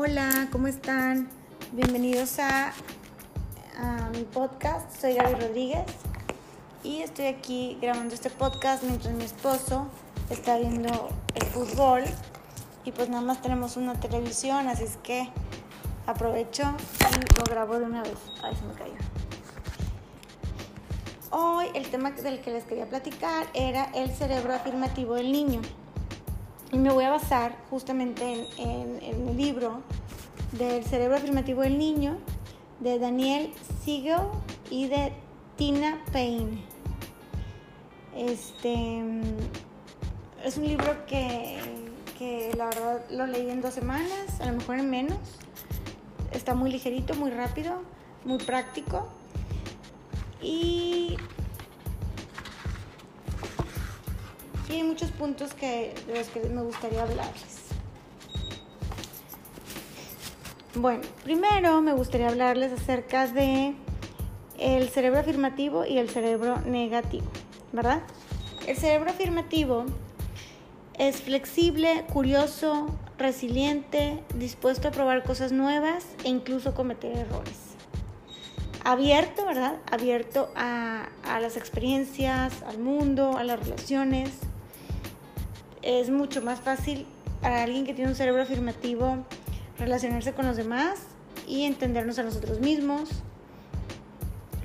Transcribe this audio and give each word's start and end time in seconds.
Hola, 0.00 0.46
¿cómo 0.52 0.68
están? 0.68 1.28
Bienvenidos 1.72 2.38
a, 2.38 2.72
mi 4.12 4.22
podcast. 4.22 4.96
Soy 5.00 5.14
Gaby 5.14 5.34
Rodríguez 5.40 5.86
y 6.84 7.00
estoy 7.00 7.26
aquí 7.26 7.76
grabando 7.82 8.14
este 8.14 8.30
podcast 8.30 8.84
mientras 8.84 9.12
mi 9.12 9.24
esposo 9.24 9.88
está 10.30 10.56
viendo 10.56 11.08
el 11.34 11.46
fútbol 11.46 12.04
y 12.84 12.92
pues 12.92 13.08
nada 13.08 13.22
más 13.22 13.42
tenemos 13.42 13.76
una 13.76 13.98
televisión, 13.98 14.68
así 14.68 14.84
es 14.84 14.98
que 14.98 15.30
aprovecho 16.06 16.62
y 17.10 17.36
lo 17.36 17.42
grabo 17.50 17.80
de 17.80 17.86
una 17.86 18.04
vez. 18.04 18.18
Ay, 18.40 18.54
se 18.54 18.64
me 18.66 18.74
cayó. 18.74 18.94
Hoy 21.32 21.66
el 21.74 21.90
tema 21.90 22.12
del 22.12 22.40
que 22.40 22.52
les 22.52 22.62
quería 22.62 22.88
platicar 22.88 23.48
era 23.52 23.86
el 23.96 24.12
cerebro 24.12 24.54
afirmativo 24.54 25.16
del 25.16 25.32
niño. 25.32 25.60
Y 26.70 26.76
me 26.76 26.90
voy 26.92 27.04
a 27.04 27.10
basar 27.10 27.56
justamente 27.70 28.46
en, 28.58 29.02
el 29.02 29.36
libro 29.36 29.80
del 30.52 30.84
cerebro 30.84 31.16
afirmativo 31.16 31.62
del 31.62 31.78
niño 31.78 32.18
de 32.80 32.98
Daniel 32.98 33.54
Siegel 33.82 34.20
y 34.70 34.86
de 34.86 35.12
Tina 35.56 36.04
Payne. 36.12 36.62
Este 38.14 39.00
es 40.44 40.58
un 40.58 40.66
libro 40.66 41.06
que, 41.06 41.58
que 42.18 42.52
la 42.54 42.66
verdad 42.66 43.02
lo 43.10 43.26
leí 43.26 43.48
en 43.48 43.62
dos 43.62 43.72
semanas, 43.72 44.40
a 44.40 44.46
lo 44.46 44.58
mejor 44.58 44.78
en 44.78 44.90
menos. 44.90 45.18
Está 46.32 46.54
muy 46.54 46.70
ligerito, 46.70 47.14
muy 47.14 47.30
rápido, 47.30 47.80
muy 48.26 48.38
práctico. 48.38 49.08
Y 50.42 51.16
y 54.68 54.74
hay 54.74 54.82
muchos 54.82 55.10
puntos 55.10 55.54
que, 55.54 55.94
de 56.06 56.18
los 56.18 56.28
que 56.28 56.40
me 56.40 56.62
gustaría 56.62 57.02
hablarles. 57.02 57.68
Bueno, 60.74 61.02
primero 61.24 61.80
me 61.80 61.92
gustaría 61.92 62.28
hablarles 62.28 62.72
acerca 62.72 63.26
de 63.26 63.74
el 64.58 64.88
cerebro 64.90 65.20
afirmativo 65.20 65.84
y 65.84 65.98
el 65.98 66.10
cerebro 66.10 66.60
negativo, 66.60 67.26
¿verdad? 67.72 68.02
El 68.66 68.76
cerebro 68.76 69.10
afirmativo 69.10 69.86
es 70.98 71.22
flexible, 71.22 72.04
curioso, 72.12 72.86
resiliente, 73.16 74.22
dispuesto 74.34 74.88
a 74.88 74.90
probar 74.90 75.24
cosas 75.24 75.52
nuevas 75.52 76.04
e 76.24 76.28
incluso 76.28 76.74
cometer 76.74 77.16
errores. 77.16 77.56
Abierto, 78.84 79.46
¿verdad? 79.46 79.76
Abierto 79.90 80.50
a 80.54 81.08
las 81.40 81.56
experiencias, 81.56 82.62
al 82.62 82.78
mundo, 82.78 83.36
a 83.36 83.44
las 83.44 83.58
relaciones 83.58 84.30
es 85.82 86.10
mucho 86.10 86.42
más 86.42 86.60
fácil 86.60 87.06
para 87.40 87.62
alguien 87.62 87.86
que 87.86 87.94
tiene 87.94 88.10
un 88.10 88.16
cerebro 88.16 88.42
afirmativo 88.42 89.24
relacionarse 89.78 90.32
con 90.32 90.46
los 90.46 90.56
demás 90.56 91.00
y 91.46 91.64
entendernos 91.64 92.18
a 92.18 92.22
nosotros 92.22 92.60
mismos. 92.60 93.08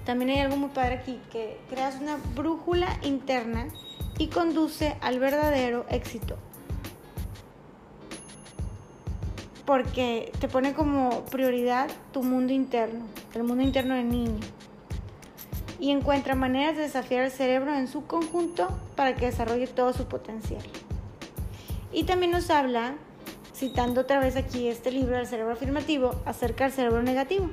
También 0.05 0.31
hay 0.31 0.39
algo 0.39 0.57
muy 0.57 0.69
padre 0.69 0.95
aquí, 0.95 1.19
que 1.31 1.57
creas 1.69 1.99
una 2.01 2.17
brújula 2.35 2.99
interna 3.03 3.67
y 4.17 4.27
conduce 4.27 4.95
al 5.01 5.19
verdadero 5.19 5.85
éxito. 5.89 6.37
Porque 9.65 10.33
te 10.39 10.49
pone 10.49 10.73
como 10.73 11.23
prioridad 11.25 11.89
tu 12.11 12.21
mundo 12.21 12.51
interno, 12.51 13.05
el 13.33 13.43
mundo 13.43 13.63
interno 13.63 13.95
del 13.95 14.09
niño. 14.09 14.39
Y 15.79 15.91
encuentra 15.91 16.35
maneras 16.35 16.75
de 16.75 16.83
desafiar 16.83 17.23
el 17.23 17.31
cerebro 17.31 17.73
en 17.73 17.87
su 17.87 18.05
conjunto 18.05 18.67
para 18.95 19.15
que 19.15 19.27
desarrolle 19.27 19.67
todo 19.67 19.93
su 19.93 20.05
potencial. 20.05 20.61
Y 21.93 22.05
también 22.05 22.31
nos 22.31 22.49
habla, 22.49 22.95
citando 23.55 24.01
otra 24.01 24.19
vez 24.19 24.35
aquí 24.35 24.67
este 24.67 24.91
libro 24.91 25.15
del 25.15 25.27
cerebro 25.27 25.53
afirmativo, 25.53 26.15
acerca 26.25 26.63
del 26.63 26.73
cerebro 26.73 27.03
negativo, 27.03 27.49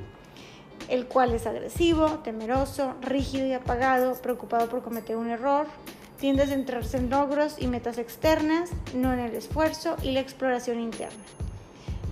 el 0.89 1.05
cual 1.05 1.33
es 1.33 1.45
agresivo, 1.45 2.07
temeroso, 2.23 2.95
rígido 3.01 3.45
y 3.45 3.53
apagado, 3.53 4.19
preocupado 4.19 4.67
por 4.67 4.81
cometer 4.81 5.15
un 5.15 5.29
error, 5.29 5.67
tiende 6.19 6.43
a 6.43 6.47
centrarse 6.47 6.97
en 6.97 7.11
logros 7.11 7.55
y 7.59 7.67
metas 7.67 7.99
externas, 7.99 8.71
no 8.95 9.13
en 9.13 9.19
el 9.19 9.35
esfuerzo 9.35 9.95
y 10.01 10.11
la 10.11 10.21
exploración 10.21 10.79
interna. 10.79 11.23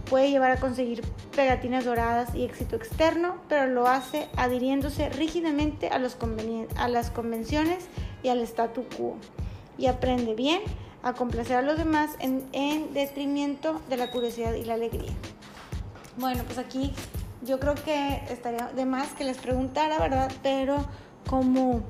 Puede 0.08 0.30
llevar 0.30 0.52
a 0.52 0.60
conseguir 0.60 1.02
pegatinas 1.36 1.86
doradas 1.86 2.34
y 2.36 2.44
éxito 2.44 2.76
externo, 2.76 3.38
pero 3.48 3.68
lo 3.68 3.88
hace 3.88 4.28
adhiriéndose 4.38 5.10
rígidamente 5.10 5.90
a, 5.90 6.00
los 6.00 6.18
a 6.78 6.88
las 6.88 7.12
convenciones 7.12 7.88
y 8.22 8.30
al 8.30 8.40
statu 8.42 8.86
quo. 8.98 9.18
Y 9.78 9.86
aprende 9.86 10.34
bien 10.34 10.62
a 11.02 11.14
complacer 11.14 11.58
a 11.58 11.62
los 11.62 11.78
demás 11.78 12.12
en, 12.20 12.94
detrimento 12.94 13.82
de 13.90 13.98
la 13.98 14.12
curiosidad 14.12 14.54
y 14.54 14.64
la 14.66 14.74
alegría. 14.74 15.12
Bueno, 16.18 16.44
pues 16.44 16.58
aquí 16.58 16.94
yo 17.42 17.60
creo 17.60 17.76
que 17.76 18.22
estaría 18.30 18.68
de 18.68 18.86
más 18.86 19.14
que 19.14 19.24
les 19.24 19.38
preguntara, 19.38 20.00
¿verdad? 20.00 20.32
Pero 20.44 20.86
como, 21.30 21.82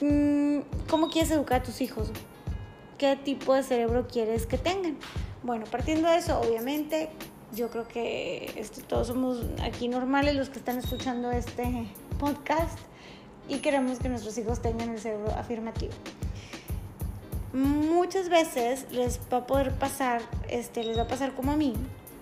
mm, 0.00 0.58
¿cómo 0.88 1.08
quieres 1.08 1.30
educar 1.30 1.62
a 1.62 1.64
tus 1.64 1.80
hijos? 1.80 2.10
¿Qué 2.98 3.16
tipo 3.16 3.54
de 3.54 3.62
cerebro 3.62 4.06
quieres 4.06 4.46
que 4.46 4.58
tengan? 4.58 4.98
Bueno, 5.42 5.64
partiendo 5.70 6.10
de 6.10 6.18
eso, 6.18 6.38
obviamente, 6.38 7.08
yo 7.54 7.70
creo 7.70 7.88
que 7.88 8.52
este, 8.56 8.82
todos 8.82 9.06
somos 9.06 9.38
aquí 9.62 9.88
normales 9.88 10.36
los 10.36 10.50
que 10.50 10.58
están 10.58 10.78
escuchando 10.78 11.30
este 11.30 11.88
podcast 12.18 12.78
y 13.48 13.58
queremos 13.58 13.98
que 13.98 14.10
nuestros 14.10 14.36
hijos 14.36 14.60
tengan 14.60 14.90
el 14.90 15.00
cerebro 15.00 15.30
afirmativo 15.30 15.92
muchas 17.52 18.28
veces 18.28 18.86
les 18.92 19.20
va 19.32 19.38
a 19.38 19.46
poder 19.46 19.72
pasar, 19.72 20.22
este, 20.48 20.84
les 20.84 20.96
va 20.96 21.02
a 21.02 21.08
pasar 21.08 21.34
como 21.34 21.52
a 21.52 21.56
mí. 21.56 21.74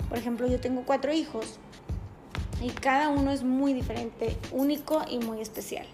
Por 0.08 0.18
ejemplo, 0.18 0.46
yo 0.46 0.60
tengo 0.60 0.82
cuatro 0.86 1.12
hijos 1.12 1.58
y 2.60 2.70
cada 2.70 3.08
uno 3.10 3.30
es 3.30 3.42
muy 3.42 3.72
diferente, 3.72 4.36
único 4.52 5.02
y 5.08 5.18
muy 5.18 5.40
especial. 5.40 5.86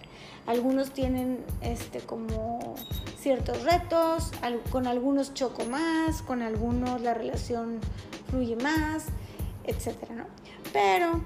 Algunos 0.47 0.91
tienen 0.91 1.45
este, 1.62 2.00
como 2.00 2.75
ciertos 3.19 3.62
retos, 3.62 4.31
con 4.71 4.87
algunos 4.87 5.33
choco 5.34 5.65
más, 5.65 6.22
con 6.22 6.43
algunos 6.43 7.01
la 7.01 7.15
relación 7.15 7.81
fluye 8.28 8.56
más, 8.56 9.06
etcétera, 9.65 10.15
¿no? 10.15 10.25
Pero, 10.72 11.22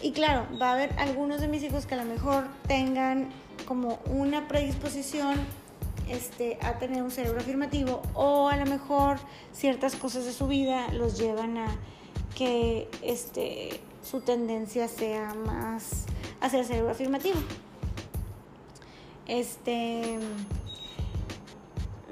y 0.00 0.12
claro, 0.12 0.46
va 0.60 0.70
a 0.70 0.72
haber 0.72 0.94
algunos 0.98 1.40
de 1.40 1.48
mis 1.48 1.62
hijos 1.62 1.84
que 1.84 1.94
a 1.94 1.98
lo 1.98 2.04
mejor 2.04 2.44
tengan 2.66 3.28
como 3.66 3.98
una 4.06 4.48
predisposición 4.48 5.36
este, 6.12 6.58
a 6.60 6.78
tener 6.78 7.02
un 7.02 7.10
cerebro 7.10 7.40
afirmativo 7.40 8.02
o 8.14 8.48
a 8.48 8.56
lo 8.56 8.66
mejor 8.66 9.18
ciertas 9.52 9.96
cosas 9.96 10.24
de 10.26 10.32
su 10.32 10.46
vida 10.46 10.88
los 10.92 11.18
llevan 11.18 11.56
a 11.56 11.66
que 12.36 12.88
este, 13.02 13.80
su 14.02 14.20
tendencia 14.20 14.88
sea 14.88 15.34
más 15.34 16.04
hacia 16.40 16.60
el 16.60 16.66
cerebro 16.66 16.90
afirmativo. 16.90 17.38
Este, 19.26 20.18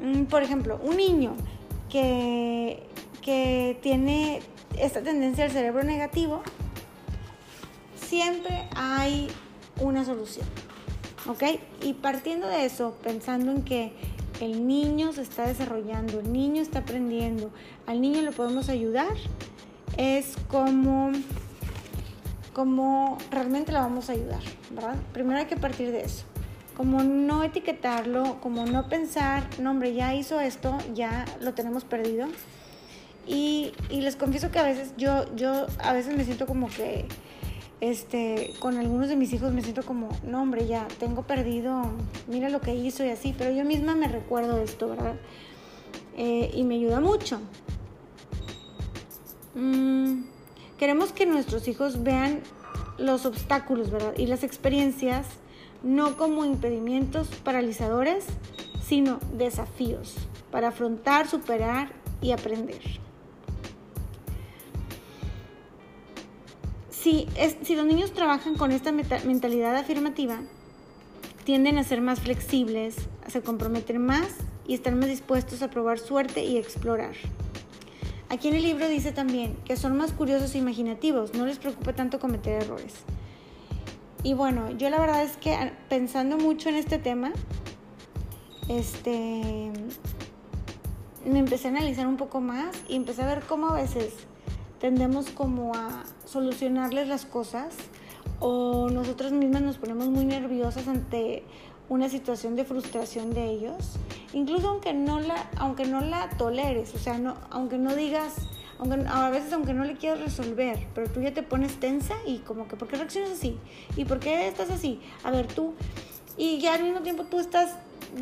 mm, 0.02 0.24
por 0.24 0.42
ejemplo, 0.42 0.80
un 0.82 0.96
niño 0.96 1.36
que, 1.90 2.82
que 3.20 3.78
tiene 3.82 4.40
esta 4.78 5.02
tendencia 5.02 5.44
al 5.44 5.50
cerebro 5.50 5.82
negativo, 5.82 6.42
siempre 7.96 8.66
hay 8.74 9.28
una 9.78 10.04
solución. 10.06 10.46
¿Ok? 11.30 11.44
Y 11.82 11.92
partiendo 11.92 12.48
de 12.48 12.64
eso, 12.64 12.96
pensando 13.04 13.52
en 13.52 13.62
que 13.62 13.92
el 14.40 14.66
niño 14.66 15.12
se 15.12 15.22
está 15.22 15.46
desarrollando, 15.46 16.18
el 16.18 16.32
niño 16.32 16.60
está 16.60 16.80
aprendiendo, 16.80 17.52
al 17.86 18.00
niño 18.00 18.20
le 18.22 18.32
podemos 18.32 18.68
ayudar, 18.68 19.14
es 19.96 20.34
como, 20.48 21.12
como 22.52 23.16
realmente 23.30 23.70
la 23.70 23.82
vamos 23.82 24.10
a 24.10 24.14
ayudar, 24.14 24.42
¿verdad? 24.70 24.96
Primero 25.12 25.38
hay 25.38 25.46
que 25.46 25.56
partir 25.56 25.92
de 25.92 26.00
eso. 26.00 26.24
Como 26.76 27.04
no 27.04 27.44
etiquetarlo, 27.44 28.40
como 28.40 28.66
no 28.66 28.88
pensar, 28.88 29.44
no 29.60 29.70
hombre, 29.70 29.94
ya 29.94 30.12
hizo 30.16 30.40
esto, 30.40 30.78
ya 30.94 31.26
lo 31.40 31.54
tenemos 31.54 31.84
perdido. 31.84 32.26
Y, 33.24 33.70
y 33.88 34.00
les 34.00 34.16
confieso 34.16 34.50
que 34.50 34.58
a 34.58 34.64
veces 34.64 34.94
yo, 34.96 35.32
yo 35.36 35.68
a 35.78 35.92
veces 35.92 36.16
me 36.16 36.24
siento 36.24 36.46
como 36.46 36.68
que 36.68 37.06
este, 37.80 38.52
con 38.58 38.76
algunos 38.76 39.08
de 39.08 39.16
mis 39.16 39.32
hijos 39.32 39.52
me 39.52 39.62
siento 39.62 39.82
como, 39.82 40.08
no 40.24 40.42
hombre, 40.42 40.66
ya 40.66 40.86
tengo 40.98 41.22
perdido, 41.22 41.82
mira 42.28 42.48
lo 42.48 42.60
que 42.60 42.74
hizo 42.74 43.04
y 43.04 43.08
así, 43.08 43.34
pero 43.36 43.50
yo 43.50 43.64
misma 43.64 43.94
me 43.94 44.08
recuerdo 44.08 44.58
esto, 44.58 44.88
¿verdad? 44.88 45.14
Eh, 46.16 46.50
y 46.54 46.64
me 46.64 46.74
ayuda 46.74 47.00
mucho. 47.00 47.40
Mm, 49.54 50.24
queremos 50.78 51.12
que 51.12 51.26
nuestros 51.26 51.68
hijos 51.68 52.02
vean 52.02 52.40
los 52.98 53.24
obstáculos, 53.24 53.90
¿verdad? 53.90 54.14
Y 54.16 54.26
las 54.26 54.44
experiencias 54.44 55.26
no 55.82 56.16
como 56.16 56.44
impedimentos 56.44 57.28
paralizadores, 57.42 58.26
sino 58.82 59.18
desafíos 59.36 60.16
para 60.50 60.68
afrontar, 60.68 61.26
superar 61.28 61.92
y 62.20 62.32
aprender. 62.32 63.00
Si, 67.02 67.26
los 67.74 67.86
niños 67.86 68.12
trabajan 68.12 68.56
con 68.56 68.72
esta 68.72 68.92
mentalidad 68.92 69.74
afirmativa, 69.74 70.36
tienden 71.44 71.78
a 71.78 71.82
ser 71.82 72.02
más 72.02 72.20
flexibles, 72.20 72.94
a 73.24 73.30
se 73.30 73.40
comprometen 73.40 74.04
más 74.04 74.36
y 74.66 74.74
están 74.74 74.98
más 74.98 75.08
dispuestos 75.08 75.62
a 75.62 75.70
probar 75.70 75.98
suerte 75.98 76.44
y 76.44 76.58
explorar. 76.58 77.14
Aquí 78.28 78.48
en 78.48 78.54
el 78.54 78.64
libro 78.64 78.86
dice 78.86 79.12
también 79.12 79.56
que 79.64 79.76
son 79.76 79.96
más 79.96 80.12
curiosos 80.12 80.54
e 80.54 80.58
imaginativos, 80.58 81.32
no 81.32 81.46
les 81.46 81.58
preocupa 81.58 81.94
tanto 81.94 82.18
cometer 82.18 82.64
errores. 82.64 82.92
Y 84.22 84.34
bueno, 84.34 84.70
yo 84.72 84.90
la 84.90 85.00
verdad 85.00 85.24
es 85.24 85.38
que 85.38 85.54
ah, 85.54 85.72
pensando 85.88 86.36
mucho 86.36 86.68
en 86.68 86.74
este 86.74 86.98
tema, 86.98 87.32
este, 88.68 89.72
me 91.24 91.38
empecé 91.38 91.68
a 91.68 91.70
analizar 91.70 92.06
un 92.06 92.18
poco 92.18 92.42
más 92.42 92.76
y 92.88 92.96
empecé 92.96 93.22
a 93.22 93.26
ver 93.26 93.42
cómo 93.48 93.68
a 93.68 93.74
veces 93.76 94.12
tendemos 94.80 95.30
como 95.30 95.74
a 95.74 96.04
solucionarles 96.30 97.08
las 97.08 97.26
cosas 97.26 97.74
o 98.38 98.88
nosotros 98.90 99.32
mismas 99.32 99.62
nos 99.62 99.78
ponemos 99.78 100.08
muy 100.08 100.24
nerviosas 100.24 100.86
ante 100.86 101.42
una 101.88 102.08
situación 102.08 102.54
de 102.54 102.64
frustración 102.64 103.34
de 103.34 103.50
ellos, 103.50 103.96
incluso 104.32 104.68
aunque 104.68 104.92
no 104.92 105.18
la, 105.18 105.50
aunque 105.56 105.86
no 105.86 106.00
la 106.00 106.30
toleres, 106.30 106.94
o 106.94 106.98
sea, 106.98 107.18
no, 107.18 107.34
aunque 107.50 107.78
no 107.78 107.96
digas, 107.96 108.36
aunque, 108.78 109.04
a 109.08 109.28
veces 109.30 109.52
aunque 109.52 109.74
no 109.74 109.84
le 109.84 109.96
quieras 109.96 110.20
resolver, 110.20 110.86
pero 110.94 111.10
tú 111.10 111.20
ya 111.20 111.34
te 111.34 111.42
pones 111.42 111.80
tensa 111.80 112.14
y 112.24 112.38
como 112.38 112.68
que, 112.68 112.76
¿por 112.76 112.86
qué 112.86 112.96
reaccionas 112.96 113.32
así? 113.32 113.58
¿Y 113.96 114.04
por 114.04 114.20
qué 114.20 114.46
estás 114.46 114.70
así? 114.70 115.00
A 115.24 115.32
ver, 115.32 115.48
tú, 115.48 115.74
y 116.36 116.60
ya 116.60 116.74
al 116.74 116.84
mismo 116.84 117.00
tiempo 117.00 117.24
tú 117.24 117.40
estás 117.40 117.74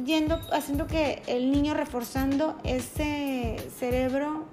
yendo, 0.07 0.41
haciendo 0.51 0.87
que 0.87 1.23
el 1.27 1.53
niño 1.53 1.75
reforzando 1.75 2.57
ese 2.65 3.57
cerebro 3.79 4.45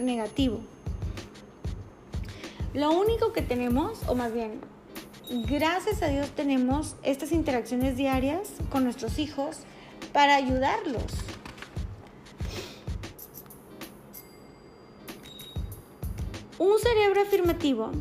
negativo. 0.00 0.58
Lo 2.74 2.90
único 2.90 3.32
que 3.32 3.40
tenemos, 3.40 4.00
o 4.08 4.16
más 4.16 4.34
bien, 4.34 4.60
gracias 5.48 6.02
a 6.02 6.08
Dios 6.08 6.30
tenemos 6.30 6.96
estas 7.04 7.30
interacciones 7.30 7.96
diarias 7.96 8.50
con 8.68 8.82
nuestros 8.82 9.20
hijos 9.20 9.58
para 10.12 10.34
ayudarlos. 10.34 11.04
Un 16.58 16.76
cerebro 16.80 17.22
afirmativo 17.22 17.92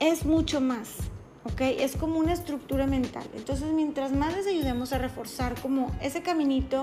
es 0.00 0.24
mucho 0.24 0.60
más, 0.60 0.96
¿ok? 1.44 1.60
Es 1.60 1.96
como 1.96 2.18
una 2.18 2.32
estructura 2.32 2.88
mental. 2.88 3.24
Entonces, 3.36 3.72
mientras 3.72 4.10
más 4.10 4.34
les 4.34 4.48
ayudemos 4.48 4.92
a 4.92 4.98
reforzar 4.98 5.54
como 5.60 5.94
ese 6.02 6.22
caminito, 6.22 6.80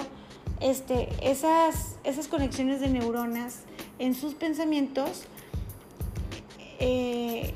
este, 0.61 1.09
esas, 1.21 1.97
esas 2.05 2.29
conexiones 2.29 2.79
de 2.79 2.87
neuronas 2.87 3.63
en 3.99 4.15
sus 4.15 4.33
pensamientos, 4.33 5.23
eh, 6.79 7.53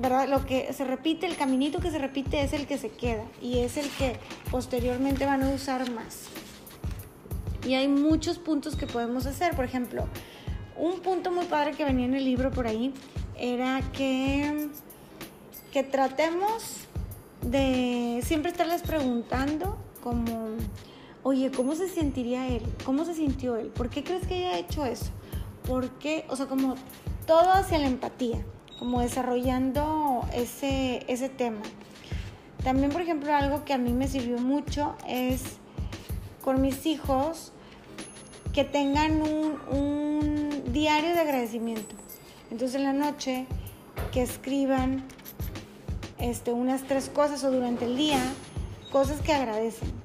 ¿verdad? 0.00 0.28
Lo 0.28 0.44
que 0.44 0.72
se 0.72 0.84
repite, 0.84 1.26
el 1.26 1.36
caminito 1.36 1.80
que 1.80 1.90
se 1.90 1.98
repite 1.98 2.42
es 2.42 2.52
el 2.52 2.66
que 2.66 2.78
se 2.78 2.90
queda 2.90 3.24
y 3.40 3.58
es 3.58 3.76
el 3.76 3.88
que 3.90 4.16
posteriormente 4.50 5.26
van 5.26 5.42
a 5.42 5.50
usar 5.50 5.90
más. 5.90 6.26
Y 7.66 7.74
hay 7.74 7.88
muchos 7.88 8.38
puntos 8.38 8.74
que 8.74 8.86
podemos 8.86 9.26
hacer. 9.26 9.54
Por 9.54 9.64
ejemplo, 9.64 10.08
un 10.76 11.00
punto 11.00 11.30
muy 11.30 11.46
padre 11.46 11.72
que 11.72 11.84
venía 11.84 12.06
en 12.06 12.14
el 12.14 12.24
libro 12.24 12.50
por 12.50 12.66
ahí 12.66 12.92
era 13.38 13.80
que, 13.92 14.68
que 15.72 15.82
tratemos 15.84 16.78
de 17.42 18.20
siempre 18.24 18.50
estarles 18.50 18.82
preguntando 18.82 19.78
como, 20.02 20.56
oye, 21.22 21.50
¿cómo 21.50 21.74
se 21.74 21.88
sentiría 21.88 22.48
él? 22.48 22.62
¿Cómo 22.84 23.04
se 23.04 23.14
sintió 23.14 23.56
él? 23.56 23.68
¿Por 23.68 23.88
qué 23.90 24.02
crees 24.02 24.26
que 24.26 24.34
haya 24.34 24.58
hecho 24.58 24.84
eso? 24.84 25.06
¿Por 25.66 25.90
qué? 25.98 26.24
O 26.28 26.36
sea, 26.36 26.46
como 26.46 26.74
todo 27.26 27.52
hacia 27.52 27.78
la 27.78 27.86
empatía, 27.86 28.44
como 28.78 29.00
desarrollando 29.00 30.26
ese, 30.34 31.04
ese 31.08 31.28
tema. 31.28 31.62
También, 32.64 32.90
por 32.90 33.00
ejemplo, 33.00 33.34
algo 33.34 33.64
que 33.64 33.72
a 33.72 33.78
mí 33.78 33.92
me 33.92 34.08
sirvió 34.08 34.38
mucho 34.38 34.94
es 35.06 35.42
con 36.42 36.60
mis 36.60 36.86
hijos 36.86 37.52
que 38.52 38.64
tengan 38.64 39.22
un, 39.22 39.58
un 39.70 40.72
diario 40.72 41.14
de 41.14 41.20
agradecimiento. 41.20 41.94
Entonces 42.50 42.76
en 42.76 42.84
la 42.84 42.92
noche 42.92 43.46
que 44.12 44.22
escriban 44.22 45.04
este, 46.18 46.52
unas 46.52 46.82
tres 46.82 47.08
cosas 47.08 47.42
o 47.44 47.50
durante 47.50 47.84
el 47.86 47.96
día, 47.96 48.20
cosas 48.90 49.20
que 49.20 49.32
agradecen. 49.32 50.01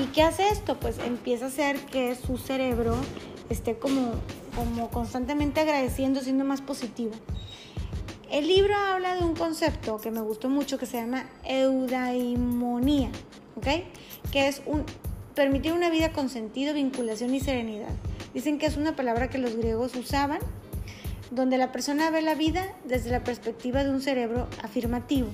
¿Y 0.00 0.06
qué 0.12 0.22
hace 0.22 0.48
esto? 0.48 0.78
Pues 0.78 0.98
empieza 0.98 1.46
a 1.46 1.48
hacer 1.48 1.78
que 1.86 2.14
su 2.14 2.38
cerebro 2.38 2.96
esté 3.48 3.76
como 3.78 4.12
como 4.54 4.88
constantemente 4.90 5.60
agradeciendo, 5.60 6.20
siendo 6.20 6.44
más 6.44 6.60
positivo. 6.60 7.12
El 8.30 8.48
libro 8.48 8.74
habla 8.74 9.14
de 9.14 9.22
un 9.22 9.34
concepto 9.34 9.98
que 9.98 10.10
me 10.10 10.20
gustó 10.20 10.48
mucho 10.48 10.78
que 10.78 10.86
se 10.86 10.96
llama 10.96 11.26
eudaimonía, 11.44 13.10
¿ok? 13.56 13.66
Que 14.32 14.48
es 14.48 14.62
permitir 15.34 15.72
una 15.72 15.90
vida 15.90 16.12
con 16.12 16.28
sentido, 16.28 16.74
vinculación 16.74 17.34
y 17.34 17.40
serenidad. 17.40 17.90
Dicen 18.32 18.58
que 18.58 18.66
es 18.66 18.76
una 18.76 18.96
palabra 18.96 19.30
que 19.30 19.38
los 19.38 19.56
griegos 19.56 19.94
usaban, 19.94 20.40
donde 21.30 21.58
la 21.58 21.72
persona 21.72 22.10
ve 22.10 22.22
la 22.22 22.34
vida 22.34 22.66
desde 22.84 23.10
la 23.10 23.22
perspectiva 23.22 23.84
de 23.84 23.90
un 23.90 24.00
cerebro 24.00 24.48
afirmativo, 24.62 25.28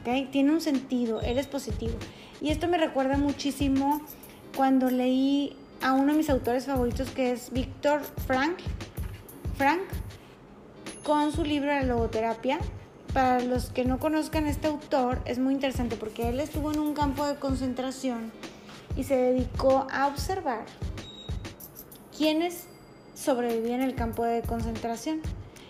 ¿ok? 0.00 0.30
Tiene 0.30 0.52
un 0.52 0.60
sentido, 0.60 1.22
eres 1.22 1.46
positivo. 1.46 1.94
Y 2.44 2.50
esto 2.50 2.68
me 2.68 2.76
recuerda 2.76 3.16
muchísimo 3.16 4.02
cuando 4.54 4.90
leí 4.90 5.56
a 5.80 5.94
uno 5.94 6.12
de 6.12 6.18
mis 6.18 6.28
autores 6.28 6.66
favoritos 6.66 7.08
que 7.08 7.32
es 7.32 7.50
Víctor 7.50 8.02
Frank, 8.26 8.58
Frank, 9.56 9.80
con 11.04 11.32
su 11.32 11.42
libro 11.42 11.68
La 11.68 11.84
logoterapia. 11.84 12.58
Para 13.14 13.40
los 13.40 13.70
que 13.70 13.86
no 13.86 13.98
conozcan 13.98 14.46
este 14.46 14.66
autor, 14.66 15.22
es 15.24 15.38
muy 15.38 15.54
interesante 15.54 15.96
porque 15.96 16.28
él 16.28 16.38
estuvo 16.38 16.70
en 16.70 16.80
un 16.80 16.92
campo 16.92 17.26
de 17.26 17.36
concentración 17.36 18.30
y 18.94 19.04
se 19.04 19.16
dedicó 19.16 19.86
a 19.90 20.06
observar 20.06 20.66
quiénes 22.14 22.66
sobrevivían 23.14 23.80
en 23.80 23.88
el 23.88 23.94
campo 23.94 24.22
de 24.22 24.42
concentración 24.42 25.22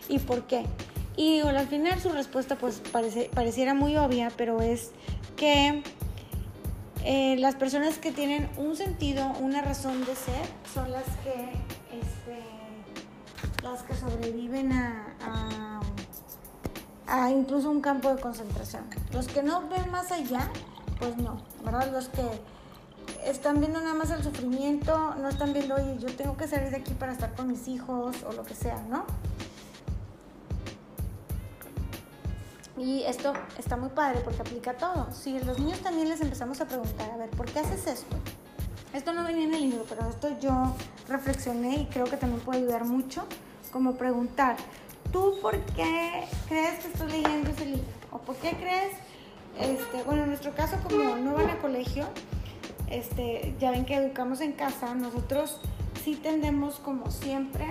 y 0.09 0.19
por 0.19 0.49
qué. 0.49 0.65
Y 1.17 1.39
al 1.39 1.69
final 1.69 2.01
su 2.01 2.09
respuesta 2.09 2.57
pues 2.57 2.83
parece, 2.91 3.31
pareciera 3.33 3.75
muy 3.75 3.97
obvia, 3.97 4.33
pero 4.37 4.61
es 4.61 4.91
que 5.37 5.85
eh, 7.07 7.37
las 7.39 7.55
personas 7.55 7.99
que 7.99 8.13
tienen 8.13 8.49
un 8.57 8.77
sentido, 8.77 9.31
una 9.41 9.61
razón 9.61 10.01
de 10.07 10.17
ser, 10.17 10.47
son 10.73 10.91
las 10.91 11.05
que, 11.23 11.53
este, 11.95 12.43
las 13.63 13.83
que 13.83 13.95
sobreviven 13.95 14.73
a, 14.73 15.81
a, 17.07 17.31
incluso 17.31 17.71
un 17.71 17.83
campo 17.83 18.15
de 18.15 18.23
concentración. 18.23 18.85
Los 19.13 19.29
que 19.29 19.43
no 19.43 19.69
ven 19.69 19.91
más 19.91 20.13
allá, 20.13 20.51
pues 20.99 21.19
no, 21.19 21.43
¿verdad? 21.63 21.93
Los 21.93 22.09
que 22.09 22.23
están 23.27 23.61
viendo 23.61 23.81
nada 23.81 23.93
más 23.93 24.11
el 24.11 24.23
sufrimiento, 24.23 25.15
no 25.17 25.29
están 25.29 25.53
viendo, 25.53 25.75
oye, 25.75 25.99
yo 25.99 26.15
tengo 26.17 26.39
que 26.39 26.49
salir 26.49 26.71
de 26.71 26.79
aquí 26.79 26.95
para 26.95 27.13
estar 27.13 27.35
con 27.35 27.49
mis 27.49 27.69
hijos 27.69 28.17
o 28.27 28.33
lo 28.33 28.45
que 28.45 28.55
sea, 28.55 28.83
¿no? 28.89 29.05
Y 32.85 33.03
esto 33.05 33.33
está 33.59 33.79
muy 33.79 33.89
padre 33.89 34.21
porque 34.23 34.43
aplica 34.43 34.75
todo. 34.75 35.09
Si 35.11 35.39
los 35.39 35.59
niños 35.59 35.79
también 35.79 36.07
les 36.11 36.21
empezamos 36.21 36.61
a 36.61 36.67
preguntar, 36.67 37.11
a 37.13 37.17
ver, 37.17 37.31
¿por 37.31 37.47
qué 37.47 37.61
haces 37.61 37.87
esto? 37.87 38.15
Esto 38.93 39.15
no 39.15 39.25
venía 39.25 39.45
en 39.45 39.55
el 39.55 39.63
libro, 39.63 39.87
pero 39.89 40.07
esto 40.07 40.39
yo 40.39 40.77
reflexioné 41.09 41.77
y 41.77 41.87
creo 41.87 42.05
que 42.05 42.19
también 42.19 42.43
puede 42.43 42.59
ayudar 42.59 42.85
mucho, 42.85 43.25
como 43.73 43.95
preguntar, 43.95 44.57
¿tú 45.11 45.39
por 45.41 45.59
qué 45.75 46.25
crees 46.47 46.81
que 46.81 46.89
estoy 46.89 47.11
leyendo 47.11 47.49
ese 47.49 47.65
libro? 47.65 47.87
¿O 48.13 48.19
por 48.19 48.37
qué 48.37 48.51
crees, 48.51 48.93
este, 49.59 50.03
bueno, 50.03 50.25
en 50.25 50.29
nuestro 50.29 50.55
caso 50.55 50.77
como 50.83 51.17
no 51.17 51.33
van 51.33 51.49
a 51.49 51.59
colegio, 51.61 52.05
este, 52.91 53.55
ya 53.59 53.71
ven 53.71 53.87
que 53.87 53.95
educamos 53.95 54.43
en 54.43 54.53
casa, 54.53 54.95
nosotros 54.95 55.59
sí 56.05 56.17
tendemos 56.17 56.81
como 56.81 57.11
siempre 57.11 57.65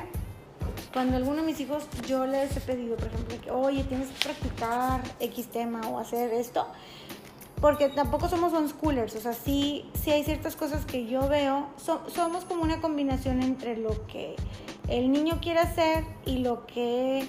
cuando 0.94 1.18
alguno 1.18 1.42
de 1.42 1.48
mis 1.48 1.60
hijos 1.60 1.88
yo 2.08 2.26
les 2.26 2.56
he 2.56 2.62
pedido, 2.62 2.96
por 2.96 3.08
ejemplo, 3.08 3.42
que, 3.42 3.52
oye, 3.52 3.84
tienes 3.84 4.10
que 4.10 4.24
practicar 4.24 5.02
X 5.20 5.48
tema 5.48 5.82
o 5.90 5.98
hacer 5.98 6.32
esto, 6.32 6.68
porque 7.60 7.90
tampoco 7.90 8.30
somos 8.30 8.54
unschoolers, 8.54 9.16
o 9.16 9.20
sea, 9.20 9.34
sí, 9.34 9.90
sí 9.94 10.12
hay 10.12 10.24
ciertas 10.24 10.56
cosas 10.56 10.86
que 10.86 11.08
yo 11.08 11.28
veo, 11.28 11.68
somos 11.78 12.46
como 12.46 12.62
una 12.62 12.80
combinación 12.80 13.42
entre 13.42 13.76
lo 13.76 14.06
que 14.06 14.36
el 14.88 15.12
niño 15.12 15.40
quiere 15.42 15.60
hacer 15.60 16.06
y 16.26 16.40
lo 16.40 16.68
que 16.68 17.28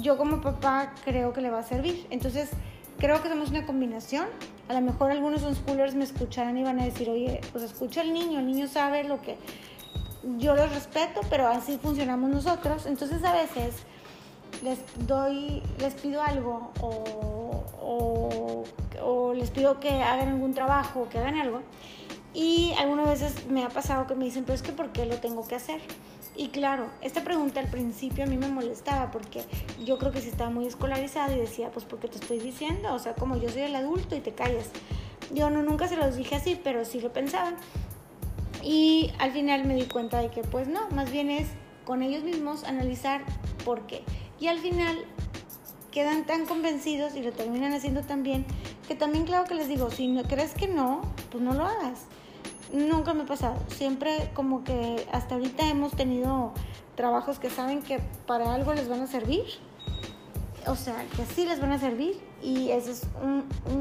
yo 0.00 0.18
como 0.18 0.40
papá 0.40 0.92
creo 1.04 1.32
que 1.32 1.40
le 1.40 1.50
va 1.50 1.60
a 1.60 1.62
servir. 1.62 2.06
Entonces, 2.10 2.50
creo 2.98 3.22
que 3.22 3.28
somos 3.28 3.50
una 3.50 3.66
combinación. 3.66 4.26
A 4.68 4.74
lo 4.74 4.80
mejor 4.80 5.10
algunos 5.10 5.42
unschoolers 5.42 5.94
me 5.94 6.04
escucharán 6.04 6.56
y 6.58 6.62
van 6.62 6.78
a 6.80 6.84
decir, 6.84 7.08
oye, 7.08 7.40
pues 7.52 7.64
escucha 7.64 8.02
al 8.02 8.12
niño, 8.12 8.40
el 8.40 8.46
niño 8.46 8.68
sabe 8.68 9.04
lo 9.04 9.22
que 9.22 9.36
yo 10.36 10.54
los 10.54 10.72
respeto, 10.72 11.20
pero 11.30 11.48
así 11.48 11.78
funcionamos 11.78 12.30
nosotros. 12.30 12.86
Entonces 12.86 13.24
a 13.24 13.32
veces 13.32 13.74
les 14.62 14.78
doy, 15.06 15.62
les 15.78 15.94
pido 15.94 16.22
algo 16.22 16.72
o, 16.80 18.64
les 19.34 19.50
pido 19.50 19.78
que 19.78 19.90
hagan 20.02 20.28
algún 20.28 20.52
trabajo 20.52 21.02
o 21.02 21.08
que 21.08 21.18
hagan 21.18 21.36
algo. 21.36 21.62
Y 22.34 22.72
algunas 22.78 23.08
veces 23.08 23.46
me 23.46 23.64
ha 23.64 23.68
pasado 23.68 24.06
que 24.06 24.14
me 24.14 24.24
dicen, 24.24 24.44
pero 24.44 24.54
es 24.54 24.62
que 24.62 24.72
¿por 24.72 24.90
qué 24.90 25.06
lo 25.06 25.16
tengo 25.18 25.46
que 25.46 25.54
hacer? 25.54 25.80
Y 26.36 26.48
claro, 26.48 26.86
esta 27.02 27.22
pregunta 27.22 27.60
al 27.60 27.68
principio 27.68 28.24
a 28.24 28.26
mí 28.26 28.36
me 28.36 28.48
molestaba 28.48 29.10
porque 29.10 29.42
yo 29.84 29.98
creo 29.98 30.12
que 30.12 30.20
sí 30.20 30.28
estaba 30.28 30.50
muy 30.50 30.66
escolarizada 30.66 31.34
y 31.34 31.40
decía, 31.40 31.70
pues 31.72 31.84
porque 31.84 32.08
te 32.08 32.18
estoy 32.18 32.38
diciendo, 32.38 32.94
o 32.94 32.98
sea, 32.98 33.14
como 33.14 33.36
yo 33.36 33.48
soy 33.48 33.62
el 33.62 33.74
adulto 33.74 34.14
y 34.14 34.20
te 34.20 34.32
callas. 34.32 34.70
Yo 35.32 35.50
no, 35.50 35.62
nunca 35.62 35.88
se 35.88 35.96
los 35.96 36.16
dije 36.16 36.36
así, 36.36 36.60
pero 36.62 36.84
sí 36.84 37.00
lo 37.00 37.12
pensaban. 37.12 37.56
Y 38.62 39.12
al 39.18 39.32
final 39.32 39.64
me 39.64 39.74
di 39.74 39.86
cuenta 39.86 40.20
de 40.20 40.30
que 40.30 40.42
pues 40.42 40.68
no, 40.68 40.88
más 40.90 41.10
bien 41.10 41.30
es 41.30 41.48
con 41.84 42.02
ellos 42.02 42.22
mismos 42.22 42.64
analizar 42.64 43.22
por 43.64 43.86
qué. 43.86 44.02
Y 44.40 44.48
al 44.48 44.58
final 44.58 44.96
quedan 45.90 46.26
tan 46.26 46.46
convencidos 46.46 47.16
y 47.16 47.22
lo 47.22 47.32
terminan 47.32 47.72
haciendo 47.72 48.02
tan 48.02 48.22
bien 48.22 48.44
que 48.86 48.94
también 48.94 49.24
claro 49.24 49.46
que 49.46 49.54
les 49.54 49.68
digo, 49.68 49.90
si 49.90 50.08
no 50.08 50.22
crees 50.24 50.54
que 50.54 50.66
no, 50.66 51.02
pues 51.30 51.42
no 51.42 51.52
lo 51.54 51.64
hagas. 51.64 52.06
Nunca 52.72 53.14
me 53.14 53.22
ha 53.22 53.26
pasado. 53.26 53.56
Siempre 53.68 54.30
como 54.34 54.64
que 54.64 55.06
hasta 55.12 55.34
ahorita 55.34 55.68
hemos 55.68 55.92
tenido 55.92 56.52
trabajos 56.96 57.38
que 57.38 57.50
saben 57.50 57.82
que 57.82 58.00
para 58.26 58.54
algo 58.54 58.74
les 58.74 58.88
van 58.88 59.02
a 59.02 59.06
servir. 59.06 59.44
O 60.68 60.76
sea, 60.76 61.04
que 61.16 61.24
sí 61.34 61.44
les 61.44 61.60
van 61.60 61.72
a 61.72 61.78
servir. 61.78 62.20
Y 62.42 62.70
esa 62.70 62.90
es 62.90 63.02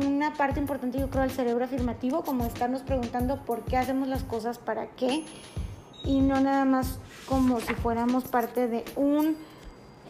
una 0.03 0.33
parte 0.33 0.59
importante, 0.59 0.99
yo 0.99 1.09
creo, 1.09 1.23
del 1.23 1.31
cerebro 1.31 1.65
afirmativo, 1.65 2.23
como 2.23 2.45
estarnos 2.45 2.81
preguntando 2.81 3.37
por 3.45 3.63
qué 3.63 3.77
hacemos 3.77 4.07
las 4.07 4.23
cosas, 4.23 4.57
para 4.57 4.87
qué. 4.87 5.23
Y 6.03 6.21
no 6.21 6.39
nada 6.39 6.65
más 6.65 6.99
como 7.27 7.59
si 7.59 7.73
fuéramos 7.73 8.23
parte 8.25 8.67
de 8.67 8.85
un, 8.95 9.35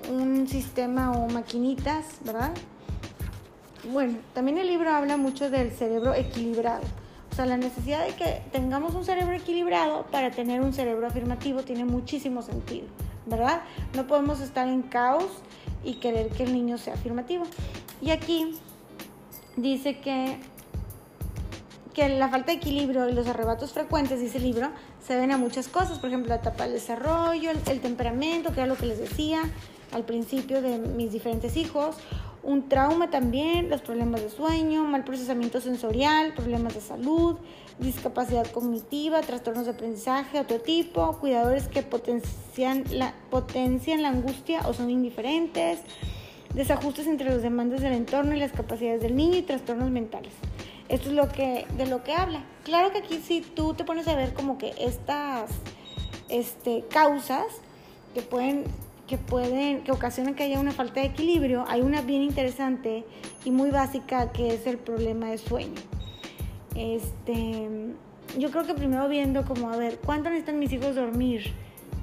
un 0.09 0.47
sistema 0.47 1.11
o 1.11 1.27
maquinitas, 1.29 2.05
¿verdad? 2.23 2.51
Bueno, 3.91 4.17
también 4.33 4.57
el 4.57 4.67
libro 4.67 4.91
habla 4.91 5.17
mucho 5.17 5.49
del 5.49 5.71
cerebro 5.71 6.13
equilibrado 6.13 6.83
sea, 7.37 7.45
la 7.45 7.57
necesidad 7.57 8.05
de 8.05 8.13
que 8.13 8.41
tengamos 8.51 8.95
un 8.95 9.05
cerebro 9.05 9.35
equilibrado 9.35 10.07
para 10.11 10.31
tener 10.31 10.61
un 10.61 10.73
cerebro 10.73 11.07
afirmativo 11.07 11.61
tiene 11.61 11.85
muchísimo 11.85 12.41
sentido, 12.41 12.87
¿verdad? 13.27 13.61
No 13.95 14.07
podemos 14.07 14.41
estar 14.41 14.67
en 14.67 14.81
caos 14.81 15.29
y 15.83 15.95
querer 15.95 16.29
que 16.29 16.43
el 16.43 16.53
niño 16.53 16.77
sea 16.77 16.93
afirmativo. 16.93 17.45
Y 18.01 18.11
aquí 18.11 18.55
dice 19.55 19.99
que, 19.99 20.37
que 21.93 22.09
la 22.09 22.29
falta 22.29 22.51
de 22.51 22.57
equilibrio 22.57 23.09
y 23.09 23.13
los 23.13 23.27
arrebatos 23.27 23.73
frecuentes, 23.73 24.19
dice 24.19 24.37
el 24.37 24.43
libro, 24.43 24.69
se 25.05 25.15
ven 25.15 25.31
a 25.31 25.37
muchas 25.37 25.67
cosas, 25.67 25.99
por 25.99 26.09
ejemplo, 26.09 26.29
la 26.29 26.35
etapa 26.35 26.63
del 26.63 26.73
desarrollo, 26.73 27.51
el 27.51 27.79
temperamento, 27.81 28.53
que 28.53 28.61
era 28.61 28.67
lo 28.67 28.75
que 28.75 28.85
les 28.85 28.99
decía 28.99 29.41
al 29.93 30.03
principio 30.03 30.61
de 30.61 30.79
mis 30.79 31.11
diferentes 31.11 31.55
hijos, 31.55 31.95
un 32.43 32.69
trauma 32.69 33.09
también, 33.09 33.69
los 33.69 33.81
problemas 33.81 34.21
de 34.21 34.29
sueño, 34.29 34.83
mal 34.83 35.03
procesamiento 35.03 35.59
sensorial, 35.59 36.33
problemas 36.33 36.73
de 36.75 36.81
salud, 36.81 37.35
discapacidad 37.79 38.47
cognitiva, 38.51 39.21
trastornos 39.21 39.65
de 39.65 39.71
aprendizaje, 39.71 40.39
otro 40.39 40.59
tipo, 40.59 41.17
cuidadores 41.19 41.67
que 41.67 41.83
potencian 41.83 42.83
la, 42.91 43.13
potencian 43.29 44.01
la 44.01 44.09
angustia 44.09 44.61
o 44.67 44.73
son 44.73 44.89
indiferentes, 44.89 45.79
desajustes 46.53 47.07
entre 47.07 47.29
los 47.29 47.41
demandas 47.41 47.81
del 47.81 47.93
entorno 47.93 48.35
y 48.35 48.39
las 48.39 48.51
capacidades 48.51 49.01
del 49.01 49.15
niño 49.15 49.37
y 49.37 49.43
trastornos 49.43 49.91
mentales. 49.91 50.33
Esto 50.89 51.09
es 51.09 51.15
lo 51.15 51.29
que, 51.29 51.67
de 51.77 51.85
lo 51.85 52.03
que 52.03 52.13
habla. 52.13 52.43
Claro 52.63 52.91
que 52.91 52.99
aquí 52.99 53.19
si 53.23 53.41
tú 53.41 53.73
te 53.73 53.83
pones 53.83 54.07
a 54.07 54.15
ver 54.15 54.33
como 54.33 54.57
que 54.57 54.73
estas 54.79 55.51
este, 56.29 56.83
causas 56.89 57.45
que 58.13 58.21
pueden 58.21 58.65
que 59.07 59.17
pueden, 59.17 59.83
que 59.83 59.93
ocasionan 59.93 60.35
que 60.35 60.43
haya 60.43 60.59
una 60.59 60.73
falta 60.73 60.99
de 60.99 61.07
equilibrio, 61.07 61.63
hay 61.69 61.79
una 61.79 62.01
bien 62.01 62.21
interesante 62.21 63.05
y 63.45 63.51
muy 63.51 63.69
básica 63.69 64.33
que 64.33 64.53
es 64.53 64.67
el 64.67 64.77
problema 64.77 65.27
de 65.27 65.37
sueño. 65.37 65.96
Este, 66.77 67.67
yo 68.37 68.51
creo 68.51 68.65
que 68.65 68.73
primero 68.73 69.09
viendo 69.09 69.43
como, 69.45 69.71
a 69.71 69.77
ver, 69.77 69.99
¿cuánto 70.05 70.29
necesitan 70.29 70.59
mis 70.59 70.71
hijos 70.71 70.95
dormir? 70.95 71.51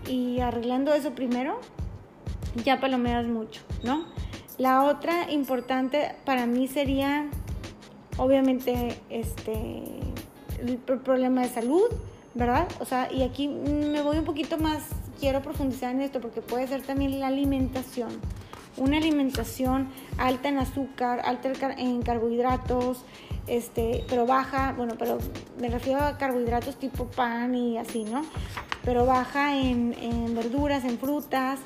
Y 0.08 0.40
arreglando 0.40 0.92
eso 0.92 1.12
primero, 1.12 1.60
ya 2.64 2.80
palomeas 2.80 3.26
mucho, 3.26 3.62
¿no? 3.82 4.04
La 4.58 4.84
otra 4.84 5.30
importante 5.30 6.14
para 6.24 6.46
mí 6.46 6.68
sería, 6.68 7.28
obviamente, 8.16 8.98
este, 9.10 9.82
el 10.60 10.76
problema 10.78 11.42
de 11.42 11.48
salud, 11.48 11.88
¿verdad? 12.34 12.68
O 12.80 12.84
sea, 12.84 13.12
y 13.12 13.22
aquí 13.22 13.48
me 13.48 14.02
voy 14.02 14.18
un 14.18 14.24
poquito 14.24 14.58
más 14.58 14.88
quiero 15.20 15.40
profundizar 15.40 15.94
en 15.94 16.02
esto 16.02 16.20
porque 16.20 16.42
puede 16.42 16.66
ser 16.66 16.82
también 16.82 17.20
la 17.20 17.28
alimentación. 17.28 18.10
Una 18.76 18.96
alimentación 18.96 19.88
alta 20.18 20.48
en 20.48 20.58
azúcar, 20.58 21.22
alta 21.24 21.52
en 21.78 22.02
carbohidratos, 22.02 23.04
este, 23.46 24.04
pero 24.08 24.26
baja, 24.26 24.72
bueno, 24.76 24.94
pero 24.98 25.18
me 25.60 25.68
refiero 25.68 26.00
a 26.00 26.16
carbohidratos 26.16 26.76
tipo 26.76 27.06
pan 27.06 27.54
y 27.54 27.78
así, 27.78 28.04
¿no? 28.04 28.24
Pero 28.84 29.06
baja 29.06 29.56
en, 29.56 29.94
verduras, 30.34 30.84
en 30.84 30.98
frutas, 30.98 31.60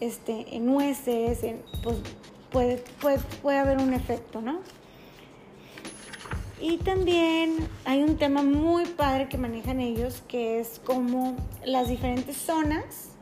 este, 0.00 0.56
en 0.56 0.66
nueces, 0.66 1.40
pues 1.82 1.98
puede, 2.50 3.58
haber 3.58 3.78
un 3.78 3.94
efecto, 3.94 4.40
¿no? 4.40 4.60
Y 6.60 6.76
también 6.78 7.56
hay 7.84 8.02
un 8.02 8.16
tema 8.16 8.42
muy 8.42 8.84
padre 8.84 9.28
que 9.28 9.38
manejan 9.38 9.80
ellos, 9.80 10.22
que 10.28 10.60
es 10.60 10.80
como 10.84 11.36
las 11.64 11.88
diferentes 11.88 12.36
zonas 12.36 13.12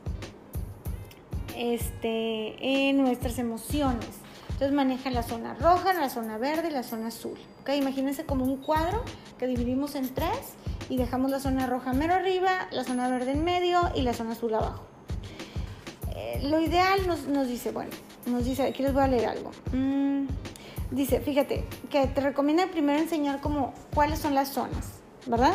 este, 1.55 2.89
en 2.89 2.97
nuestras 2.97 3.39
emociones. 3.39 4.09
Entonces 4.49 4.73
manejan 4.73 5.13
la 5.13 5.23
zona 5.23 5.53
roja, 5.53 5.93
la 5.93 6.09
zona 6.09 6.37
verde 6.37 6.67
y 6.67 6.71
la 6.71 6.83
zona 6.83 7.07
azul. 7.07 7.37
Imagínense 7.75 8.25
como 8.25 8.45
un 8.45 8.57
cuadro 8.57 9.03
que 9.37 9.47
dividimos 9.47 9.95
en 9.95 10.13
tres 10.13 10.55
y 10.89 10.97
dejamos 10.97 11.31
la 11.31 11.39
zona 11.39 11.67
roja 11.67 11.93
mero 11.93 12.13
arriba, 12.13 12.67
la 12.71 12.83
zona 12.83 13.07
verde 13.09 13.31
en 13.31 13.43
medio 13.43 13.91
y 13.95 14.01
la 14.01 14.13
zona 14.13 14.31
azul 14.31 14.53
abajo. 14.53 14.83
Eh, 16.15 16.41
lo 16.49 16.59
ideal 16.59 17.07
nos, 17.07 17.27
nos, 17.27 17.47
dice, 17.47 17.71
bueno, 17.71 17.91
nos 18.25 18.45
dice, 18.45 18.63
aquí 18.63 18.83
les 18.83 18.93
voy 18.93 19.03
a 19.03 19.07
leer 19.07 19.29
algo. 19.29 19.51
Mm, 19.71 20.27
dice, 20.91 21.21
fíjate, 21.21 21.65
que 21.89 22.07
te 22.07 22.21
recomienda 22.21 22.67
primero 22.67 22.99
enseñar 22.99 23.39
como 23.41 23.73
cuáles 23.93 24.19
son 24.19 24.35
las 24.35 24.49
zonas, 24.49 24.99
¿verdad? 25.27 25.53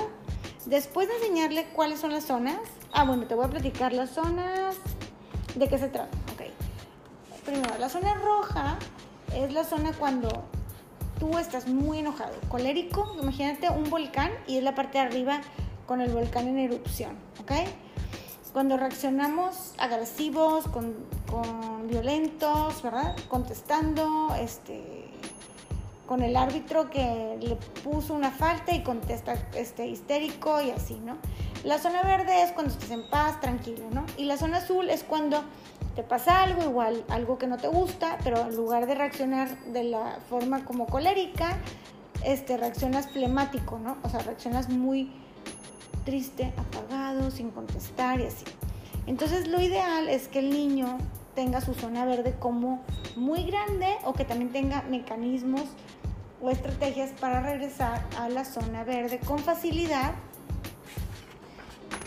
Después 0.66 1.08
de 1.08 1.16
enseñarle 1.16 1.66
cuáles 1.74 2.00
son 2.00 2.12
las 2.12 2.24
zonas, 2.24 2.56
ah, 2.92 3.04
bueno, 3.04 3.26
te 3.26 3.34
voy 3.34 3.44
a 3.44 3.48
platicar 3.48 3.92
las 3.92 4.10
zonas, 4.10 4.76
¿de 5.54 5.68
qué 5.68 5.78
se 5.78 5.88
trata? 5.88 6.16
Ok. 6.32 6.42
Primero, 7.44 7.74
la 7.78 7.90
zona 7.90 8.14
roja 8.14 8.78
es 9.34 9.52
la 9.52 9.64
zona 9.64 9.92
cuando 9.92 10.44
tú 11.18 11.38
estás 11.38 11.66
muy 11.68 11.98
enojado, 11.98 12.34
colérico, 12.48 13.16
imagínate 13.20 13.68
un 13.70 13.88
volcán 13.90 14.30
y 14.46 14.58
es 14.58 14.62
la 14.62 14.74
parte 14.74 14.98
de 14.98 15.04
arriba 15.04 15.40
con 15.86 16.00
el 16.00 16.10
volcán 16.10 16.48
en 16.48 16.58
erupción, 16.58 17.16
¿ok? 17.40 17.52
Cuando 18.52 18.76
reaccionamos 18.76 19.74
agresivos, 19.78 20.68
con, 20.68 20.94
con 21.28 21.88
violentos, 21.88 22.82
¿verdad? 22.82 23.16
Contestando, 23.28 24.32
este, 24.38 25.10
con 26.06 26.22
el 26.22 26.36
árbitro 26.36 26.90
que 26.90 27.36
le 27.40 27.56
puso 27.82 28.14
una 28.14 28.30
falta 28.30 28.72
y 28.72 28.82
contesta 28.82 29.34
este, 29.54 29.86
histérico 29.86 30.60
y 30.60 30.70
así, 30.70 31.00
¿no? 31.04 31.16
La 31.64 31.78
zona 31.78 32.02
verde 32.02 32.42
es 32.42 32.52
cuando 32.52 32.72
estás 32.72 32.90
en 32.90 33.08
paz, 33.08 33.40
tranquilo, 33.40 33.86
¿no? 33.90 34.04
Y 34.16 34.26
la 34.26 34.36
zona 34.36 34.58
azul 34.58 34.90
es 34.90 35.02
cuando 35.02 35.42
te 35.94 36.02
pasa 36.02 36.42
algo, 36.42 36.62
igual 36.62 37.04
algo 37.08 37.38
que 37.38 37.46
no 37.46 37.56
te 37.56 37.68
gusta, 37.68 38.18
pero 38.24 38.40
en 38.40 38.56
lugar 38.56 38.86
de 38.86 38.94
reaccionar 38.94 39.56
de 39.66 39.84
la 39.84 40.18
forma 40.28 40.64
como 40.64 40.86
colérica, 40.86 41.56
este, 42.24 42.56
reaccionas 42.56 43.08
flemático, 43.08 43.78
¿no? 43.78 43.96
O 44.02 44.08
sea, 44.08 44.20
reaccionas 44.20 44.68
muy 44.68 45.12
triste, 46.04 46.52
apagado, 46.56 47.30
sin 47.30 47.50
contestar 47.50 48.20
y 48.20 48.26
así. 48.26 48.44
Entonces 49.06 49.48
lo 49.48 49.60
ideal 49.60 50.08
es 50.08 50.28
que 50.28 50.38
el 50.38 50.50
niño 50.50 50.98
tenga 51.34 51.60
su 51.60 51.74
zona 51.74 52.04
verde 52.04 52.34
como 52.38 52.82
muy 53.16 53.44
grande 53.44 53.96
o 54.04 54.12
que 54.14 54.24
también 54.24 54.52
tenga 54.52 54.82
mecanismos 54.82 55.64
o 56.40 56.50
estrategias 56.50 57.10
para 57.20 57.40
regresar 57.40 58.04
a 58.18 58.28
la 58.28 58.44
zona 58.44 58.84
verde 58.84 59.18
con 59.18 59.38
facilidad. 59.38 60.14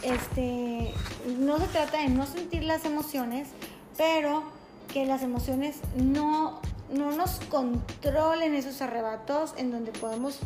Este, 0.03 0.94
no 1.39 1.60
se 1.60 1.67
trata 1.67 2.00
de 2.00 2.10
no 2.10 2.25
sentir 2.25 2.63
las 2.63 2.86
emociones, 2.86 3.50
pero 3.98 4.44
que 4.92 5.06
las 5.06 5.22
emociones 5.24 5.77
no, 5.96 6.62
no 6.92 7.12
nos 7.12 7.39
controlen 7.50 8.54
esos 8.54 8.82
arrebatos 8.82 9.54
en 9.58 9.72
donde 9.72 9.92
podemos 9.92 10.39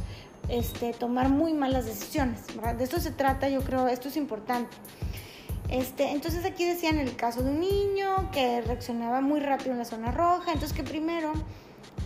este, 0.49 0.93
tomar 0.93 1.29
muy 1.29 1.53
malas 1.53 1.85
decisiones. 1.85 2.41
De 2.77 2.83
esto 2.83 2.99
se 2.99 3.11
trata, 3.11 3.49
yo 3.49 3.61
creo, 3.61 3.87
esto 3.87 4.07
es 4.07 4.17
importante. 4.17 4.75
Este, 5.69 6.11
entonces 6.11 6.43
aquí 6.43 6.65
decían 6.65 6.97
el 6.97 7.15
caso 7.15 7.43
de 7.43 7.51
un 7.51 7.61
niño 7.61 8.29
que 8.31 8.61
reaccionaba 8.61 9.21
muy 9.21 9.39
rápido 9.39 9.71
en 9.71 9.77
la 9.77 9.85
zona 9.85 10.11
roja, 10.11 10.51
entonces 10.51 10.73
que 10.73 10.83
primero, 10.83 11.31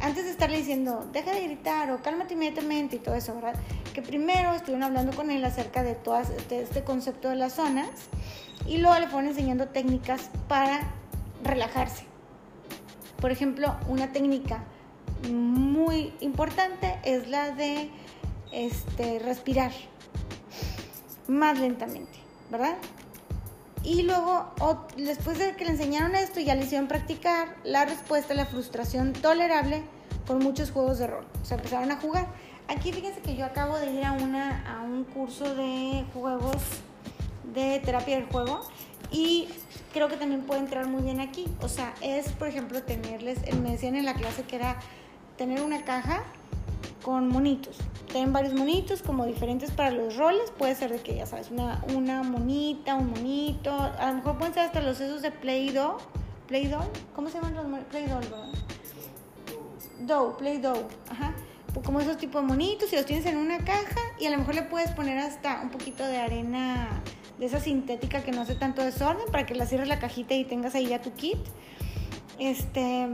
antes 0.01 0.25
de 0.25 0.31
estarle 0.31 0.57
diciendo, 0.57 1.09
deja 1.11 1.31
de 1.31 1.41
gritar 1.41 1.89
o 1.91 2.01
cálmate 2.03 2.35
inmediatamente 2.35 2.97
y 2.97 2.99
todo 2.99 3.15
eso, 3.15 3.33
¿verdad? 3.33 3.55
Que 3.93 4.03
primero 4.03 4.53
estuvieron 4.53 4.83
hablando 4.83 5.15
con 5.15 5.31
él 5.31 5.43
acerca 5.43 5.81
de 5.81 5.95
todo 5.95 6.19
este, 6.19 6.61
este 6.61 6.83
concepto 6.83 7.29
de 7.29 7.37
las 7.37 7.53
zonas 7.53 7.89
y 8.67 8.77
luego 8.77 8.99
le 8.99 9.07
fueron 9.07 9.29
enseñando 9.29 9.67
técnicas 9.69 10.29
para 10.47 10.81
relajarse. 11.45 12.05
Por 13.21 13.31
ejemplo, 13.31 13.75
una 13.87 14.11
técnica 14.11 14.63
muy 15.31 16.13
importante 16.19 16.99
es 17.03 17.27
la 17.27 17.51
de 17.51 17.89
este, 18.51 19.19
respirar 19.19 19.71
más 21.27 21.59
lentamente, 21.59 22.19
¿verdad? 22.51 22.75
Y 23.83 24.01
luego, 24.01 24.51
después 24.97 25.37
de 25.37 25.55
que 25.55 25.65
le 25.65 25.71
enseñaron 25.71 26.15
esto, 26.15 26.39
ya 26.39 26.55
le 26.55 26.65
hicieron 26.65 26.87
practicar 26.87 27.55
la 27.63 27.85
respuesta 27.85 28.33
a 28.33 28.35
la 28.35 28.45
frustración 28.45 29.13
tolerable 29.13 29.83
con 30.25 30.39
muchos 30.39 30.71
juegos 30.71 30.97
de 30.97 31.07
rol. 31.07 31.25
O 31.41 31.45
sea, 31.45 31.57
empezaron 31.57 31.91
a 31.91 31.97
jugar. 31.97 32.27
Aquí 32.67 32.91
fíjense 32.91 33.21
que 33.21 33.35
yo 33.35 33.45
acabo 33.45 33.77
de 33.77 33.91
ir 33.91 34.03
a, 34.03 34.13
una, 34.13 34.79
a 34.79 34.81
un 34.81 35.03
curso 35.03 35.53
de 35.53 36.03
juegos 36.13 36.57
de 37.53 37.79
terapia 37.85 38.15
del 38.15 38.25
juego 38.25 38.61
y 39.11 39.47
creo 39.93 40.07
que 40.07 40.17
también 40.17 40.41
puede 40.41 40.61
entrar 40.61 40.87
muy 40.87 41.03
bien 41.03 41.19
aquí. 41.19 41.45
O 41.61 41.69
sea, 41.69 41.93
es, 42.01 42.29
por 42.33 42.47
ejemplo, 42.47 42.83
tenerles, 42.83 43.39
me 43.61 43.71
decían 43.71 43.95
en 43.95 44.05
la 44.05 44.13
clase 44.13 44.43
que 44.43 44.55
era 44.57 44.77
tener 45.37 45.61
una 45.61 45.83
caja 45.83 46.23
con 47.01 47.27
monitos. 47.27 47.77
Tienen 48.11 48.33
varios 48.33 48.53
monitos 48.53 49.01
como 49.01 49.25
diferentes 49.25 49.71
para 49.71 49.91
los 49.91 50.15
roles. 50.15 50.51
Puede 50.57 50.75
ser 50.75 50.91
de 50.91 50.99
que, 50.99 51.15
ya 51.15 51.25
sabes, 51.25 51.49
una, 51.51 52.23
monita, 52.23 52.95
un 52.95 53.11
monito. 53.11 53.71
A 53.71 54.07
lo 54.09 54.15
mejor 54.15 54.37
pueden 54.37 54.53
ser 54.53 54.63
hasta 54.63 54.81
los 54.81 54.99
esos 54.99 55.21
de 55.21 55.31
Play-Doh. 55.31 55.97
¿Play-Doh? 56.47 56.83
¿Cómo 57.15 57.29
se 57.29 57.39
llaman 57.39 57.55
los 57.55 57.83
Play-Doh, 57.85 58.19
verdad? 58.19 58.47
Dough, 59.99 60.37
Play-Doh. 60.37 60.87
Ajá. 61.09 61.33
Pues 61.73 61.85
como 61.85 61.99
esos 61.99 62.17
tipos 62.17 62.41
de 62.41 62.47
monitos 62.47 62.91
y 62.93 62.95
los 62.95 63.05
tienes 63.05 63.25
en 63.25 63.37
una 63.37 63.57
caja 63.59 63.99
y 64.19 64.25
a 64.25 64.31
lo 64.31 64.37
mejor 64.37 64.55
le 64.55 64.61
puedes 64.63 64.91
poner 64.91 65.19
hasta 65.19 65.61
un 65.61 65.69
poquito 65.69 66.05
de 66.05 66.17
arena 66.17 67.01
de 67.39 67.45
esa 67.45 67.59
sintética 67.59 68.23
que 68.23 68.31
no 68.31 68.41
hace 68.41 68.55
tanto 68.55 68.81
desorden 68.81 69.25
para 69.31 69.45
que 69.45 69.55
la 69.55 69.65
cierres 69.65 69.87
la 69.87 69.99
cajita 69.99 70.33
y 70.33 70.45
tengas 70.45 70.75
ahí 70.75 70.87
ya 70.87 71.01
tu 71.01 71.11
kit. 71.13 71.39
Este. 72.39 73.07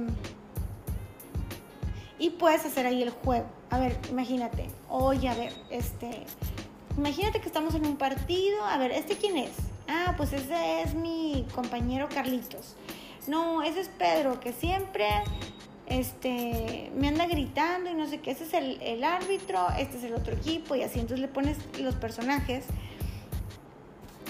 Y 2.20 2.32
puedes 2.32 2.66
hacer 2.66 2.86
ahí 2.86 3.02
el 3.02 3.10
juego. 3.10 3.48
A 3.70 3.80
ver, 3.80 3.98
imagínate. 4.10 4.68
Oye, 4.90 5.28
a 5.28 5.34
ver, 5.34 5.54
este. 5.70 6.26
Imagínate 6.98 7.40
que 7.40 7.48
estamos 7.48 7.74
en 7.74 7.86
un 7.86 7.98
partido. 7.98 8.64
A 8.66 8.78
ver, 8.78 8.92
¿este 8.92 9.16
quién 9.16 9.38
es? 9.38 9.52
Ah, 9.88 10.14
pues 10.18 10.34
ese 10.34 10.84
es 10.84 10.94
mi 10.94 11.46
compañero 11.54 12.08
Carlitos. 12.10 12.76
No, 13.28 13.64
ese 13.64 13.82
es 13.82 13.88
Pedro, 13.90 14.40
que 14.40 14.52
siempre 14.52 15.06
este, 15.88 16.92
me 16.96 17.08
anda 17.08 17.28
gritando 17.28 17.90
y 17.90 17.94
no 17.94 18.08
sé 18.08 18.20
qué. 18.20 18.32
Ese 18.32 18.46
es 18.46 18.54
el, 18.54 18.82
el 18.82 19.04
árbitro, 19.04 19.68
este 19.78 19.98
es 19.98 20.04
el 20.04 20.14
otro 20.14 20.34
equipo 20.34 20.76
y 20.76 20.84
así. 20.84 21.00
Entonces 21.00 21.20
le 21.20 21.28
pones 21.28 21.58
los 21.80 21.96
personajes 21.96 22.66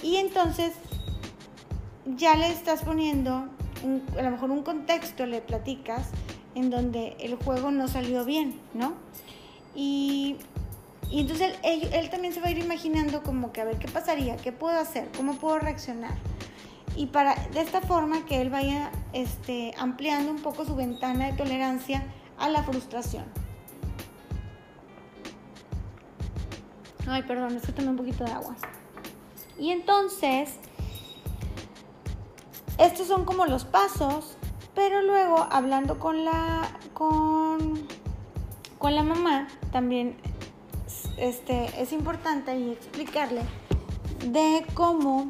y 0.04 0.18
entonces 0.18 0.74
ya 2.06 2.36
le 2.36 2.50
estás 2.50 2.84
poniendo, 2.84 3.48
a 4.18 4.22
lo 4.22 4.32
mejor 4.32 4.52
un 4.52 4.64
contexto, 4.64 5.26
le 5.26 5.42
platicas 5.42 6.10
en 6.56 6.70
donde 6.70 7.16
el 7.20 7.36
juego 7.36 7.72
no 7.72 7.88
salió 7.88 8.26
bien, 8.26 8.60
¿no? 8.74 8.94
Y, 9.76 10.38
entonces 11.12 11.54
él, 11.64 12.10
también 12.10 12.34
se 12.34 12.40
va 12.40 12.48
a 12.48 12.52
ir 12.52 12.58
imaginando 12.58 13.22
como 13.22 13.52
que 13.52 13.62
a 13.62 13.66
ver 13.66 13.78
qué 13.78 13.88
pasaría, 13.88 14.38
qué 14.38 14.52
puedo 14.52 14.80
hacer, 14.80 15.10
cómo 15.16 15.36
puedo 15.36 15.60
reaccionar. 15.60 16.14
Y 16.96 17.08
para 17.08 17.36
de 17.54 17.62
esta 17.62 17.82
forma 17.82 18.26
que 18.26 18.42
él 18.42 18.50
vaya 18.50 18.92
este, 19.14 19.74
ampliando 19.78 20.32
un 20.32 20.42
poco 20.42 20.66
su 20.66 20.76
ventana 20.76 21.28
de 21.28 21.34
tolerancia 21.34 22.04
a 22.38 22.50
la 22.50 22.64
frustración. 22.64 23.26
Ay, 27.08 27.24
perdón, 27.24 27.56
es 27.58 27.64
que 27.64 27.72
tomé 27.72 27.90
un 27.90 27.98
poquito 27.98 28.24
de 28.24 28.32
agua. 28.32 28.56
Y 29.62 29.70
entonces, 29.70 30.56
estos 32.80 33.06
son 33.06 33.26
como 33.26 33.46
los 33.46 33.64
pasos, 33.64 34.36
pero 34.74 35.04
luego 35.04 35.38
hablando 35.52 36.00
con 36.00 36.26
la, 36.26 36.68
con, 36.96 37.88
con 38.80 38.96
la 38.96 39.04
mamá, 39.04 39.48
también 39.72 40.16
este, 41.18 41.80
es 41.80 41.94
importante 41.94 42.58
y 42.58 42.72
explicarle 42.72 43.42
de 44.26 44.66
cómo 44.74 45.30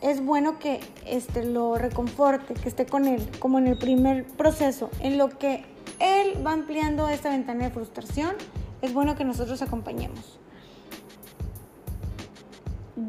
es 0.00 0.24
bueno 0.24 0.58
que 0.58 0.80
este, 1.06 1.44
lo 1.44 1.76
reconforte, 1.76 2.54
que 2.54 2.68
esté 2.68 2.86
con 2.86 3.06
él, 3.06 3.24
como 3.38 3.58
en 3.58 3.68
el 3.68 3.78
primer 3.78 4.26
proceso, 4.26 4.90
en 4.98 5.16
lo 5.16 5.28
que 5.38 5.64
él 6.00 6.44
va 6.44 6.54
ampliando 6.54 7.08
esta 7.08 7.30
ventana 7.30 7.66
de 7.66 7.70
frustración, 7.70 8.34
es 8.80 8.92
bueno 8.92 9.14
que 9.14 9.24
nosotros 9.24 9.62
acompañemos 9.62 10.40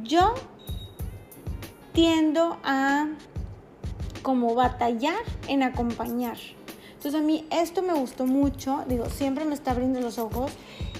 yo 0.03 0.33
tiendo 1.93 2.57
a 2.63 3.07
como 4.23 4.55
batallar 4.55 5.19
en 5.47 5.63
acompañar. 5.63 6.37
Entonces 6.95 7.19
a 7.19 7.23
mí 7.23 7.45
esto 7.51 7.81
me 7.81 7.93
gustó 7.93 8.25
mucho, 8.25 8.83
digo, 8.87 9.09
siempre 9.09 9.45
me 9.45 9.53
está 9.53 9.71
abriendo 9.71 9.99
los 9.99 10.17
ojos 10.17 10.51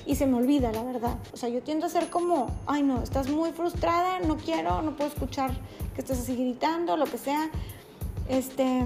y 0.06 0.16
se 0.16 0.28
me 0.28 0.36
olvida, 0.36 0.72
la 0.72 0.84
verdad. 0.84 1.18
O 1.34 1.38
sea, 1.38 1.50
yo 1.50 1.62
tiendo 1.64 1.86
a 1.86 1.90
ser 1.90 2.10
como, 2.10 2.48
ay 2.68 2.84
no, 2.84 3.02
estás 3.02 3.30
muy 3.30 3.52
frustrada, 3.54 4.20
no 4.20 4.36
quiero, 4.36 4.82
no 4.82 4.96
puedo 4.96 5.10
escuchar 5.10 5.52
que 5.96 6.02
estés 6.02 6.20
así 6.20 6.36
gritando, 6.36 6.98
lo 6.98 7.06
que 7.06 7.18
sea. 7.18 7.50
Este, 8.28 8.84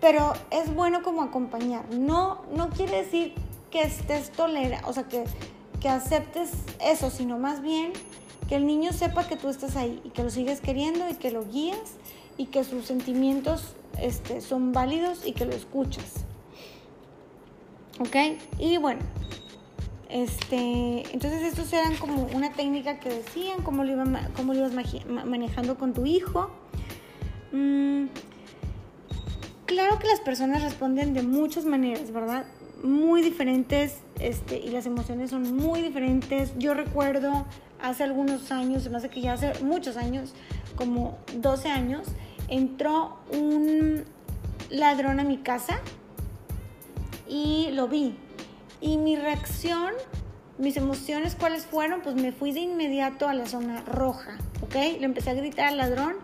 pero 0.00 0.32
es 0.50 0.74
bueno 0.74 1.02
como 1.02 1.22
acompañar. 1.22 1.84
No, 1.94 2.42
no 2.56 2.70
quiere 2.70 3.02
decir 3.04 3.34
que 3.70 3.82
estés 3.82 4.32
tolera, 4.32 4.80
o 4.86 4.92
sea, 4.92 5.04
que, 5.04 5.24
que 5.80 5.88
aceptes 5.88 6.50
eso, 6.80 7.10
sino 7.10 7.38
más 7.38 7.60
bien 7.60 7.92
que 8.52 8.56
el 8.56 8.66
niño 8.66 8.92
sepa 8.92 9.26
que 9.26 9.36
tú 9.36 9.48
estás 9.48 9.76
ahí 9.76 9.98
y 10.04 10.10
que 10.10 10.22
lo 10.22 10.28
sigues 10.28 10.60
queriendo 10.60 11.08
y 11.08 11.14
que 11.14 11.30
lo 11.30 11.42
guías 11.42 11.94
y 12.36 12.48
que 12.48 12.64
sus 12.64 12.84
sentimientos 12.84 13.76
este, 13.98 14.42
son 14.42 14.72
válidos 14.72 15.26
y 15.26 15.32
que 15.32 15.46
lo 15.46 15.52
escuchas. 15.52 16.26
¿Ok? 17.98 18.14
Y 18.58 18.76
bueno, 18.76 19.00
este, 20.10 21.02
entonces 21.14 21.44
estos 21.44 21.72
eran 21.72 21.96
como 21.96 22.24
una 22.34 22.52
técnica 22.52 23.00
que 23.00 23.08
decían, 23.08 23.62
cómo 23.62 23.84
lo, 23.84 24.04
cómo 24.36 24.52
ibas 24.52 24.72
manejando 25.08 25.78
con 25.78 25.94
tu 25.94 26.04
hijo. 26.04 26.50
Mm, 27.52 28.08
claro 29.64 29.98
que 29.98 30.08
las 30.08 30.20
personas 30.20 30.62
responden 30.62 31.14
de 31.14 31.22
muchas 31.22 31.64
maneras, 31.64 32.12
¿verdad? 32.12 32.44
Muy 32.82 33.22
diferentes 33.22 34.00
este, 34.20 34.58
y 34.58 34.68
las 34.72 34.84
emociones 34.84 35.30
son 35.30 35.56
muy 35.56 35.80
diferentes. 35.80 36.52
Yo 36.58 36.74
recuerdo 36.74 37.46
hace 37.82 38.04
algunos 38.04 38.50
años, 38.52 38.88
me 38.88 38.96
hace 38.96 39.08
que 39.08 39.20
ya 39.20 39.34
hace 39.34 39.52
muchos 39.62 39.96
años, 39.96 40.32
como 40.76 41.18
12 41.36 41.68
años, 41.68 42.06
entró 42.48 43.18
un 43.32 44.04
ladrón 44.70 45.20
a 45.20 45.24
mi 45.24 45.38
casa 45.38 45.80
y 47.28 47.70
lo 47.72 47.88
vi. 47.88 48.16
Y 48.80 48.96
mi 48.96 49.16
reacción, 49.16 49.92
mis 50.58 50.76
emociones, 50.76 51.34
¿cuáles 51.34 51.66
fueron? 51.66 52.02
Pues 52.02 52.14
me 52.14 52.32
fui 52.32 52.52
de 52.52 52.60
inmediato 52.60 53.28
a 53.28 53.34
la 53.34 53.46
zona 53.46 53.82
roja, 53.82 54.38
¿ok? 54.62 54.74
Le 54.74 55.04
empecé 55.04 55.30
a 55.30 55.34
gritar 55.34 55.68
al 55.68 55.76
ladrón, 55.76 56.14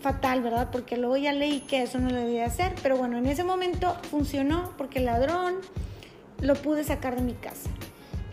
fatal, 0.00 0.42
¿verdad? 0.42 0.70
Porque 0.72 0.96
luego 0.96 1.16
ya 1.16 1.32
leí 1.32 1.60
que 1.60 1.82
eso 1.82 1.98
no 1.98 2.10
lo 2.10 2.16
debía 2.16 2.46
hacer, 2.46 2.74
pero 2.82 2.96
bueno, 2.96 3.18
en 3.18 3.26
ese 3.26 3.44
momento 3.44 3.96
funcionó 4.10 4.72
porque 4.76 4.98
el 4.98 5.06
ladrón 5.06 5.56
lo 6.40 6.54
pude 6.54 6.82
sacar 6.82 7.14
de 7.14 7.22
mi 7.22 7.34
casa 7.34 7.70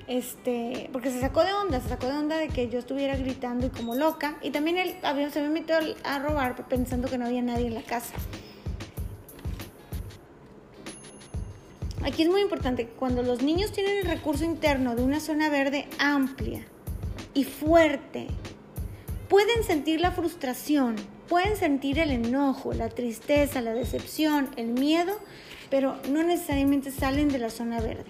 este, 0.09 0.89
porque 0.91 1.11
se 1.11 1.21
sacó 1.21 1.43
de 1.43 1.53
onda, 1.53 1.79
se 1.79 1.87
sacó 1.87 2.07
de 2.07 2.13
onda 2.13 2.35
de 2.37 2.47
que 2.47 2.67
yo 2.67 2.79
estuviera 2.79 3.15
gritando 3.15 3.67
y 3.67 3.69
como 3.69 3.93
loca. 3.93 4.39
Y 4.41 4.49
también 4.49 4.77
él 4.77 4.95
se 5.31 5.41
me 5.41 5.49
metió 5.49 5.75
a 6.03 6.19
robar 6.19 6.67
pensando 6.67 7.07
que 7.07 7.19
no 7.19 7.27
había 7.27 7.43
nadie 7.43 7.67
en 7.67 7.75
la 7.75 7.83
casa. 7.83 8.15
Aquí 12.03 12.23
es 12.23 12.29
muy 12.29 12.41
importante 12.41 12.87
que 12.87 12.93
cuando 12.93 13.21
los 13.21 13.43
niños 13.43 13.71
tienen 13.71 13.97
el 13.97 14.05
recurso 14.05 14.45
interno 14.45 14.95
de 14.95 15.03
una 15.03 15.19
zona 15.19 15.47
verde 15.49 15.87
amplia 15.99 16.65
y 17.35 17.43
fuerte, 17.43 18.27
pueden 19.27 19.63
sentir 19.63 20.01
la 20.01 20.09
frustración, 20.11 20.95
pueden 21.27 21.55
sentir 21.55 21.99
el 21.99 22.09
enojo, 22.09 22.73
la 22.73 22.89
tristeza, 22.89 23.61
la 23.61 23.73
decepción, 23.73 24.49
el 24.55 24.69
miedo, 24.69 25.19
pero 25.69 25.97
no 26.09 26.23
necesariamente 26.23 26.89
salen 26.89 27.27
de 27.27 27.37
la 27.37 27.51
zona 27.51 27.79
verde 27.79 28.09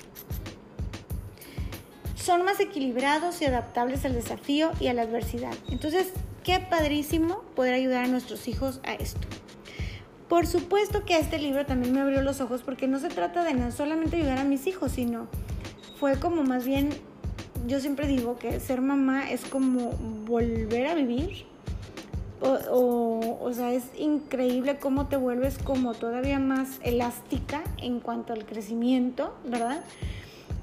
son 2.20 2.44
más 2.44 2.60
equilibrados 2.60 3.42
y 3.42 3.46
adaptables 3.46 4.06
al 4.06 4.14
desafío 4.14 4.72
y 4.80 4.88
a 4.88 4.94
la 4.94 5.04
adversidad. 5.04 5.54
Entonces, 5.70 6.12
qué 6.44 6.60
padrísimo 6.60 7.44
poder 7.56 7.74
ayudar 7.74 8.06
a 8.06 8.08
nuestros 8.08 8.48
hijos 8.48 8.82
a 8.84 8.94
esto. 8.94 9.28
Por 10.28 10.46
supuesto 10.46 11.06
que 11.06 11.18
este 11.18 11.40
libro 11.40 11.66
también 11.66 11.94
me 11.94 12.02
abrió 12.02 12.22
los 12.22 12.40
ojos 12.42 12.62
porque 12.62 12.88
no 12.88 13.00
se 13.00 13.10
trata 13.10 13.44
de 13.44 13.54
no 13.54 13.72
solamente 13.72 14.18
ayudar 14.18 14.40
a 14.40 14.44
mis 14.44 14.68
hijos, 14.68 14.92
sino 14.92 15.28
fue 16.00 16.20
como 16.20 16.44
más 16.44 16.66
bien, 16.66 16.90
yo 17.68 17.80
siempre 17.80 18.08
digo 18.08 18.38
que 18.38 18.60
ser 18.60 18.82
mamá 18.82 19.32
es 19.32 19.46
como 19.46 19.92
volver 20.26 20.88
a 20.88 20.96
vivir. 20.96 21.46
O, 22.42 23.38
o 23.42 23.54
sea, 23.54 23.74
es 23.74 23.84
increíble 23.98 24.78
cómo 24.78 25.08
te 25.08 25.18
vuelves 25.18 25.58
como 25.58 25.94
todavía 25.94 26.40
más 26.40 26.80
elástica 26.84 27.64
en 27.82 28.00
cuanto 28.00 28.32
al 28.32 28.46
crecimiento, 28.46 29.36
¿verdad? 29.44 29.84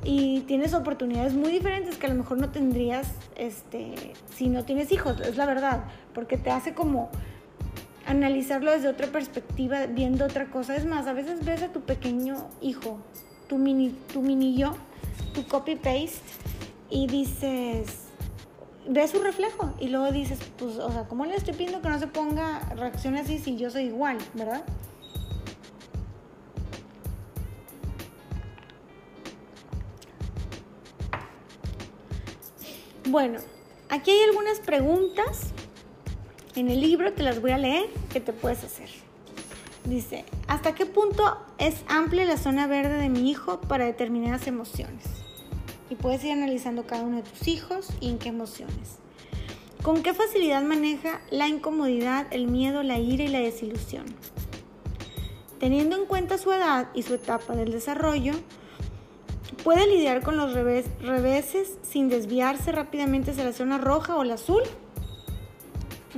Y 0.04 0.40
tienes 0.42 0.74
oportunidades 0.74 1.35
muy 1.35 1.50
diferentes 1.50 1.96
que 1.96 2.06
a 2.06 2.11
lo 2.11 2.16
mejor 2.16 2.38
no 2.38 2.50
tendrías 2.50 3.09
este, 3.37 4.12
si 4.35 4.48
no 4.48 4.64
tienes 4.64 4.92
hijos, 4.92 5.20
es 5.20 5.37
la 5.37 5.46
verdad, 5.46 5.85
porque 6.14 6.37
te 6.37 6.50
hace 6.50 6.74
como 6.74 7.11
analizarlo 8.06 8.70
desde 8.70 8.88
otra 8.88 9.09
perspectiva, 9.09 9.87
viendo 9.87 10.24
otra 10.24 10.46
cosa. 10.46 10.76
Es 10.76 10.87
más, 10.87 11.06
a 11.06 11.12
veces 11.12 11.44
ves 11.44 11.62
a 11.62 11.72
tu 11.72 11.80
pequeño 11.80 12.48
hijo, 12.61 12.98
tu 13.48 13.59
mini, 13.59 13.90
tu 14.12 14.22
mini 14.22 14.56
yo, 14.56 14.74
tu 15.35 15.46
copy-paste, 15.46 16.20
y 16.88 17.09
dices, 17.09 18.04
ves 18.88 19.11
su 19.11 19.20
reflejo, 19.20 19.74
y 19.80 19.88
luego 19.88 20.12
dices, 20.12 20.38
pues, 20.56 20.76
o 20.76 20.90
sea, 20.90 21.04
¿cómo 21.09 21.26
le 21.26 21.35
estoy 21.35 21.54
pidiendo 21.54 21.82
que 21.82 21.88
no 21.88 21.98
se 21.98 22.06
ponga 22.06 22.61
reacción 22.76 23.16
así 23.16 23.38
si 23.38 23.56
yo 23.56 23.70
soy 23.70 23.85
igual, 23.85 24.18
verdad? 24.35 24.62
Bueno, 33.08 33.38
aquí 33.88 34.10
hay 34.10 34.24
algunas 34.24 34.58
preguntas 34.58 35.52
en 36.56 36.68
el 36.68 36.80
libro, 36.80 37.12
te 37.12 37.22
las 37.22 37.40
voy 37.40 37.52
a 37.52 37.58
leer, 37.58 37.88
que 38.12 38.18
te 38.18 38.32
puedes 38.32 38.64
hacer. 38.64 38.88
Dice, 39.84 40.24
¿hasta 40.48 40.74
qué 40.74 40.86
punto 40.86 41.38
es 41.58 41.76
amplia 41.86 42.24
la 42.24 42.36
zona 42.36 42.66
verde 42.66 42.98
de 42.98 43.08
mi 43.08 43.30
hijo 43.30 43.60
para 43.60 43.84
determinadas 43.84 44.48
emociones? 44.48 45.04
Y 45.88 45.94
puedes 45.94 46.24
ir 46.24 46.32
analizando 46.32 46.84
cada 46.84 47.04
uno 47.04 47.18
de 47.18 47.22
tus 47.22 47.46
hijos 47.46 47.90
y 48.00 48.08
en 48.08 48.18
qué 48.18 48.30
emociones. 48.30 48.96
¿Con 49.84 50.02
qué 50.02 50.12
facilidad 50.12 50.64
maneja 50.64 51.20
la 51.30 51.46
incomodidad, 51.46 52.26
el 52.32 52.48
miedo, 52.48 52.82
la 52.82 52.98
ira 52.98 53.22
y 53.22 53.28
la 53.28 53.38
desilusión? 53.38 54.06
Teniendo 55.60 55.94
en 55.94 56.06
cuenta 56.06 56.38
su 56.38 56.50
edad 56.50 56.88
y 56.92 57.04
su 57.04 57.14
etapa 57.14 57.54
del 57.54 57.70
desarrollo, 57.70 58.32
puede 59.66 59.85
lidiar 59.88 60.22
con 60.22 60.37
los 60.37 60.52
reveses 60.52 61.76
sin 61.83 62.09
desviarse 62.09 62.70
rápidamente 62.70 63.33
hacia 63.33 63.42
la 63.42 63.52
zona 63.52 63.79
roja 63.79 64.14
o 64.14 64.22
la 64.22 64.35
azul. 64.35 64.62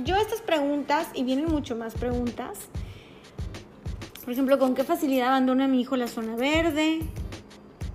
Yo 0.05 0.17
estas 0.17 0.41
preguntas, 0.41 1.07
y 1.15 1.23
vienen 1.23 1.47
mucho 1.47 1.75
más 1.75 1.95
preguntas, 1.95 2.59
por 4.23 4.33
ejemplo, 4.33 4.59
¿con 4.59 4.75
qué 4.75 4.83
facilidad 4.83 5.29
abandona 5.29 5.67
mi 5.67 5.81
hijo 5.81 5.97
la 5.97 6.07
zona 6.07 6.35
verde? 6.35 6.99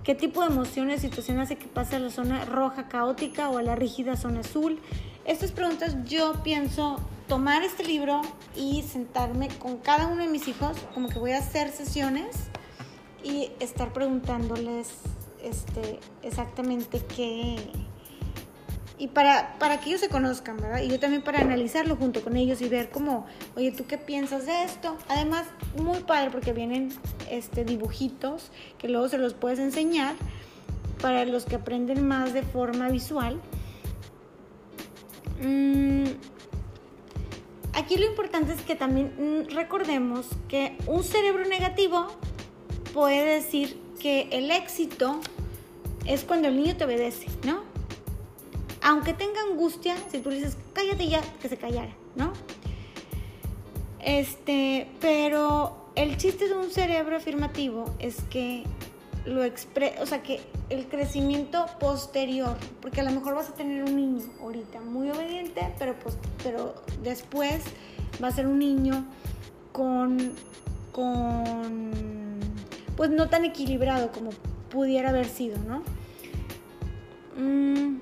¿Qué 0.03 0.13
tipo 0.13 0.41
de 0.41 0.47
emociones, 0.47 0.99
situación 0.99 1.39
hace 1.39 1.55
que 1.55 1.67
pase 1.67 1.95
a 1.95 1.99
la 1.99 2.09
zona 2.09 2.43
roja 2.43 2.89
caótica 2.89 3.49
o 3.49 3.57
a 3.57 3.63
la 3.63 3.77
rígida 3.77 4.17
zona 4.17 4.41
azul? 4.41 4.81
Estas 5.23 5.53
preguntas 5.53 5.95
yo 6.03 6.33
pienso 6.43 6.97
tomar 7.29 7.63
este 7.63 7.85
libro 7.85 8.19
y 8.57 8.81
sentarme 8.81 9.47
con 9.57 9.77
cada 9.77 10.07
uno 10.07 10.23
de 10.23 10.29
mis 10.29 10.49
hijos, 10.49 10.75
como 10.93 11.07
que 11.07 11.17
voy 11.17 11.31
a 11.31 11.37
hacer 11.37 11.71
sesiones 11.71 12.49
y 13.23 13.51
estar 13.61 13.93
preguntándoles 13.93 15.14
este, 15.45 15.99
exactamente 16.23 17.01
qué... 17.15 17.57
Y 18.97 19.09
para, 19.09 19.57
para 19.59 19.81
que 19.81 19.89
ellos 19.89 19.99
se 19.99 20.07
conozcan, 20.07 20.55
¿verdad? 20.55 20.81
Y 20.81 20.87
yo 20.87 20.99
también 21.01 21.21
para 21.21 21.41
analizarlo 21.41 21.97
junto 21.97 22.23
con 22.23 22.37
ellos 22.37 22.61
y 22.61 22.69
ver 22.69 22.89
cómo, 22.89 23.25
oye, 23.57 23.71
¿tú 23.71 23.85
qué 23.85 23.97
piensas 23.97 24.45
de 24.45 24.63
esto? 24.63 24.95
Además, 25.09 25.45
muy 25.77 25.99
padre 25.99 26.29
porque 26.31 26.53
vienen 26.53 26.93
este, 27.29 27.65
dibujitos 27.65 28.51
que 28.77 28.87
luego 28.87 29.09
se 29.09 29.17
los 29.17 29.33
puedes 29.33 29.59
enseñar 29.59 30.15
para 31.01 31.25
los 31.25 31.43
que 31.43 31.55
aprenden 31.55 32.07
más 32.07 32.33
de 32.33 32.41
forma 32.43 32.87
visual 32.87 33.41
Mm, 35.41 36.05
aquí 37.73 37.97
lo 37.97 38.05
importante 38.05 38.53
es 38.53 38.61
que 38.61 38.75
también 38.75 39.13
mm, 39.17 39.53
recordemos 39.53 40.27
que 40.47 40.77
un 40.87 41.03
cerebro 41.03 41.45
negativo 41.45 42.07
puede 42.93 43.25
decir 43.25 43.77
que 43.99 44.29
el 44.31 44.51
éxito 44.51 45.19
es 46.05 46.23
cuando 46.23 46.47
el 46.47 46.57
niño 46.57 46.75
te 46.77 46.85
obedece, 46.85 47.27
¿no? 47.43 47.61
Aunque 48.81 49.13
tenga 49.13 49.41
angustia, 49.49 49.95
si 50.11 50.19
tú 50.19 50.29
le 50.29 50.37
dices, 50.37 50.57
cállate 50.73 51.07
ya, 51.07 51.21
que 51.41 51.49
se 51.49 51.57
callara, 51.57 51.93
¿no? 52.15 52.33
Este, 53.99 54.87
pero 55.01 55.89
el 55.95 56.17
chiste 56.17 56.47
de 56.47 56.55
un 56.55 56.69
cerebro 56.69 57.17
afirmativo 57.17 57.85
es 57.99 58.17
que 58.29 58.63
lo 59.25 59.43
expre 59.43 59.95
o 60.01 60.05
sea, 60.05 60.21
que 60.21 60.39
el 60.69 60.87
crecimiento 60.87 61.65
posterior, 61.79 62.55
porque 62.81 63.01
a 63.01 63.03
lo 63.03 63.11
mejor 63.11 63.35
vas 63.35 63.49
a 63.49 63.53
tener 63.53 63.83
un 63.83 63.95
niño 63.95 64.23
ahorita 64.41 64.81
muy 64.81 65.09
obediente, 65.09 65.73
pero, 65.77 65.95
pues, 65.95 66.17
pero 66.43 66.75
después 67.03 67.63
va 68.23 68.27
a 68.27 68.31
ser 68.31 68.47
un 68.47 68.59
niño 68.59 69.05
con, 69.71 70.33
con, 70.91 71.91
pues 72.95 73.09
no 73.09 73.29
tan 73.29 73.45
equilibrado 73.45 74.11
como 74.11 74.29
pudiera 74.69 75.09
haber 75.09 75.25
sido, 75.25 75.57
¿no? 75.59 75.83
Mm. 77.37 77.99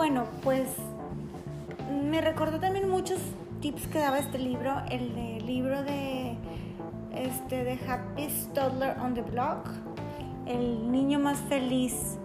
bueno, 0.00 0.24
pues 0.42 0.66
me 2.10 2.20
recordó 2.20 2.58
también 2.58 2.88
muchos 2.88 3.18
tips 3.60 3.86
que 3.88 3.98
daba 3.98 4.18
este 4.18 4.38
libro, 4.38 4.82
el 4.90 5.14
de, 5.14 5.40
libro 5.44 5.82
de 5.82 6.36
este 7.14 7.64
de 7.64 7.72
Happy 7.86 8.28
Toddler 8.54 8.96
on 8.98 9.14
the 9.14 9.22
Block, 9.22 9.68
el 10.54 10.90
niño 10.90 11.18
más 11.18 11.38
feliz, 11.38 12.18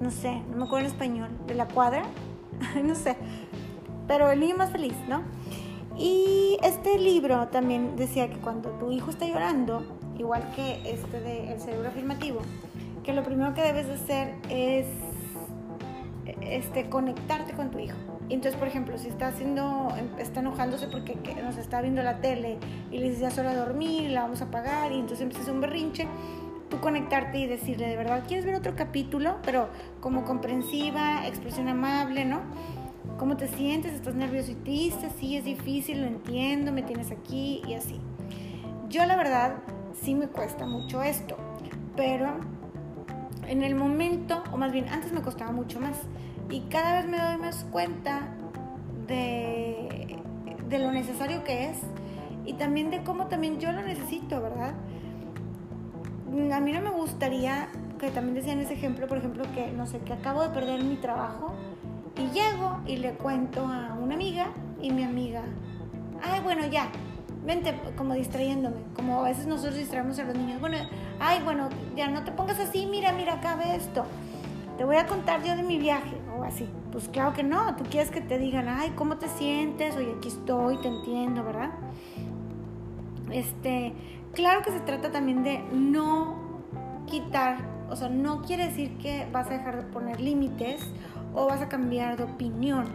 no 0.00 0.10
sé, 0.10 0.42
no 0.50 0.56
me 0.56 0.64
acuerdo 0.64 0.86
en 0.86 0.92
español, 0.92 1.28
de 1.46 1.54
la 1.54 1.66
cuadra, 1.66 2.02
no 2.82 2.94
sé, 2.94 3.16
pero 4.06 4.30
el 4.30 4.40
niño 4.40 4.56
más 4.56 4.70
feliz, 4.70 4.94
¿no? 5.08 5.22
Y 5.96 6.58
este 6.62 6.98
libro 6.98 7.48
también 7.48 7.96
decía 7.96 8.28
que 8.28 8.38
cuando 8.38 8.70
tu 8.70 8.90
hijo 8.90 9.10
está 9.10 9.26
llorando, 9.26 9.84
igual 10.18 10.50
que 10.54 10.82
este 10.90 11.20
de 11.20 11.52
El 11.52 11.60
cerebro 11.60 11.88
afirmativo, 11.88 12.40
que 13.04 13.12
lo 13.12 13.22
primero 13.22 13.54
que 13.54 13.62
debes 13.62 13.86
de 13.86 13.94
hacer 13.94 14.34
es 14.50 14.86
este, 16.40 16.88
conectarte 16.88 17.52
con 17.52 17.70
tu 17.70 17.78
hijo. 17.78 17.96
Entonces, 18.30 18.58
por 18.58 18.66
ejemplo, 18.66 18.96
si 18.96 19.08
está 19.08 19.28
haciendo, 19.28 19.88
está 20.18 20.40
enojándose 20.40 20.88
porque 20.88 21.16
nos 21.42 21.58
está 21.58 21.82
viendo 21.82 22.02
la 22.02 22.20
tele 22.20 22.58
y 22.90 22.98
le 22.98 23.10
dices 23.10 23.20
ya 23.34 23.40
hora 23.40 23.52
de 23.52 23.58
dormir, 23.58 24.10
la 24.10 24.22
vamos 24.22 24.40
a 24.40 24.46
apagar 24.46 24.92
y 24.92 24.94
entonces 24.94 25.20
empiezas 25.20 25.48
un 25.48 25.60
berrinche, 25.60 26.08
tú 26.68 26.80
conectarte 26.80 27.38
y 27.38 27.46
decirle 27.46 27.88
de 27.88 27.96
verdad, 27.96 28.24
¿quieres 28.26 28.44
ver 28.44 28.54
otro 28.54 28.74
capítulo? 28.76 29.36
Pero 29.44 29.68
como 30.00 30.24
comprensiva, 30.24 31.26
expresión 31.26 31.68
amable, 31.68 32.24
¿no? 32.24 32.40
¿Cómo 33.18 33.36
te 33.36 33.48
sientes? 33.48 33.92
¿Estás 33.92 34.14
nervioso 34.14 34.50
y 34.52 34.56
triste? 34.56 35.08
Sí, 35.18 35.36
es 35.36 35.44
difícil, 35.44 36.00
lo 36.00 36.06
entiendo, 36.06 36.72
me 36.72 36.82
tienes 36.82 37.10
aquí 37.10 37.62
y 37.66 37.74
así. 37.74 38.00
Yo 38.88 39.06
la 39.06 39.16
verdad 39.16 39.56
sí 40.02 40.14
me 40.14 40.26
cuesta 40.26 40.66
mucho 40.66 41.02
esto, 41.02 41.36
pero 41.96 42.28
en 43.46 43.62
el 43.62 43.74
momento, 43.74 44.42
o 44.52 44.56
más 44.56 44.72
bien 44.72 44.88
antes 44.88 45.12
me 45.12 45.22
costaba 45.22 45.52
mucho 45.52 45.80
más 45.80 45.96
y 46.50 46.60
cada 46.62 46.94
vez 46.94 47.06
me 47.06 47.18
doy 47.18 47.36
más 47.36 47.64
cuenta 47.70 48.34
de, 49.06 50.18
de 50.68 50.78
lo 50.78 50.92
necesario 50.92 51.44
que 51.44 51.70
es 51.70 51.78
y 52.44 52.54
también 52.54 52.90
de 52.90 53.02
cómo 53.04 53.26
también 53.26 53.60
yo 53.60 53.72
lo 53.72 53.82
necesito, 53.82 54.40
¿verdad? 54.40 54.74
A 56.52 56.60
mí 56.60 56.72
no 56.72 56.80
me 56.80 56.90
gustaría 56.90 57.68
que 57.98 58.10
también 58.10 58.34
decían 58.34 58.58
ese 58.58 58.74
ejemplo, 58.74 59.06
por 59.06 59.18
ejemplo, 59.18 59.44
que 59.54 59.70
no 59.70 59.86
sé, 59.86 59.98
que 60.00 60.12
acabo 60.12 60.42
de 60.42 60.48
perder 60.50 60.82
mi 60.82 60.96
trabajo 60.96 61.54
y 62.16 62.26
llego 62.30 62.80
y 62.86 62.96
le 62.96 63.12
cuento 63.12 63.66
a 63.66 63.94
una 63.94 64.14
amiga 64.14 64.48
y 64.82 64.90
mi 64.90 65.04
amiga, 65.04 65.42
ay, 66.22 66.40
bueno, 66.42 66.66
ya, 66.66 66.88
vente, 67.46 67.74
como 67.96 68.14
distrayéndome, 68.14 68.76
como 68.94 69.20
a 69.20 69.28
veces 69.28 69.46
nosotros 69.46 69.76
distraemos 69.76 70.18
a 70.18 70.24
los 70.24 70.36
niños, 70.36 70.60
bueno, 70.60 70.76
ay, 71.20 71.40
bueno, 71.44 71.68
ya 71.96 72.08
no 72.08 72.24
te 72.24 72.32
pongas 72.32 72.58
así, 72.58 72.86
mira, 72.86 73.12
mira, 73.12 73.34
acá 73.34 73.54
ve 73.56 73.76
esto, 73.76 74.04
te 74.76 74.84
voy 74.84 74.96
a 74.96 75.06
contar 75.06 75.42
yo 75.44 75.56
de 75.56 75.62
mi 75.62 75.78
viaje, 75.78 76.16
o 76.36 76.42
así. 76.42 76.68
Pues 76.90 77.08
claro 77.08 77.32
que 77.32 77.42
no, 77.42 77.74
tú 77.76 77.84
quieres 77.90 78.10
que 78.10 78.20
te 78.20 78.38
digan, 78.38 78.68
ay, 78.68 78.92
¿cómo 78.96 79.16
te 79.16 79.28
sientes? 79.28 79.96
Oye, 79.96 80.14
aquí 80.16 80.28
estoy, 80.28 80.78
te 80.78 80.88
entiendo, 80.88 81.44
¿verdad? 81.44 81.70
Este, 83.30 83.92
claro 84.34 84.62
que 84.62 84.70
se 84.70 84.80
trata 84.80 85.10
también 85.10 85.42
de 85.42 85.58
no 85.72 86.36
quitar, 87.06 87.58
o 87.88 87.96
sea, 87.96 88.08
no 88.08 88.42
quiere 88.42 88.66
decir 88.66 88.96
que 88.98 89.26
vas 89.32 89.46
a 89.48 89.50
dejar 89.50 89.76
de 89.76 89.82
poner 89.82 90.20
límites 90.20 90.82
o 91.34 91.46
vas 91.46 91.62
a 91.62 91.68
cambiar 91.68 92.16
de 92.16 92.24
opinión. 92.24 92.86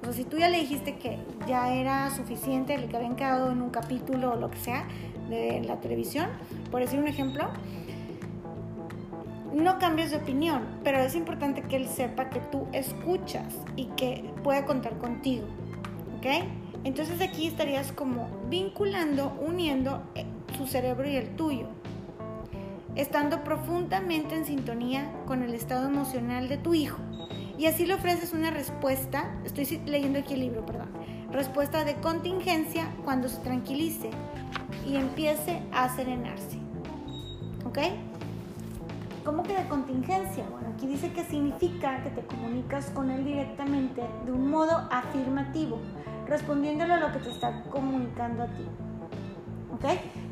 O 0.00 0.04
sea, 0.04 0.12
si 0.12 0.24
tú 0.24 0.36
ya 0.36 0.48
le 0.48 0.58
dijiste 0.58 0.96
que 0.96 1.18
ya 1.46 1.72
era 1.72 2.10
suficiente 2.10 2.74
el 2.74 2.88
que 2.88 2.96
habían 2.96 3.16
quedado 3.16 3.50
en 3.50 3.62
un 3.62 3.70
capítulo 3.70 4.32
o 4.32 4.36
lo 4.36 4.50
que 4.50 4.58
sea 4.58 4.86
de 5.28 5.62
la 5.66 5.80
televisión, 5.80 6.28
por 6.70 6.80
decir 6.80 7.00
un 7.00 7.08
ejemplo, 7.08 7.48
no 9.54 9.78
cambies 9.78 10.10
de 10.10 10.18
opinión, 10.18 10.62
pero 10.82 10.98
es 10.98 11.14
importante 11.14 11.62
que 11.62 11.76
él 11.76 11.88
sepa 11.88 12.28
que 12.28 12.40
tú 12.40 12.66
escuchas 12.72 13.54
y 13.76 13.86
que 13.96 14.30
puede 14.42 14.64
contar 14.64 14.98
contigo. 14.98 15.46
¿Ok? 16.18 16.26
Entonces 16.84 17.20
aquí 17.22 17.46
estarías 17.46 17.92
como 17.92 18.28
vinculando, 18.50 19.32
uniendo 19.40 20.02
eh, 20.14 20.26
su 20.56 20.66
cerebro 20.66 21.08
y 21.08 21.16
el 21.16 21.36
tuyo, 21.36 21.68
estando 22.94 23.42
profundamente 23.44 24.36
en 24.36 24.44
sintonía 24.44 25.10
con 25.26 25.42
el 25.42 25.54
estado 25.54 25.88
emocional 25.88 26.48
de 26.48 26.56
tu 26.56 26.74
hijo. 26.74 26.98
Y 27.58 27.66
así 27.66 27.86
le 27.86 27.94
ofreces 27.94 28.32
una 28.32 28.50
respuesta, 28.50 29.32
estoy 29.44 29.80
leyendo 29.86 30.18
aquí 30.18 30.34
el 30.34 30.40
libro, 30.40 30.66
perdón, 30.66 30.88
respuesta 31.30 31.84
de 31.84 31.94
contingencia 31.96 32.88
cuando 33.04 33.28
se 33.28 33.38
tranquilice 33.38 34.10
y 34.86 34.96
empiece 34.96 35.62
a 35.72 35.88
serenarse. 35.88 36.58
¿Ok? 37.64 37.78
¿Cómo 39.24 39.42
que 39.42 39.56
de 39.56 39.66
contingencia? 39.68 40.44
Bueno, 40.50 40.68
aquí 40.74 40.86
dice 40.86 41.12
que 41.12 41.24
significa 41.24 42.02
que 42.02 42.10
te 42.10 42.26
comunicas 42.26 42.90
con 42.90 43.10
él 43.10 43.24
directamente 43.24 44.02
de 44.26 44.32
un 44.32 44.50
modo 44.50 44.86
afirmativo, 44.90 45.78
respondiéndole 46.26 46.92
a 46.92 46.98
lo 46.98 47.12
que 47.12 47.20
te 47.20 47.30
está 47.30 47.62
comunicando 47.70 48.42
a 48.42 48.46
ti. 48.46 48.64
¿Ok? 49.72 49.84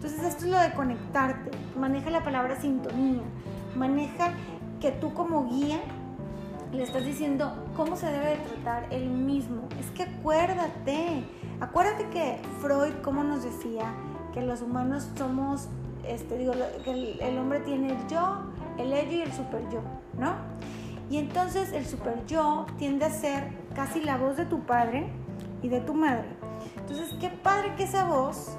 Entonces 0.03 0.25
esto 0.25 0.47
es 0.47 0.51
lo 0.51 0.59
de 0.59 0.73
conectarte. 0.73 1.53
Maneja 1.79 2.11
la 2.11 2.25
palabra 2.25 2.61
sintonía. 2.61 3.23
Maneja 3.77 4.33
que 4.81 4.91
tú 4.91 5.15
como 5.15 5.49
guía 5.49 5.79
le 6.73 6.83
estás 6.83 7.05
diciendo 7.05 7.55
cómo 7.77 7.95
se 7.95 8.07
debe 8.07 8.31
de 8.31 8.37
tratar 8.39 8.93
él 8.93 9.09
mismo. 9.09 9.69
Es 9.79 9.93
que 9.93 10.03
acuérdate, 10.03 11.23
acuérdate 11.61 12.09
que 12.09 12.41
Freud, 12.61 12.95
como 13.05 13.23
nos 13.23 13.45
decía, 13.45 13.95
que 14.35 14.43
los 14.43 14.61
humanos 14.61 15.09
somos, 15.17 15.69
este, 16.05 16.37
digo, 16.37 16.53
que 16.83 17.19
el, 17.21 17.39
hombre 17.39 17.61
tiene 17.61 17.93
el 17.93 18.09
yo, 18.09 18.39
el 18.79 18.93
ello 18.93 19.19
y 19.19 19.21
el 19.21 19.33
super 19.33 19.63
yo, 19.71 19.83
¿no? 20.19 20.33
Y 21.11 21.19
entonces 21.19 21.73
el 21.73 21.87
super 21.87 22.27
yo 22.27 22.67
tiende 22.77 23.05
a 23.05 23.11
ser 23.11 23.53
casi 23.73 24.01
la 24.01 24.17
voz 24.17 24.37
de 24.37 24.47
tu 24.47 24.63
padre 24.63 25.07
y 25.63 25.69
de 25.69 25.81
tu 25.81 25.95
madre. 25.95 26.25
Entonces, 26.77 27.15
qué 27.21 27.29
padre 27.29 27.75
que 27.77 27.85
esa 27.85 28.05
voz, 28.05 28.57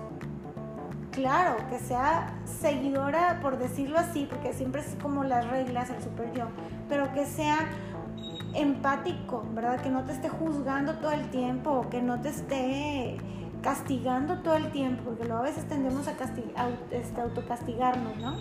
claro, 1.13 1.57
que 1.69 1.79
sea 1.79 2.33
seguidora, 2.45 3.39
por 3.41 3.57
decirlo 3.57 3.99
así, 3.99 4.27
porque 4.29 4.53
siempre 4.53 4.81
es 4.81 4.97
como 5.01 5.23
las 5.23 5.49
reglas, 5.49 5.89
el 5.89 6.01
super 6.01 6.33
yo, 6.33 6.47
pero 6.89 7.13
que 7.13 7.25
sea 7.25 7.59
empático, 8.55 9.45
¿verdad? 9.53 9.79
Que 9.81 9.89
no 9.89 10.03
te 10.03 10.11
esté 10.11 10.29
juzgando 10.29 10.95
todo 10.95 11.11
el 11.11 11.29
tiempo, 11.29 11.87
que 11.89 12.01
no 12.01 12.21
te 12.21 12.29
esté 12.29 13.17
castigando 13.61 14.39
todo 14.39 14.55
el 14.55 14.71
tiempo, 14.71 15.03
porque 15.05 15.23
luego 15.23 15.39
a 15.39 15.43
veces 15.43 15.67
tendemos 15.67 16.07
a, 16.07 16.13
este, 16.91 17.21
autocastigarnos, 17.21 18.17
¿no? 18.17 18.35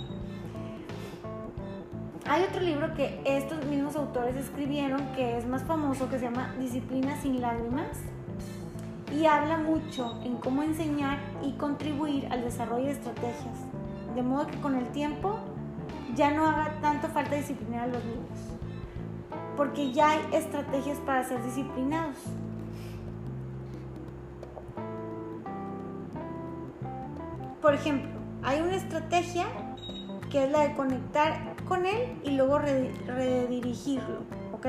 Hay 2.28 2.44
otro 2.44 2.60
libro 2.60 2.94
que 2.94 3.20
estos 3.24 3.64
mismos 3.66 3.96
autores 3.96 4.36
escribieron 4.36 5.12
que 5.12 5.38
es 5.38 5.46
más 5.46 5.64
famoso, 5.64 6.08
que 6.08 6.18
se 6.18 6.24
llama 6.24 6.54
Disciplina 6.58 7.20
sin 7.20 7.40
lágrimas, 7.40 7.98
y 9.12 9.26
habla 9.26 9.58
mucho 9.58 10.18
en 10.24 10.36
cómo 10.36 10.62
enseñar 10.62 11.18
y 11.42 11.52
contribuir 11.52 12.26
al 12.32 12.42
desarrollo 12.42 12.86
de 12.86 12.92
estrategias, 12.92 13.58
de 14.14 14.22
modo 14.22 14.46
que 14.46 14.60
con 14.60 14.74
el 14.74 14.86
tiempo 14.92 15.38
ya 16.14 16.30
no 16.30 16.46
haga 16.46 16.80
tanto 16.80 17.08
falta 17.08 17.36
disciplinar 17.36 17.84
a 17.84 17.92
los 17.92 18.04
niños 18.04 18.52
porque 19.56 19.92
ya 19.92 20.10
hay 20.10 20.20
estrategias 20.32 20.98
para 21.00 21.24
ser 21.24 21.42
disciplinados. 21.44 22.16
Por 27.60 27.74
ejemplo, 27.74 28.10
hay 28.42 28.60
una 28.60 28.74
estrategia 28.74 29.46
que 30.30 30.44
es 30.44 30.50
la 30.50 30.62
de 30.62 30.74
conectar 30.74 31.54
con 31.68 31.86
él 31.86 32.18
y 32.24 32.30
luego 32.30 32.58
redirigirlo, 32.58 34.22
¿ok? 34.52 34.66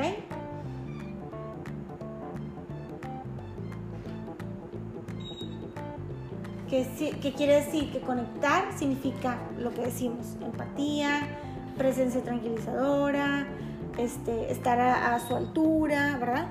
¿Qué 6.74 7.34
quiere 7.38 7.58
decir? 7.58 7.92
Que 7.92 8.00
conectar 8.00 8.64
significa 8.76 9.38
lo 9.60 9.72
que 9.76 9.82
decimos, 9.82 10.38
empatía, 10.42 11.28
presencia 11.78 12.24
tranquilizadora, 12.24 13.46
este, 14.00 14.52
estar 14.52 14.80
a, 14.80 15.20
su 15.20 15.36
altura, 15.36 16.18
¿verdad? 16.20 16.48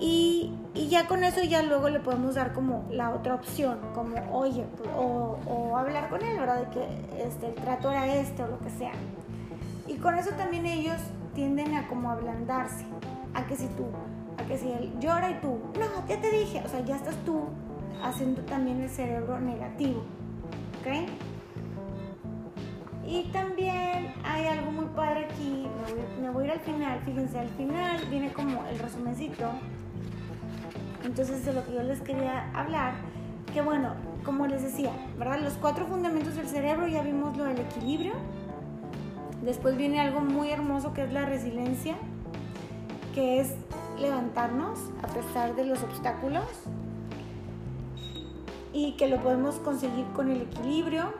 Y, 0.00 0.52
ya 0.90 1.06
con 1.06 1.22
eso 1.22 1.42
ya 1.42 1.62
luego 1.62 1.88
le 1.88 2.00
podemos 2.00 2.34
dar 2.34 2.52
como 2.54 2.86
la 2.90 3.10
otra 3.10 3.36
opción, 3.36 3.78
como 3.94 4.16
oye, 4.36 4.66
pues, 4.76 4.90
o, 4.96 5.76
hablar 5.76 6.08
con 6.08 6.22
él, 6.22 6.40
¿verdad? 6.40 6.66
De 6.66 6.70
que 6.70 7.24
este, 7.24 7.46
el 7.46 7.54
trato 7.54 7.92
era 7.92 8.04
este 8.16 8.42
o 8.42 8.48
lo 8.48 8.58
que 8.58 8.70
sea. 8.70 8.92
Y 9.86 9.94
con 9.94 10.18
eso 10.18 10.30
también 10.30 10.66
ellos 10.66 10.96
tienden 11.36 11.72
a 11.76 11.86
como 11.86 12.10
ablandarse, 12.10 12.84
a 13.32 13.46
que 13.46 13.54
si 13.54 13.68
tú, 13.68 13.84
a 14.38 14.42
que 14.48 14.58
si 14.58 14.72
él 14.72 14.92
llora 14.98 15.30
y 15.30 15.34
tú, 15.40 15.60
no, 15.78 16.08
ya 16.08 16.20
te 16.20 16.32
dije, 16.32 16.62
o 16.64 16.68
sea, 16.68 16.80
ya 16.80 16.96
estás 16.96 17.14
tú 17.24 17.44
haciendo 18.02 18.42
también 18.42 18.80
el 18.80 18.88
cerebro 18.88 19.40
negativo, 19.40 20.04
¿ok? 20.80 21.08
Y 23.06 23.24
también 23.32 24.12
hay 24.24 24.46
algo 24.46 24.72
muy 24.72 24.86
padre 24.86 25.26
aquí, 25.26 25.66
me 26.20 26.30
voy, 26.30 26.44
a 26.44 26.46
ir 26.46 26.52
al 26.52 26.60
final, 26.60 27.00
fíjense, 27.04 27.38
al 27.38 27.48
final 27.50 28.00
viene 28.10 28.32
como 28.32 28.66
el 28.66 28.78
resumencito. 28.78 29.50
Entonces 31.04 31.44
de 31.44 31.52
lo 31.52 31.64
que 31.64 31.74
yo 31.74 31.82
les 31.84 32.00
quería 32.00 32.50
hablar, 32.52 32.94
que 33.54 33.62
bueno, 33.62 33.94
como 34.24 34.48
les 34.48 34.62
decía, 34.62 34.90
¿verdad? 35.18 35.38
Los 35.40 35.54
cuatro 35.54 35.86
fundamentos 35.86 36.34
del 36.34 36.48
cerebro, 36.48 36.88
ya 36.88 37.02
vimos 37.02 37.36
lo 37.36 37.44
del 37.44 37.60
equilibrio. 37.60 38.14
Después 39.42 39.76
viene 39.76 40.00
algo 40.00 40.20
muy 40.20 40.50
hermoso 40.50 40.92
que 40.92 41.04
es 41.04 41.12
la 41.12 41.26
resiliencia, 41.26 41.94
que 43.14 43.40
es 43.40 43.54
levantarnos 44.00 44.80
a 45.02 45.06
pesar 45.06 45.54
de 45.54 45.64
los 45.64 45.80
obstáculos 45.84 46.44
y 48.76 48.92
que 48.92 49.08
lo 49.08 49.22
podemos 49.22 49.54
conseguir 49.54 50.04
con 50.14 50.30
el 50.30 50.42
equilibrio, 50.42 51.14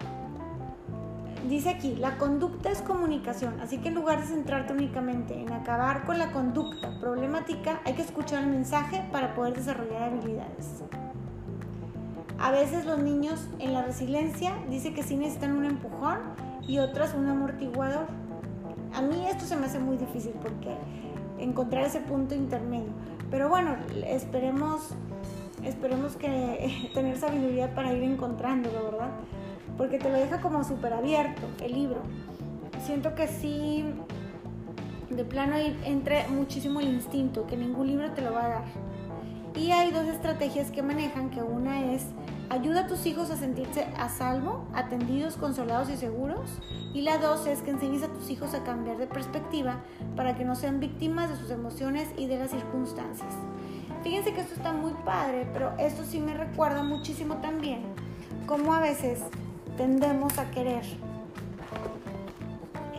dice 1.48 1.70
aquí, 1.70 1.96
la 1.96 2.18
conducta 2.18 2.70
es 2.70 2.82
comunicación, 2.82 3.58
así 3.60 3.78
que 3.78 3.88
en 3.88 3.94
lugar 3.94 4.20
de 4.20 4.26
centrarte 4.26 4.74
únicamente 4.74 5.40
en 5.40 5.50
acabar 5.50 6.04
con 6.04 6.18
la 6.18 6.32
conducta 6.32 7.00
problemática, 7.00 7.80
hay 7.86 7.94
que 7.94 8.02
escuchar 8.02 8.44
el 8.44 8.50
mensaje 8.50 9.08
para 9.10 9.34
poder 9.34 9.54
desarrollar 9.54 10.02
habilidades. 10.02 10.82
A 12.38 12.50
veces 12.50 12.84
los 12.84 12.98
niños 12.98 13.48
en 13.58 13.72
la 13.72 13.82
resiliencia 13.82 14.52
dice 14.68 14.92
que 14.92 15.02
sí 15.02 15.16
necesitan 15.16 15.56
un 15.56 15.64
empujón 15.64 16.18
y 16.68 16.80
otras 16.80 17.14
un 17.14 17.26
amortiguador. 17.26 18.06
A 18.92 19.00
mí 19.00 19.26
esto 19.30 19.46
se 19.46 19.56
me 19.56 19.64
hace 19.64 19.78
muy 19.78 19.96
difícil 19.96 20.32
porque 20.42 20.76
encontrar 21.38 21.86
ese 21.86 22.00
punto 22.00 22.34
intermedio. 22.34 22.92
Pero 23.30 23.48
bueno, 23.48 23.76
esperemos, 24.06 24.90
esperemos 25.66 26.16
que 26.16 26.90
tener 26.94 27.16
sabiduría 27.18 27.74
para 27.74 27.92
ir 27.92 28.02
encontrándolo, 28.02 28.84
¿verdad? 28.84 29.10
porque 29.76 29.98
te 29.98 30.10
lo 30.10 30.16
deja 30.16 30.40
como 30.40 30.64
súper 30.64 30.92
abierto 30.92 31.42
el 31.62 31.72
libro. 31.72 32.00
Siento 32.84 33.14
que 33.14 33.28
sí, 33.28 33.84
de 35.10 35.24
plano 35.24 35.56
entre 35.84 36.26
muchísimo 36.28 36.80
el 36.80 36.88
instinto, 36.88 37.46
que 37.46 37.56
ningún 37.56 37.86
libro 37.88 38.10
te 38.12 38.22
lo 38.22 38.32
va 38.32 38.44
a 38.44 38.48
dar. 38.48 38.64
Y 39.54 39.70
hay 39.70 39.90
dos 39.90 40.06
estrategias 40.06 40.70
que 40.70 40.82
manejan, 40.82 41.30
que 41.30 41.42
una 41.42 41.92
es 41.92 42.04
ayuda 42.50 42.82
a 42.82 42.86
tus 42.86 43.06
hijos 43.06 43.30
a 43.30 43.36
sentirse 43.36 43.86
a 43.96 44.08
salvo, 44.08 44.66
atendidos, 44.74 45.36
consolados 45.36 45.88
y 45.88 45.96
seguros. 45.96 46.58
Y 46.92 47.02
la 47.02 47.18
dos 47.18 47.46
es 47.46 47.62
que 47.62 47.70
enseñes 47.70 48.02
a 48.02 48.08
tus 48.08 48.30
hijos 48.30 48.54
a 48.54 48.64
cambiar 48.64 48.98
de 48.98 49.06
perspectiva 49.06 49.80
para 50.14 50.36
que 50.36 50.44
no 50.44 50.54
sean 50.54 50.78
víctimas 50.78 51.30
de 51.30 51.36
sus 51.36 51.50
emociones 51.50 52.08
y 52.16 52.26
de 52.26 52.38
las 52.38 52.50
circunstancias. 52.50 53.34
Fíjense 54.06 54.32
que 54.32 54.40
esto 54.40 54.54
está 54.54 54.72
muy 54.72 54.92
padre, 55.04 55.48
pero 55.52 55.72
esto 55.78 56.04
sí 56.04 56.20
me 56.20 56.32
recuerda 56.32 56.84
muchísimo 56.84 57.38
también 57.38 57.80
cómo 58.46 58.72
a 58.72 58.78
veces 58.78 59.18
tendemos 59.76 60.38
a 60.38 60.48
querer. 60.52 60.84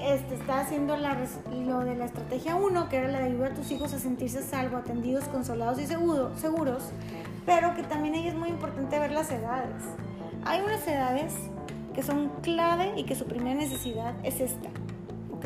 Este, 0.04 0.36
está 0.36 0.60
haciendo 0.60 0.98
lo 0.98 1.80
de 1.80 1.96
la 1.96 2.04
estrategia 2.04 2.58
1, 2.58 2.90
que 2.90 2.98
era 2.98 3.08
la 3.08 3.20
de 3.20 3.28
ayudar 3.28 3.54
a 3.54 3.56
tus 3.56 3.72
hijos 3.72 3.94
a 3.94 4.00
sentirse 4.00 4.44
salvo, 4.44 4.76
atendidos, 4.76 5.24
consolados 5.30 5.80
y 5.80 5.88
seguros, 5.88 6.92
pero 7.46 7.74
que 7.74 7.84
también 7.84 8.16
ahí 8.16 8.28
es 8.28 8.36
muy 8.36 8.50
importante 8.50 9.00
ver 9.00 9.12
las 9.14 9.32
edades. 9.32 9.82
Hay 10.44 10.60
unas 10.60 10.86
edades 10.86 11.34
que 11.96 12.04
son 12.04 12.32
clave 12.42 12.92
y 12.98 13.06
que 13.06 13.16
su 13.16 13.24
primera 13.28 13.56
necesidad 13.56 14.14
es 14.24 14.42
esta, 14.42 14.68
¿ok? 15.32 15.46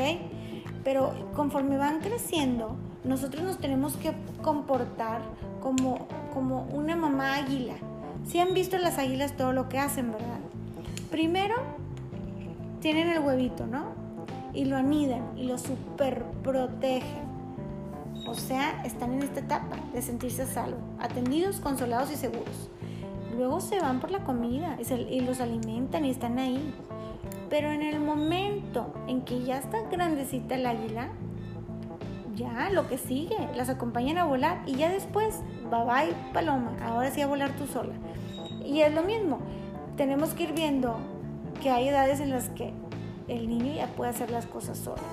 Pero 0.84 1.14
conforme 1.36 1.78
van 1.78 2.00
creciendo, 2.00 2.78
nosotros 3.04 3.44
nos 3.44 3.58
tenemos 3.58 3.96
que 3.98 4.14
comportar 4.42 5.22
como, 5.62 6.08
como 6.34 6.64
una 6.74 6.96
mamá 6.96 7.36
águila. 7.36 7.74
Si 8.28 8.40
han 8.40 8.54
visto 8.54 8.78
las 8.78 8.98
águilas 8.98 9.36
todo 9.36 9.54
lo 9.54 9.70
que 9.70 9.80
hacen, 9.80 10.12
¿verdad? 10.12 10.40
Primero, 11.10 11.56
tienen 12.80 13.10
el 13.10 13.20
huevito, 13.20 13.66
¿no? 13.66 13.86
Y 14.54 14.66
lo 14.66 14.78
anidan 14.78 15.38
y 15.38 15.44
lo 15.44 15.58
super 15.58 16.24
protegen. 16.44 17.32
O 18.28 18.36
sea, 18.36 18.84
están 18.84 19.14
en 19.14 19.24
esta 19.24 19.40
etapa 19.40 19.78
de 19.94 20.02
sentirse 20.02 20.44
a 20.44 20.46
salvo, 20.46 20.78
atendidos, 21.00 21.60
consolados 21.60 22.12
y 22.12 22.16
seguros. 22.16 22.70
Luego 23.36 23.62
se 23.62 23.80
van 23.80 24.00
por 24.00 24.12
la 24.12 24.24
comida 24.24 24.78
y, 25.10 25.22
los 25.22 25.42
alimentan 25.42 26.06
y 26.06 26.12
están 26.12 26.38
ahí. 26.38 26.74
Pero 27.50 27.72
en 27.72 27.82
el 27.82 28.00
momento 28.00 28.94
en 29.08 29.22
que 29.22 29.44
ya 29.44 29.58
está 29.58 29.82
grandecita 29.90 30.56
el 30.56 30.66
águila, 30.66 31.10
ya 32.36 32.70
lo 32.70 32.88
que 32.88 32.98
sigue, 32.98 33.38
las 33.56 33.70
acompañan 33.70 34.18
a 34.18 34.26
volar 34.26 34.62
y 34.66 34.76
ya 34.76 34.90
después, 34.90 35.42
bye 35.70 35.84
bye 35.84 36.16
paloma, 36.34 36.72
ahora 36.84 37.12
sí 37.12 37.22
a 37.22 37.28
volar 37.28 37.52
tú 37.58 37.68
sola. 37.68 37.94
Y 38.66 38.82
es 38.82 38.94
lo 38.94 39.04
mismo, 39.04 39.40
tenemos 39.98 40.34
que 40.34 40.44
ir 40.44 40.54
viendo 40.54 40.98
que 41.62 41.70
hay 41.70 41.88
edades 41.88 42.20
en 42.20 42.30
las 42.30 42.50
que 42.50 42.74
el 43.28 43.48
niño 43.48 43.74
ya 43.74 43.88
puede 43.88 44.12
hacer 44.12 44.32
las 44.32 44.46
cosas 44.46 44.78
solas. 44.78 45.04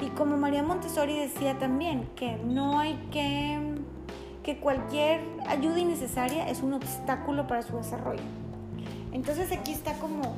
Y 0.00 0.08
como 0.10 0.36
María 0.36 0.62
Montessori 0.62 1.18
decía 1.18 1.58
también, 1.58 2.08
que 2.16 2.36
no 2.36 2.78
hay 2.78 2.96
que, 3.10 3.58
que 4.42 4.58
cualquier 4.58 5.20
ayuda 5.46 5.78
innecesaria 5.78 6.48
es 6.48 6.62
un 6.62 6.74
obstáculo 6.74 7.46
para 7.46 7.62
su 7.62 7.76
desarrollo. 7.76 8.22
Entonces 9.12 9.50
aquí 9.52 9.72
está 9.72 9.94
como, 9.94 10.36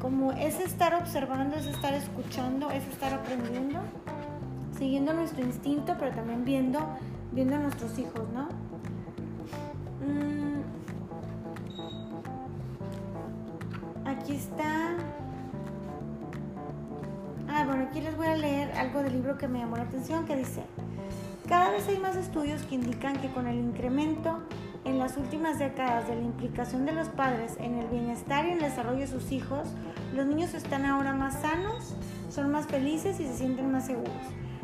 como 0.00 0.32
es 0.32 0.60
estar 0.60 0.94
observando, 0.94 1.56
es 1.56 1.66
estar 1.66 1.92
escuchando, 1.94 2.70
es 2.70 2.86
estar 2.86 3.12
aprendiendo, 3.12 3.80
siguiendo 4.76 5.12
nuestro 5.12 5.42
instinto, 5.44 5.96
pero 5.98 6.14
también 6.14 6.44
viendo, 6.44 6.80
viendo 7.32 7.56
a 7.56 7.58
nuestros 7.58 7.98
hijos, 7.98 8.28
¿no? 8.32 8.48
Mm, 10.04 10.62
aquí 14.06 14.34
está. 14.34 14.96
Ah, 17.48 17.64
bueno, 17.66 17.84
aquí 17.88 18.00
les 18.00 18.16
voy 18.16 18.26
a 18.26 18.36
leer 18.36 18.72
algo 18.72 19.02
del 19.02 19.12
libro 19.12 19.36
que 19.36 19.46
me 19.46 19.58
llamó 19.58 19.76
la 19.76 19.82
atención 19.82 20.24
que 20.24 20.36
dice, 20.36 20.62
cada 21.48 21.70
vez 21.70 21.86
hay 21.88 21.98
más 21.98 22.16
estudios 22.16 22.62
que 22.62 22.76
indican 22.76 23.16
que 23.20 23.28
con 23.28 23.46
el 23.46 23.58
incremento 23.58 24.38
en 24.84 24.98
las 24.98 25.16
últimas 25.16 25.58
décadas 25.58 26.08
de 26.08 26.16
la 26.16 26.22
implicación 26.22 26.86
de 26.86 26.92
los 26.92 27.08
padres 27.08 27.56
en 27.60 27.78
el 27.78 27.86
bienestar 27.88 28.46
y 28.46 28.48
en 28.48 28.54
el 28.54 28.62
desarrollo 28.62 29.00
de 29.00 29.06
sus 29.06 29.30
hijos, 29.32 29.68
los 30.14 30.26
niños 30.26 30.54
están 30.54 30.84
ahora 30.86 31.12
más 31.12 31.40
sanos, 31.40 31.94
son 32.30 32.50
más 32.50 32.66
felices 32.66 33.20
y 33.20 33.26
se 33.26 33.36
sienten 33.36 33.70
más 33.70 33.86
seguros. 33.86 34.12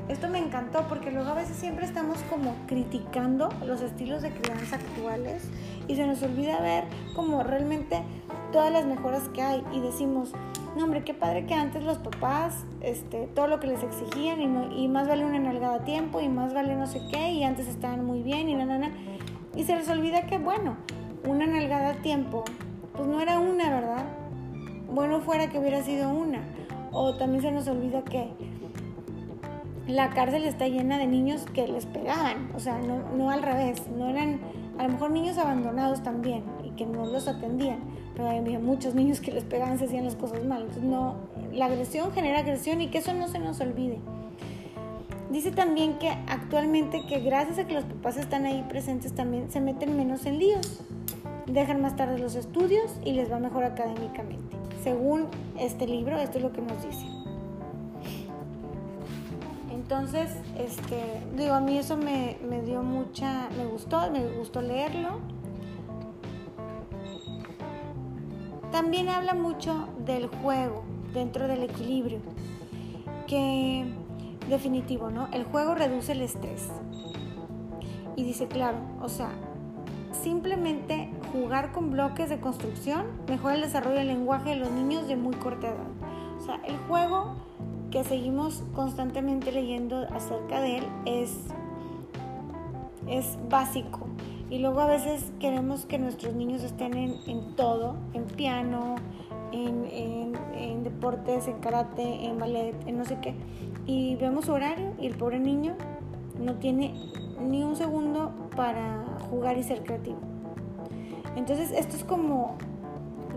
Esto 0.08 0.28
me 0.28 0.38
encantó 0.38 0.86
porque 0.88 1.10
luego 1.10 1.28
a 1.30 1.34
veces 1.34 1.56
siempre 1.56 1.84
estamos 1.84 2.18
como 2.30 2.54
criticando 2.66 3.50
los 3.66 3.82
estilos 3.82 4.22
de 4.22 4.30
crianza 4.30 4.76
actuales 4.76 5.42
y 5.86 5.96
se 5.96 6.06
nos 6.06 6.22
olvida 6.22 6.60
ver 6.60 6.84
como 7.14 7.42
realmente 7.42 8.02
todas 8.50 8.72
las 8.72 8.86
mejoras 8.86 9.28
que 9.34 9.42
hay 9.42 9.62
y 9.72 9.80
decimos, 9.80 10.32
no 10.76 10.84
hombre, 10.84 11.04
qué 11.04 11.12
padre 11.12 11.44
que 11.44 11.54
antes 11.54 11.84
los 11.84 11.98
papás, 11.98 12.64
este, 12.80 13.26
todo 13.34 13.48
lo 13.48 13.60
que 13.60 13.66
les 13.66 13.82
exigían 13.82 14.40
y, 14.40 14.84
y 14.84 14.88
más 14.88 15.08
vale 15.08 15.26
una 15.26 15.38
nalgada 15.38 15.76
a 15.76 15.84
tiempo 15.84 16.20
y 16.20 16.28
más 16.28 16.54
vale 16.54 16.74
no 16.74 16.86
sé 16.86 17.02
qué 17.12 17.32
y 17.32 17.44
antes 17.44 17.68
estaban 17.68 18.04
muy 18.04 18.22
bien 18.22 18.48
y 18.48 18.54
na, 18.54 18.64
na, 18.64 18.78
na. 18.78 18.90
Y 19.54 19.64
se 19.64 19.76
les 19.76 19.88
olvida 19.88 20.22
que, 20.22 20.38
bueno, 20.38 20.76
una 21.26 21.46
nalgada 21.46 21.90
a 21.90 21.94
tiempo, 21.96 22.44
pues 22.94 23.06
no 23.06 23.20
era 23.20 23.38
una, 23.40 23.68
¿verdad? 23.68 24.04
Bueno 24.90 25.20
fuera 25.20 25.50
que 25.50 25.58
hubiera 25.58 25.82
sido 25.82 26.10
una. 26.10 26.40
O 26.92 27.16
también 27.16 27.42
se 27.42 27.50
nos 27.50 27.68
olvida 27.68 28.02
que 28.02 28.30
la 29.88 30.10
cárcel 30.10 30.44
está 30.44 30.68
llena 30.68 30.98
de 30.98 31.06
niños 31.06 31.46
que 31.54 31.66
les 31.66 31.86
pegaban, 31.86 32.50
o 32.54 32.60
sea, 32.60 32.78
no, 32.78 33.00
no 33.16 33.30
al 33.30 33.42
revés, 33.42 33.82
no 33.88 34.08
eran, 34.08 34.38
a 34.78 34.82
lo 34.82 34.90
mejor 34.90 35.10
niños 35.10 35.38
abandonados 35.38 36.02
también 36.02 36.44
y 36.62 36.70
que 36.72 36.84
no 36.84 37.06
los 37.06 37.26
atendían, 37.26 37.78
pero 38.14 38.28
había 38.28 38.58
muchos 38.58 38.94
niños 38.94 39.20
que 39.22 39.32
les 39.32 39.44
pegaban, 39.44 39.78
se 39.78 39.86
hacían 39.86 40.04
las 40.04 40.14
cosas 40.14 40.44
mal. 40.44 40.60
Entonces, 40.62 40.84
no, 40.84 41.16
la 41.52 41.66
agresión 41.66 42.12
genera 42.12 42.40
agresión 42.40 42.82
y 42.82 42.88
que 42.88 42.98
eso 42.98 43.14
no 43.14 43.28
se 43.28 43.38
nos 43.38 43.60
olvide. 43.60 43.98
Dice 45.30 45.52
también 45.52 45.98
que 45.98 46.10
actualmente 46.26 47.06
que 47.06 47.20
gracias 47.20 47.58
a 47.58 47.66
que 47.66 47.74
los 47.74 47.84
papás 47.84 48.18
están 48.18 48.44
ahí 48.44 48.64
presentes 48.68 49.14
también 49.14 49.50
se 49.50 49.60
meten 49.60 49.96
menos 49.96 50.26
en 50.26 50.38
líos, 50.38 50.82
dejan 51.46 51.80
más 51.80 51.96
tarde 51.96 52.18
los 52.18 52.34
estudios 52.34 53.00
y 53.04 53.12
les 53.12 53.32
va 53.32 53.38
mejor 53.38 53.64
académicamente. 53.64 54.56
Según 54.82 55.28
este 55.58 55.86
libro, 55.86 56.18
esto 56.18 56.38
es 56.38 56.44
lo 56.44 56.52
que 56.52 56.60
nos 56.60 56.82
dice. 56.82 57.17
Entonces, 59.90 60.36
este, 60.58 61.02
digo, 61.34 61.54
a 61.54 61.60
mí 61.60 61.78
eso 61.78 61.96
me, 61.96 62.36
me 62.46 62.60
dio 62.60 62.82
mucha, 62.82 63.48
me 63.56 63.64
gustó, 63.64 64.10
me 64.10 64.22
gustó 64.36 64.60
leerlo. 64.60 65.20
También 68.70 69.08
habla 69.08 69.32
mucho 69.32 69.88
del 70.04 70.26
juego 70.26 70.84
dentro 71.14 71.48
del 71.48 71.62
equilibrio, 71.62 72.18
que 73.26 73.86
definitivo, 74.50 75.08
¿no? 75.10 75.28
El 75.32 75.44
juego 75.44 75.74
reduce 75.74 76.12
el 76.12 76.20
estrés. 76.20 76.68
Y 78.14 78.24
dice, 78.24 78.46
claro, 78.46 78.76
o 79.00 79.08
sea, 79.08 79.30
simplemente 80.22 81.10
jugar 81.32 81.72
con 81.72 81.92
bloques 81.92 82.28
de 82.28 82.38
construcción 82.40 83.06
mejora 83.26 83.54
el 83.54 83.62
desarrollo 83.62 83.96
del 83.96 84.08
lenguaje 84.08 84.50
de 84.50 84.56
los 84.56 84.70
niños 84.70 85.08
de 85.08 85.16
muy 85.16 85.34
corta 85.36 85.68
edad. 85.68 85.86
O 86.36 86.44
sea, 86.44 86.60
el 86.66 86.76
juego 86.76 87.36
que 87.90 88.04
seguimos 88.04 88.62
constantemente 88.74 89.52
leyendo 89.52 90.06
acerca 90.14 90.60
de 90.60 90.78
él 90.78 90.84
es, 91.06 91.36
es 93.06 93.38
básico. 93.48 94.06
Y 94.50 94.58
luego 94.58 94.80
a 94.80 94.86
veces 94.86 95.30
queremos 95.40 95.86
que 95.86 95.98
nuestros 95.98 96.34
niños 96.34 96.62
estén 96.62 96.96
en, 96.96 97.54
todo, 97.56 97.96
en 98.14 98.24
piano, 98.24 98.96
en, 99.52 99.84
en, 100.54 100.84
deportes, 100.84 101.48
en 101.48 101.58
karate, 101.58 102.24
en 102.24 102.38
ballet, 102.38 102.74
en 102.86 102.98
no 102.98 103.04
sé 103.04 103.18
qué. 103.20 103.34
Y 103.86 104.16
vemos 104.16 104.46
su 104.46 104.52
horario 104.52 104.94
y 104.98 105.06
el 105.06 105.16
pobre 105.16 105.38
niño 105.38 105.74
no 106.40 106.54
tiene 106.54 106.94
ni 107.42 107.62
un 107.62 107.76
segundo 107.76 108.32
para 108.56 109.04
jugar 109.30 109.58
y 109.58 109.62
ser 109.62 109.82
creativo. 109.82 110.18
Entonces 111.36 111.70
esto 111.72 111.96
es 111.96 112.04
como 112.04 112.56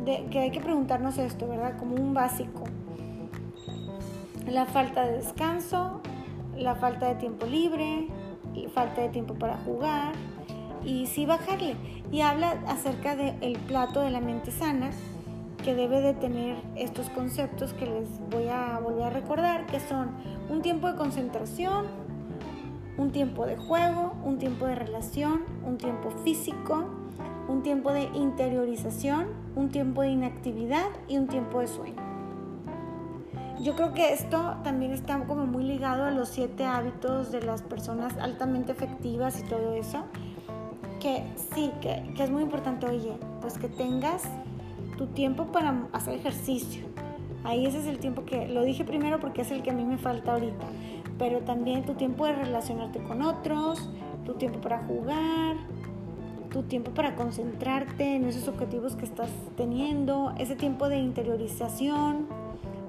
de, 0.06 0.26
que 0.32 0.40
hay 0.40 0.52
que 0.52 0.62
preguntarnos 0.62 1.18
esto, 1.18 1.48
¿verdad? 1.48 1.78
Como 1.78 1.96
un 1.96 2.14
básico 2.14 2.64
la 4.48 4.66
falta 4.66 5.06
de 5.06 5.18
descanso, 5.18 6.02
la 6.58 6.76
falta 6.76 7.08
de 7.08 7.16
tiempo 7.16 7.46
libre, 7.46 8.08
falta 8.74 9.02
de 9.02 9.10
tiempo 9.10 9.34
para 9.36 9.58
jugar 9.58 10.14
y 10.84 11.08
sí 11.08 11.26
bajarle. 11.26 11.76
Y 12.12 12.22
habla 12.22 12.62
acerca 12.68 13.16
del 13.16 13.58
plato 13.68 14.02
de 14.02 14.12
la 14.12 14.20
mente 14.20 14.52
sana 14.52 14.92
que 15.64 15.76
debe 15.76 16.02
de 16.02 16.14
tener 16.14 16.58
estos 16.76 17.10
conceptos 17.10 17.74
que 17.74 17.86
les 17.86 18.10
voy 18.32 18.48
a 18.48 18.80
volver 18.80 19.04
a 19.04 19.10
recordar, 19.12 19.66
que 19.68 19.80
son 19.80 20.10
un 20.50 20.62
tiempo 20.62 20.88
de 20.88 20.98
concentración, 20.98 21.86
un 22.98 23.12
tiempo 23.12 23.46
de 23.46 23.58
juego, 23.58 24.14
un 24.24 24.38
tiempo 24.40 24.66
de 24.66 24.76
relación, 24.76 25.44
un 25.66 25.78
tiempo 25.78 26.10
físico, 26.24 26.86
un 27.48 27.62
tiempo 27.62 27.92
de 27.92 28.04
interiorización, 28.14 29.28
un 29.56 29.70
tiempo 29.70 30.02
de 30.02 30.10
inactividad 30.10 30.88
y 31.08 31.18
un 31.18 31.28
tiempo 31.28 31.60
de 31.60 31.68
sueño. 31.68 32.11
Yo 33.60 33.76
creo 33.76 33.94
que 33.94 34.14
esto 34.14 34.56
también 34.64 34.92
está 34.92 35.20
como 35.26 35.46
muy 35.46 35.64
ligado 35.64 36.06
a 36.06 36.12
los 36.12 36.30
siete 36.30 36.66
hábitos 36.66 37.32
de 37.32 37.42
las 37.42 37.62
personas 37.62 38.18
altamente 38.18 38.72
efectivas 38.72 39.40
y 39.40 39.44
todo 39.44 39.74
eso. 39.74 40.04
Que 41.00 41.24
sí, 41.54 41.72
que, 41.82 42.14
es 42.18 42.30
muy 42.30 42.44
importante, 42.44 42.88
oye, 42.88 43.14
pues 43.42 43.58
que 43.58 43.68
tengas 43.68 44.24
tu 44.98 45.08
tiempo 45.08 45.48
para 45.48 45.88
hacer 45.94 46.16
ejercicio. 46.16 46.86
Ahí 47.44 47.66
ese 47.66 47.80
es 47.80 47.88
el 47.88 48.00
tiempo 48.00 48.24
que, 48.24 48.48
lo 48.48 48.64
dije 48.64 48.84
primero 48.84 49.20
porque 49.20 49.42
es 49.42 49.52
el 49.52 49.64
que 49.64 49.72
a 49.72 49.74
mí 49.74 49.84
me 49.84 49.98
falta 49.98 50.34
ahorita, 50.34 50.66
pero 51.18 51.40
también 51.40 51.84
tu 51.86 51.96
tiempo 51.96 52.26
de 52.28 52.34
relacionarte 52.34 53.02
con 53.02 53.24
otros, 53.24 53.90
tu 54.26 54.36
tiempo 54.36 54.62
para 54.62 54.84
jugar, 54.84 55.56
tu 56.52 56.64
tiempo 56.64 56.92
para 56.92 57.16
concentrarte 57.16 58.16
en 58.16 58.26
esos 58.26 58.48
objetivos 58.48 58.96
que 58.96 59.06
estás 59.06 59.30
teniendo, 59.56 60.34
ese 60.38 60.56
tiempo 60.56 60.90
de 60.90 60.98
interiorización, 60.98 62.28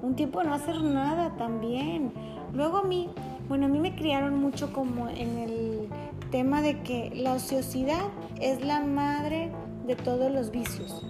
un 0.03 0.15
tiempo 0.15 0.43
no 0.43 0.53
hacer 0.53 0.81
nada 0.83 1.35
también. 1.37 2.11
Luego 2.53 2.77
a 2.77 2.83
mí, 2.83 3.09
bueno, 3.47 3.65
a 3.65 3.69
mí 3.69 3.79
me 3.79 3.95
criaron 3.95 4.35
mucho 4.35 4.71
como 4.71 5.07
en 5.07 5.39
el 5.39 5.89
tema 6.29 6.61
de 6.61 6.81
que 6.81 7.11
la 7.15 7.33
ociosidad 7.33 8.03
es 8.39 8.63
la 8.63 8.81
madre 8.81 9.51
de 9.87 9.95
todos 9.95 10.31
los 10.31 10.51
vicios. 10.51 11.05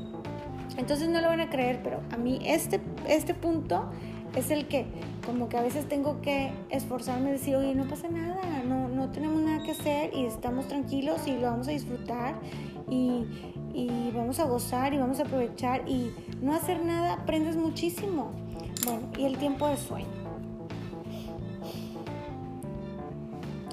Entonces 0.77 1.09
no 1.09 1.21
lo 1.21 1.27
van 1.27 1.41
a 1.41 1.49
creer, 1.49 1.81
pero 1.83 2.01
a 2.11 2.17
mí 2.17 2.39
este, 2.45 2.79
este 3.07 3.33
punto 3.33 3.89
es 4.35 4.51
el 4.51 4.67
que 4.67 4.85
como 5.25 5.49
que 5.49 5.57
a 5.57 5.61
veces 5.61 5.87
tengo 5.87 6.21
que 6.21 6.51
esforzarme 6.69 7.29
y 7.29 7.33
decir, 7.33 7.55
oye, 7.55 7.73
no 7.73 7.85
pasa 7.85 8.09
nada, 8.09 8.41
no, 8.67 8.89
no 8.89 9.09
tenemos 9.09 9.41
nada 9.41 9.63
que 9.63 9.71
hacer 9.71 10.11
y 10.13 10.25
estamos 10.25 10.67
tranquilos 10.67 11.27
y 11.27 11.37
lo 11.37 11.49
vamos 11.49 11.67
a 11.67 11.71
disfrutar 11.71 12.35
y, 12.89 13.25
y 13.73 14.11
vamos 14.13 14.39
a 14.39 14.45
gozar 14.45 14.93
y 14.93 14.97
vamos 14.97 15.19
a 15.19 15.23
aprovechar 15.23 15.87
y 15.87 16.11
no 16.41 16.53
hacer 16.53 16.83
nada 16.83 17.13
aprendes 17.13 17.55
muchísimo. 17.55 18.42
Bueno, 18.85 19.01
y 19.17 19.25
el 19.25 19.37
tiempo 19.37 19.67
de 19.67 19.77
sueño. 19.77 20.07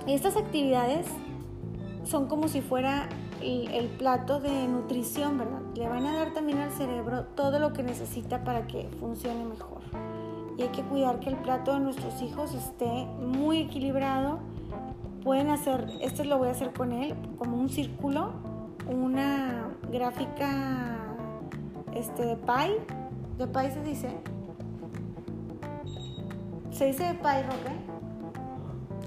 Estas 0.07 0.37
actividades 0.37 1.07
son 2.05 2.27
como 2.27 2.49
si 2.49 2.61
fuera 2.61 3.09
el, 3.43 3.89
plato 3.99 4.41
de 4.41 4.67
nutrición, 4.67 5.39
¿verdad? 5.39 5.61
Le 5.75 5.89
van 5.89 6.07
a 6.07 6.15
dar 6.15 6.33
también 6.33 6.59
al 6.59 6.73
cerebro 6.73 7.25
todo 7.35 7.59
lo 7.59 7.73
que 7.73 7.83
necesita 7.83 8.45
para 8.45 8.67
que 8.67 8.89
funcione 8.99 9.45
mejor. 9.45 9.81
Y 10.59 10.63
hay 10.63 10.69
que 10.69 10.83
cuidar 10.83 11.21
que 11.21 11.31
el 11.31 11.37
plato 11.37 11.73
de 11.73 11.81
nuestros 11.81 12.21
hijos 12.23 12.55
esté 12.55 13.07
muy 13.21 13.61
equilibrado. 13.61 14.41
Pueden 15.23 15.49
hacer, 15.49 15.89
esto 16.01 16.25
lo 16.25 16.39
voy 16.39 16.49
a 16.49 16.53
hacer 16.53 16.73
con 16.73 16.93
él, 16.93 17.15
como 17.39 17.57
un 17.57 17.69
círculo, 17.69 18.33
una 18.89 19.69
gráfica 19.91 20.99
este, 21.95 22.25
de 22.25 22.37
pie. 22.37 22.81
De 23.39 23.47
pie 23.47 23.71
se 23.71 23.83
dice, 23.83 24.09
se 26.81 26.87
dice 26.87 27.05
de 27.05 27.13
pie, 27.13 27.43
Roque. 27.43 27.77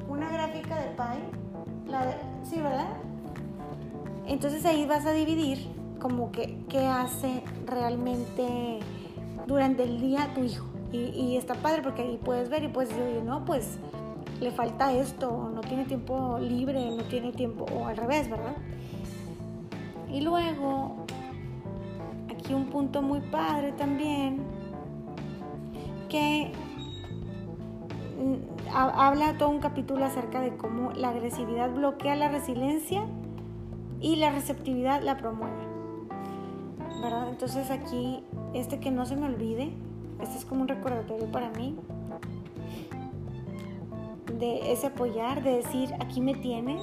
Una 0.07 0.29
gráfica 0.29 0.75
de 0.79 0.89
pie. 0.89 1.91
La 1.91 2.19
sí, 2.43 2.61
¿verdad? 2.61 2.85
Entonces 4.27 4.63
ahí 4.67 4.85
vas 4.85 5.07
a 5.07 5.11
dividir 5.11 5.71
como 5.99 6.31
que 6.31 6.63
qué 6.69 6.85
hace 6.85 7.41
realmente 7.65 8.77
durante 9.47 9.81
el 9.85 9.99
día 9.99 10.31
tu 10.35 10.43
hijo. 10.43 10.67
Y, 10.91 11.35
está 11.35 11.55
padre 11.55 11.81
porque 11.81 12.03
ahí 12.03 12.19
puedes 12.23 12.47
ver 12.47 12.63
y 12.63 12.67
puedes 12.67 12.89
decir, 12.89 13.05
oye, 13.05 13.23
no, 13.23 13.43
pues 13.43 13.79
le 14.39 14.51
falta 14.51 14.93
esto, 14.93 15.49
no 15.51 15.61
tiene 15.61 15.85
tiempo 15.85 16.37
libre, 16.39 16.95
no 16.95 17.03
tiene 17.05 17.31
tiempo, 17.31 17.65
o 17.75 17.87
al 17.87 17.97
revés, 17.97 18.29
¿verdad? 18.29 18.53
Y 20.11 20.21
luego, 20.21 21.07
aquí 22.29 22.53
un 22.53 22.67
punto 22.67 23.01
muy 23.01 23.21
padre 23.21 23.71
también, 23.71 24.43
que 26.07 26.51
habla 28.73 29.37
todo 29.37 29.49
un 29.49 29.59
capítulo 29.59 30.05
acerca 30.05 30.41
de 30.41 30.55
cómo 30.55 30.91
la 30.91 31.09
agresividad 31.09 31.71
bloquea 31.73 32.15
la 32.15 32.29
resiliencia 32.29 33.05
y 33.99 34.17
la 34.17 34.31
receptividad 34.31 35.01
la 35.01 35.17
promueve. 35.17 35.67
¿Verdad? 37.01 37.29
Entonces 37.29 37.69
aquí, 37.71 38.23
este 38.53 38.79
que 38.79 38.91
no 38.91 39.05
se 39.05 39.15
me 39.15 39.25
olvide, 39.25 39.73
este 40.21 40.37
es 40.37 40.45
como 40.45 40.61
un 40.61 40.67
recordatorio 40.67 41.31
para 41.31 41.49
mí 41.51 41.77
de 44.39 44.71
ese 44.71 44.87
apoyar, 44.87 45.43
de 45.43 45.57
decir, 45.57 45.93
aquí 45.99 46.21
me 46.21 46.33
tienes, 46.35 46.81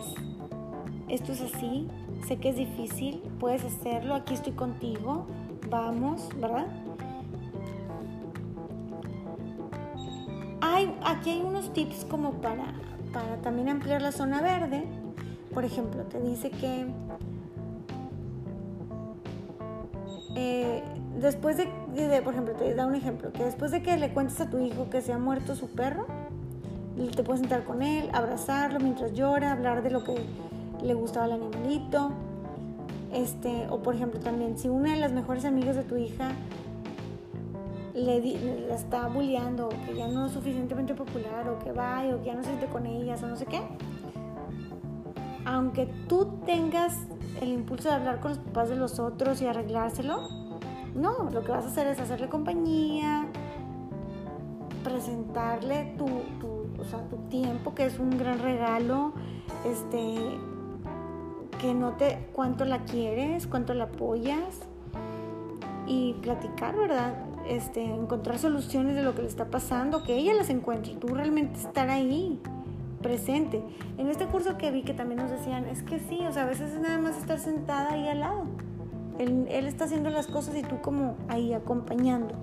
esto 1.09 1.33
es 1.33 1.41
así, 1.41 1.89
sé 2.27 2.37
que 2.37 2.51
es 2.51 2.57
difícil, 2.57 3.23
puedes 3.39 3.65
hacerlo, 3.65 4.15
aquí 4.15 4.35
estoy 4.35 4.53
contigo, 4.53 5.27
vamos, 5.69 6.29
¿verdad? 6.41 6.67
Aquí 11.05 11.31
hay 11.31 11.43
unos 11.43 11.73
tips 11.73 12.05
como 12.05 12.33
para, 12.35 12.75
para 13.13 13.37
también 13.43 13.69
ampliar 13.69 14.03
la 14.03 14.13
zona 14.13 14.41
verde. 14.41 14.85
Por 15.55 15.65
ejemplo, 15.65 16.05
te 16.05 16.21
dice 16.21 16.51
que 16.51 16.87
eh, 20.37 20.83
después 21.21 21.57
de, 21.57 21.67
por 22.23 22.35
ejemplo, 22.35 22.55
te 22.55 22.75
da 22.75 22.87
un 22.87 22.95
ejemplo, 22.95 23.33
que 23.33 23.45
después 23.45 23.71
de 23.71 23.83
que 23.83 23.97
le 23.97 24.13
cuentes 24.13 24.41
a 24.41 24.49
tu 24.49 24.59
hijo 24.59 24.89
que 24.91 25.01
se 25.01 25.13
ha 25.13 25.19
muerto 25.19 25.57
su 25.57 25.69
perro, 25.69 26.07
te 27.15 27.23
puedes 27.23 27.41
sentar 27.41 27.65
con 27.65 27.83
él, 27.83 28.11
abrazarlo 28.13 28.79
mientras 28.79 29.13
llora, 29.13 29.53
hablar 29.53 29.83
de 29.83 29.91
lo 29.91 30.05
que 30.05 30.15
le 30.83 30.95
gustaba 30.95 31.27
al 31.27 31.33
animalito. 31.33 32.13
Este, 33.13 33.67
o 33.71 33.83
por 33.83 33.95
ejemplo 33.97 34.21
también, 34.21 34.57
si 34.57 34.69
una 34.69 34.93
de 34.93 35.01
las 35.01 35.13
mejores 35.13 35.45
amigas 35.45 35.75
de 35.75 35.83
tu 35.83 35.97
hija 35.97 36.31
le, 37.95 38.67
la 38.69 38.75
está 38.75 39.09
bulleando, 39.09 39.67
o 39.67 39.87
que 39.87 39.95
ya 39.95 40.09
no 40.09 40.27
es 40.27 40.33
suficientemente 40.33 40.95
popular, 40.95 41.49
o 41.49 41.59
que 41.59 41.73
va, 41.73 42.03
o 42.15 42.21
que 42.21 42.27
ya 42.27 42.35
no 42.35 42.43
se 42.43 42.49
siente 42.51 42.67
con 42.67 42.87
ellas, 42.87 43.23
o 43.23 43.27
no 43.27 43.37
sé 43.37 43.47
qué, 43.47 43.61
aunque 45.45 45.87
tú 46.09 46.39
tengas 46.47 46.99
el 47.41 47.49
impulso 47.51 47.89
de 47.89 47.95
hablar 47.95 48.21
con 48.21 48.33
los 48.33 48.39
papás 48.39 48.69
de 48.69 48.77
los 48.77 48.99
otros 48.99 49.41
y 49.43 49.47
arreglárselo, 49.47 50.29
no, 50.95 51.31
lo 51.31 51.43
que 51.43 51.53
vas 51.53 51.65
a 51.65 51.69
hacer 51.69 51.87
es 51.87 52.01
hacerle 52.01 52.29
compañía, 52.29 53.27
presentarle 54.83 55.95
tu, 55.97 56.07
tu, 56.41 56.81
o 56.81 56.85
sea, 56.85 57.01
tu 57.09 57.17
tiempo, 57.29 57.75
que 57.75 57.87
es 57.87 57.99
un 57.99 58.17
gran 58.19 58.39
regalo, 58.41 59.13
este, 59.65 60.17
que 61.61 61.75
note 61.75 62.29
cuánto 62.33 62.65
la 62.65 62.85
quieres, 62.85 63.47
cuánto 63.47 63.75
la 63.75 63.85
apoyas 63.85 64.61
y 65.87 66.15
platicar, 66.15 66.77
¿verdad? 66.77 67.15
Este, 67.49 67.83
encontrar 67.83 68.39
soluciones 68.39 68.95
de 68.95 69.03
lo 69.03 69.15
que 69.15 69.23
le 69.23 69.29
está 69.29 69.47
pasando, 69.47 70.03
que 70.03 70.15
ella 70.15 70.35
las 70.35 70.51
encuentre 70.51 70.95
tú 70.95 71.09
realmente 71.09 71.59
estar 71.59 71.91
ahí, 71.91 72.41
presente. 73.03 73.63
En 73.99 74.09
este 74.09 74.27
curso 74.27 74.57
que 74.57 74.71
vi 74.71 74.83
que 74.83 74.95
también 74.95 75.21
nos 75.21 75.31
decían, 75.31 75.65
es 75.67 75.83
que 75.83 75.99
sí, 75.99 76.21
o 76.27 76.33
sea, 76.33 76.45
a 76.45 76.47
veces 76.47 76.73
es 76.73 76.81
nada 76.81 76.99
más 76.99 77.17
estar 77.17 77.39
sentada 77.39 77.93
ahí 77.93 78.09
al 78.09 78.21
lado. 78.21 78.45
Él, 79.19 79.47
él 79.51 79.67
está 79.67 79.85
haciendo 79.85 80.11
las 80.11 80.27
cosas 80.27 80.57
y 80.57 80.63
tú 80.63 80.81
como 80.81 81.17
ahí 81.29 81.53
acompañando. 81.53 82.35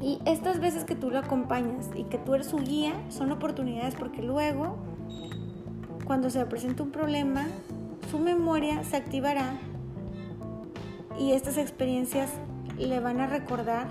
Y 0.00 0.20
estas 0.26 0.60
veces 0.60 0.84
que 0.84 0.94
tú 0.94 1.10
lo 1.10 1.18
acompañas 1.18 1.90
y 1.94 2.04
que 2.04 2.18
tú 2.18 2.34
eres 2.34 2.48
su 2.48 2.58
guía 2.58 2.94
son 3.08 3.32
oportunidades 3.32 3.94
porque 3.94 4.22
luego 4.22 4.76
cuando 6.04 6.28
se 6.28 6.44
presenta 6.44 6.82
un 6.82 6.90
problema, 6.90 7.46
su 8.10 8.18
memoria 8.18 8.84
se 8.84 8.96
activará 8.96 9.58
y 11.18 11.32
estas 11.32 11.58
experiencias 11.58 12.30
le 12.78 13.00
van 13.00 13.20
a 13.20 13.26
recordar, 13.26 13.86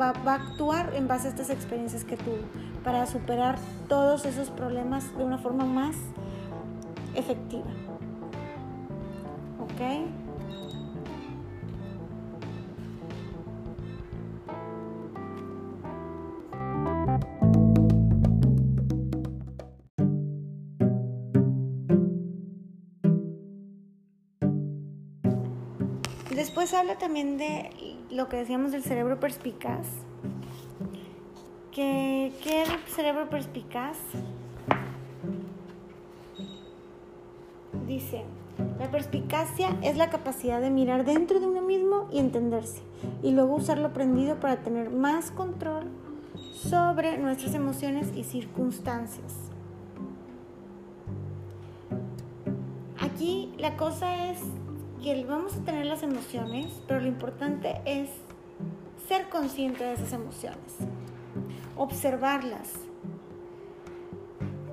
va, 0.00 0.08
a 0.08 0.34
actuar 0.34 0.92
en 0.94 1.08
base 1.08 1.28
a 1.28 1.30
estas 1.30 1.50
experiencias 1.50 2.04
que 2.04 2.16
tuvo 2.16 2.38
para 2.82 3.06
superar 3.06 3.56
todos 3.88 4.26
esos 4.26 4.50
problemas 4.50 5.16
de 5.16 5.24
una 5.24 5.38
forma 5.38 5.64
más 5.64 5.96
efectiva. 7.14 7.70
¿Ok? 9.60 10.23
Después 26.64 26.80
habla 26.80 26.96
también 26.96 27.36
de 27.36 27.68
lo 28.10 28.30
que 28.30 28.38
decíamos 28.38 28.72
del 28.72 28.82
cerebro 28.82 29.20
perspicaz. 29.20 29.86
¿Qué, 31.70 32.32
qué 32.42 32.62
es 32.62 32.70
el 32.70 32.78
cerebro 32.86 33.28
perspicaz? 33.28 33.98
Dice, 37.86 38.24
la 38.78 38.90
perspicacia 38.90 39.76
es 39.82 39.98
la 39.98 40.08
capacidad 40.08 40.62
de 40.62 40.70
mirar 40.70 41.04
dentro 41.04 41.38
de 41.38 41.48
uno 41.48 41.60
mismo 41.60 42.08
y 42.10 42.18
entenderse, 42.18 42.80
y 43.22 43.32
luego 43.32 43.56
usarlo 43.56 43.88
aprendido 43.88 44.40
para 44.40 44.62
tener 44.62 44.88
más 44.88 45.32
control 45.32 45.90
sobre 46.54 47.18
nuestras 47.18 47.54
emociones 47.54 48.10
y 48.16 48.24
circunstancias. 48.24 49.34
Aquí 52.98 53.52
la 53.58 53.76
cosa 53.76 54.30
es 54.30 54.38
que 55.04 55.22
vamos 55.26 55.54
a 55.54 55.60
tener 55.60 55.84
las 55.84 56.02
emociones, 56.02 56.80
pero 56.88 56.98
lo 56.98 57.08
importante 57.08 57.78
es 57.84 58.08
ser 59.06 59.28
consciente 59.28 59.84
de 59.84 59.92
esas 59.92 60.14
emociones, 60.14 60.78
observarlas, 61.76 62.72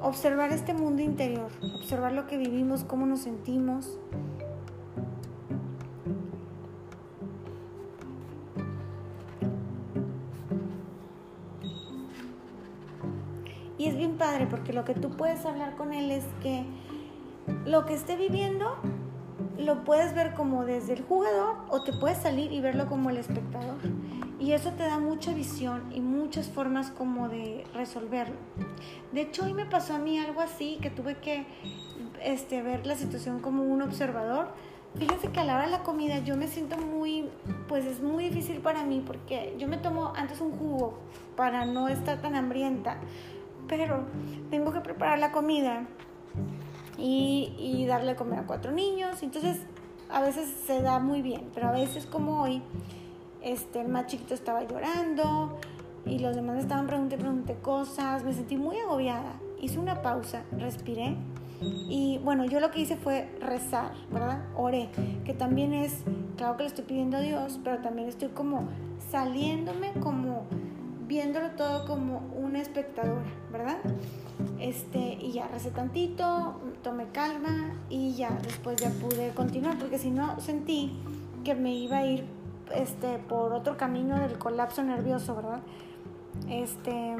observar 0.01 0.53
este 0.53 0.73
mundo 0.73 1.01
interior, 1.01 1.51
observar 1.75 2.13
lo 2.13 2.27
que 2.27 2.37
vivimos, 2.37 2.85
cómo 2.85 3.05
nos 3.05 3.19
sentimos. 3.19 3.99
Y 13.77 13.87
es 13.87 13.97
bien 13.97 14.15
padre 14.15 14.47
porque 14.47 14.71
lo 14.71 14.85
que 14.85 14.93
tú 14.93 15.09
puedes 15.09 15.45
hablar 15.45 15.75
con 15.75 15.91
él 15.91 16.09
es 16.09 16.23
que 16.41 16.63
lo 17.65 17.85
que 17.85 17.95
esté 17.95 18.15
viviendo 18.15 18.77
lo 19.61 19.83
puedes 19.83 20.13
ver 20.13 20.33
como 20.33 20.65
desde 20.65 20.93
el 20.93 21.03
jugador 21.03 21.55
o 21.69 21.83
te 21.83 21.93
puedes 21.93 22.17
salir 22.17 22.51
y 22.51 22.61
verlo 22.61 22.87
como 22.87 23.09
el 23.09 23.17
espectador. 23.17 23.77
Y 24.39 24.53
eso 24.53 24.71
te 24.71 24.83
da 24.83 24.97
mucha 24.97 25.33
visión 25.33 25.83
y 25.93 26.01
muchas 26.01 26.49
formas 26.49 26.89
como 26.89 27.29
de 27.29 27.63
resolverlo. 27.73 28.35
De 29.11 29.21
hecho, 29.21 29.45
hoy 29.45 29.53
me 29.53 29.65
pasó 29.65 29.93
a 29.93 29.99
mí 29.99 30.17
algo 30.17 30.41
así, 30.41 30.79
que 30.81 30.89
tuve 30.89 31.17
que 31.17 31.45
este, 32.23 32.61
ver 32.63 32.87
la 32.87 32.95
situación 32.95 33.39
como 33.39 33.63
un 33.63 33.81
observador. 33.81 34.47
Fíjense 34.95 35.29
que 35.29 35.39
a 35.39 35.43
la 35.43 35.55
hora 35.55 35.65
de 35.65 35.71
la 35.71 35.83
comida 35.83 36.19
yo 36.19 36.35
me 36.35 36.47
siento 36.47 36.77
muy, 36.77 37.29
pues 37.69 37.85
es 37.85 38.01
muy 38.01 38.25
difícil 38.25 38.59
para 38.59 38.83
mí 38.83 39.01
porque 39.05 39.55
yo 39.57 39.67
me 39.67 39.77
tomo 39.77 40.11
antes 40.15 40.41
un 40.41 40.51
jugo 40.51 40.99
para 41.37 41.65
no 41.65 41.87
estar 41.87 42.21
tan 42.21 42.35
hambrienta, 42.35 42.97
pero 43.67 44.03
tengo 44.49 44.73
que 44.73 44.81
preparar 44.81 45.19
la 45.19 45.31
comida 45.31 45.85
y, 46.97 47.85
darle 47.87 48.11
a 48.11 48.15
comer 48.15 48.39
a 48.39 48.47
cuatro 48.47 48.71
niños. 48.71 49.21
Entonces, 49.23 49.59
a 50.09 50.21
veces 50.21 50.49
se 50.65 50.81
da 50.81 50.99
muy 50.99 51.21
bien, 51.21 51.49
pero 51.53 51.69
a 51.69 51.71
veces 51.71 52.05
como 52.05 52.41
hoy, 52.41 52.61
este, 53.41 53.81
el 53.81 53.87
más 53.87 54.07
chiquito 54.07 54.33
estaba 54.33 54.63
llorando 54.63 55.57
y 56.05 56.19
los 56.19 56.35
demás 56.35 56.59
estaban 56.59 56.87
preguntando 56.87 57.53
cosas, 57.61 58.23
me 58.23 58.33
sentí 58.33 58.57
muy 58.57 58.77
agobiada. 58.77 59.39
Hice 59.59 59.79
una 59.79 60.01
pausa, 60.01 60.43
respiré 60.57 61.17
y 61.61 62.19
bueno, 62.23 62.45
yo 62.45 62.59
lo 62.59 62.71
que 62.71 62.81
hice 62.81 62.95
fue 62.95 63.29
rezar, 63.39 63.91
¿verdad? 64.11 64.43
Oré, 64.55 64.89
que 65.25 65.33
también 65.33 65.73
es, 65.73 66.03
claro 66.35 66.57
que 66.57 66.63
le 66.63 66.69
estoy 66.69 66.85
pidiendo 66.85 67.17
a 67.17 67.21
Dios, 67.21 67.59
pero 67.63 67.77
también 67.79 68.07
estoy 68.07 68.29
como 68.29 68.67
saliéndome, 69.11 69.93
como 69.99 70.47
viéndolo 71.11 71.49
todo 71.57 71.85
como 71.85 72.19
una 72.37 72.61
espectadora, 72.61 73.25
¿verdad? 73.51 73.79
Este, 74.61 75.17
y 75.19 75.33
ya 75.33 75.45
recé 75.49 75.69
tantito, 75.69 76.61
tomé 76.83 77.07
calma 77.07 77.73
y 77.89 78.13
ya 78.13 78.29
después 78.41 78.79
ya 78.79 78.89
pude 78.91 79.31
continuar, 79.31 79.77
porque 79.77 79.97
si 79.97 80.09
no 80.09 80.39
sentí 80.39 80.97
que 81.43 81.53
me 81.53 81.73
iba 81.73 81.97
a 81.97 82.05
ir 82.05 82.23
este, 82.73 83.17
por 83.17 83.51
otro 83.51 83.75
camino 83.75 84.21
del 84.21 84.37
colapso 84.37 84.83
nervioso, 84.83 85.35
¿verdad? 85.35 85.59
Este, 86.47 87.17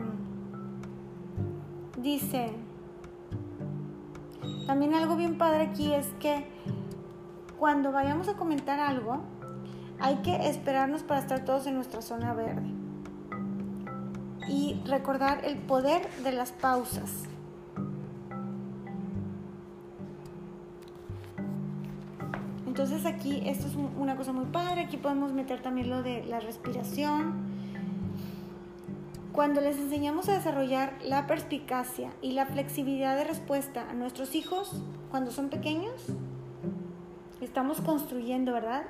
dice, 1.98 2.54
también 4.68 4.94
algo 4.94 5.18
bien 5.18 5.38
padre 5.38 5.64
aquí 5.64 5.94
es 5.94 6.08
que 6.22 6.46
cuando 7.60 7.92
vayamos 7.92 8.30
a 8.30 8.36
comentar 8.36 8.80
algo, 8.80 9.18
hay 10.00 10.16
que 10.22 10.48
esperarnos 10.48 11.04
para 11.04 11.20
estar 11.20 11.44
todos 11.44 11.68
en 11.68 11.76
nuestra 11.76 12.02
zona 12.02 12.34
verde 12.34 12.81
y 14.48 14.82
recordar 14.86 15.46
el 15.46 15.58
poder 15.58 16.10
de 16.24 16.32
las 16.32 16.52
pausas. 16.52 17.28
Entonces 22.72 23.06
aquí 23.06 23.44
esto 23.46 23.68
es 23.68 23.76
una 23.76 24.16
cosa 24.16 24.32
muy 24.32 24.46
padre, 24.46 24.82
aquí 24.82 24.96
podemos 24.96 25.34
meter 25.34 25.62
también 25.62 25.90
lo 25.90 26.04
de 26.04 26.24
la 26.26 26.40
respiración. 26.40 27.34
Cuando 29.34 29.62
les 29.62 29.78
enseñamos 29.78 30.30
a 30.30 30.34
desarrollar 30.34 30.98
la 31.04 31.28
perspicacia 31.28 32.12
y 32.22 32.32
la 32.32 32.46
flexibilidad 32.46 33.16
de 33.18 33.26
respuesta 33.26 33.90
a 33.90 33.94
nuestros 33.94 34.36
hijos 34.36 34.82
cuando 35.10 35.32
son 35.32 35.50
pequeños, 35.50 36.08
estamos 37.42 37.82
construyendo, 37.82 38.54
¿verdad? 38.54 38.84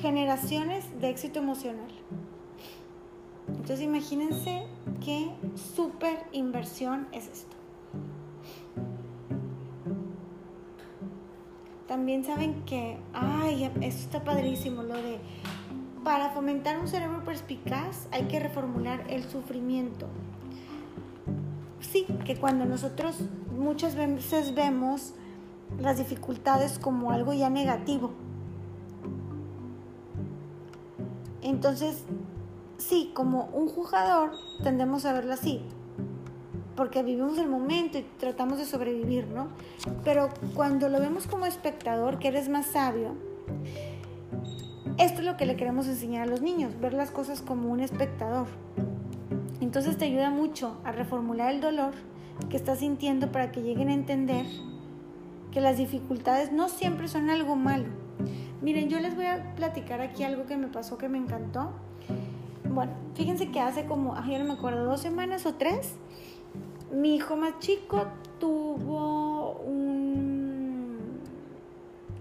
Generaciones 0.00 0.84
de 1.00 1.08
éxito 1.08 1.38
emocional. 1.38 1.90
Entonces 3.56 3.82
imagínense 3.82 4.66
qué 5.04 5.30
súper 5.74 6.26
inversión 6.32 7.06
es 7.12 7.28
esto. 7.28 7.56
También 11.86 12.24
saben 12.24 12.62
que, 12.66 12.98
ay, 13.12 13.64
esto 13.64 14.02
está 14.02 14.22
padrísimo, 14.22 14.82
lo 14.84 14.94
de, 14.94 15.18
para 16.04 16.30
fomentar 16.30 16.78
un 16.78 16.86
cerebro 16.86 17.24
perspicaz 17.24 18.06
hay 18.12 18.24
que 18.28 18.38
reformular 18.38 19.04
el 19.10 19.24
sufrimiento. 19.24 20.06
Sí, 21.80 22.06
que 22.24 22.36
cuando 22.36 22.64
nosotros 22.64 23.16
muchas 23.58 23.96
veces 23.96 24.54
vemos 24.54 25.14
las 25.78 25.98
dificultades 25.98 26.78
como 26.78 27.10
algo 27.10 27.32
ya 27.32 27.50
negativo. 27.50 28.12
Entonces, 31.42 32.04
sí, 32.80 33.12
como 33.14 33.44
un 33.52 33.68
jugador 33.68 34.32
tendemos 34.62 35.04
a 35.04 35.12
verlo 35.12 35.32
así, 35.32 35.60
porque 36.76 37.02
vivimos 37.02 37.38
el 37.38 37.48
momento 37.48 37.98
y 37.98 38.02
tratamos 38.18 38.58
de 38.58 38.64
sobrevivir, 38.64 39.28
¿no? 39.28 39.48
Pero 40.04 40.30
cuando 40.54 40.88
lo 40.88 40.98
vemos 40.98 41.26
como 41.26 41.46
espectador, 41.46 42.18
que 42.18 42.28
eres 42.28 42.48
más 42.48 42.66
sabio, 42.66 43.14
esto 44.98 45.20
es 45.20 45.26
lo 45.26 45.36
que 45.36 45.46
le 45.46 45.56
queremos 45.56 45.86
enseñar 45.86 46.22
a 46.22 46.30
los 46.30 46.42
niños, 46.42 46.78
ver 46.80 46.94
las 46.94 47.10
cosas 47.10 47.42
como 47.42 47.70
un 47.70 47.80
espectador. 47.80 48.46
Entonces 49.60 49.98
te 49.98 50.06
ayuda 50.06 50.30
mucho 50.30 50.78
a 50.84 50.92
reformular 50.92 51.52
el 51.52 51.60
dolor 51.60 51.92
que 52.48 52.56
estás 52.56 52.78
sintiendo 52.78 53.30
para 53.30 53.52
que 53.52 53.62
lleguen 53.62 53.88
a 53.88 53.94
entender 53.94 54.46
que 55.52 55.60
las 55.60 55.76
dificultades 55.76 56.52
no 56.52 56.68
siempre 56.68 57.08
son 57.08 57.30
algo 57.30 57.56
malo. 57.56 57.86
Miren, 58.62 58.88
yo 58.88 59.00
les 59.00 59.16
voy 59.16 59.26
a 59.26 59.54
platicar 59.54 60.00
aquí 60.00 60.22
algo 60.22 60.46
que 60.46 60.56
me 60.56 60.68
pasó 60.68 60.98
que 60.98 61.08
me 61.08 61.18
encantó. 61.18 61.72
Bueno, 62.72 62.92
fíjense 63.14 63.50
que 63.50 63.60
hace 63.60 63.84
como, 63.86 64.14
ay, 64.14 64.38
no 64.38 64.44
me 64.44 64.52
acuerdo, 64.52 64.84
dos 64.84 65.00
semanas 65.00 65.44
o 65.44 65.54
tres, 65.54 65.96
mi 66.92 67.16
hijo 67.16 67.36
más 67.36 67.58
chico 67.58 68.06
tuvo 68.38 69.52
un... 69.66 71.20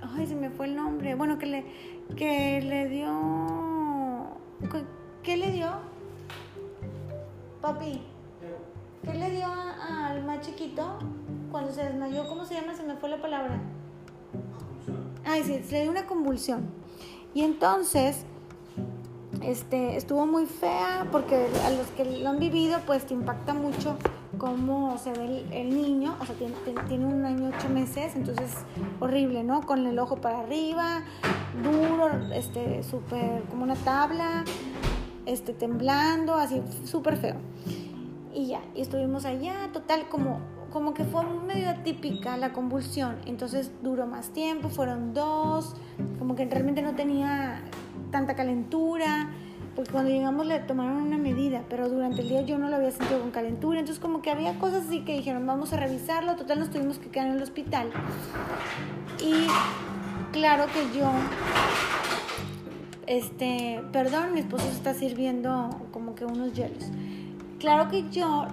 Ay, 0.02 0.26
se 0.26 0.36
me 0.36 0.50
fue 0.50 0.66
el 0.68 0.76
nombre. 0.76 1.14
Bueno, 1.16 1.38
que 1.38 1.46
le, 1.46 1.66
que 2.16 2.62
le 2.62 2.90
dio... 2.90 4.38
¿Qué 5.24 5.38
le 5.38 5.52
dio? 5.52 5.70
Papi, 7.62 8.02
¿qué 9.04 9.14
le 9.14 9.30
dio 9.32 9.46
al 9.48 10.26
más 10.26 10.42
chiquito 10.42 10.98
cuando 11.52 11.72
se 11.72 11.84
desmayó? 11.84 12.28
¿Cómo 12.28 12.46
se 12.46 12.56
llama? 12.56 12.74
Se 12.74 12.84
me 12.84 12.96
fue 12.96 13.10
la 13.10 13.22
palabra. 13.22 13.60
Ay, 15.26 15.44
sí, 15.44 15.62
le 15.72 15.82
dio 15.82 15.92
una 15.92 16.08
convulsión. 16.08 16.72
Y 17.34 17.42
entonces, 17.42 18.26
este, 19.42 19.96
estuvo 19.96 20.26
muy 20.26 20.46
fea 20.46 21.08
porque 21.12 21.48
a 21.66 21.70
los 21.72 21.88
que 21.88 22.06
lo 22.06 22.30
han 22.30 22.40
vivido, 22.40 22.80
pues 22.86 23.06
te 23.06 23.14
impacta 23.14 23.54
mucho 23.54 23.98
cómo 24.38 24.98
se 24.98 25.12
ve 25.12 25.46
el, 25.52 25.70
niño, 25.70 26.16
o 26.20 26.26
sea, 26.26 26.36
tiene, 26.88 27.06
un 27.06 27.26
año 27.26 27.52
ocho 27.56 27.70
meses, 27.70 28.16
entonces 28.16 28.52
horrible, 29.00 29.44
¿no? 29.44 29.62
Con 29.62 29.86
el 29.86 29.98
ojo 30.00 30.18
para 30.18 30.40
arriba, 30.40 31.04
duro, 31.64 32.10
este, 32.34 32.84
súper 32.84 33.44
como 33.50 33.64
una 33.64 33.76
tabla, 33.76 34.44
este, 35.26 35.54
temblando, 35.54 36.36
así, 36.36 36.62
súper 36.86 37.18
feo. 37.18 37.36
Y 38.34 38.48
ya, 38.48 38.62
y 38.76 38.82
estuvimos 38.82 39.26
allá, 39.26 39.70
total, 39.74 40.08
como, 40.10 40.40
como 40.72 40.94
que 40.94 41.04
fue 41.04 41.24
medio 41.24 41.70
atípica 41.70 42.38
la 42.38 42.54
convulsión, 42.54 43.18
entonces 43.26 43.72
duró 43.82 44.06
más 44.06 44.30
tiempo, 44.30 44.70
fueron 44.70 45.14
dos, 45.14 45.76
como 46.20 46.36
que 46.36 46.46
realmente 46.46 46.82
no 46.82 46.96
tenía 46.96 47.64
tanta 48.12 48.36
calentura 48.36 49.30
porque 49.80 49.92
cuando 49.92 50.12
llegamos 50.12 50.46
le 50.46 50.60
tomaron 50.60 50.98
una 50.98 51.18
medida, 51.18 51.64
pero 51.70 51.88
durante 51.88 52.22
el 52.22 52.28
día 52.30 52.42
yo 52.42 52.58
no 52.58 52.70
lo 52.70 52.76
había 52.76 52.92
sentido 52.92 53.22
con 53.22 53.32
calentura, 53.32 53.80
entonces 53.80 54.02
como 54.02 54.22
que 54.22 54.30
había 54.30 54.60
cosas 54.60 54.88
así 54.88 55.06
que 55.06 55.14
dijeron, 55.14 55.46
vamos 55.48 55.72
a 55.72 55.78
revisarlo, 55.78 56.36
total 56.36 56.60
nos 56.60 56.70
tuvimos 56.70 57.00
que 57.00 57.10
quedar 57.10 57.28
en 57.28 57.36
el 57.36 57.42
hospital. 57.42 57.90
Y 59.22 59.48
claro 60.34 60.66
que 60.66 60.98
yo, 60.98 61.10
este, 63.08 63.82
perdón, 63.94 64.34
mi 64.34 64.42
esposo 64.42 64.68
está 64.68 64.94
sirviendo 64.94 65.70
como 65.92 66.14
que 66.14 66.26
unos 66.26 66.54
hielos. 66.54 66.86
Claro 67.60 67.90
que 67.90 68.10
yo 68.10 68.48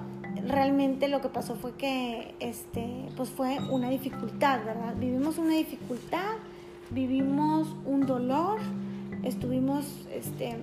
realmente 0.46 1.09
lo 1.09 1.20
que 1.20 1.28
pasó 1.28 1.57
fue 1.57 1.72
que, 1.72 2.36
este, 2.38 3.09
pues 3.16 3.30
fue 3.30 3.59
una 3.70 3.90
dificultad, 3.90 4.64
¿verdad? 4.64 4.94
Vivimos 4.96 5.38
una 5.38 5.54
dificultad, 5.54 6.34
vivimos 6.90 7.74
un 7.84 8.07
dolor, 8.07 8.61
estuvimos, 9.26 9.84
este, 10.12 10.56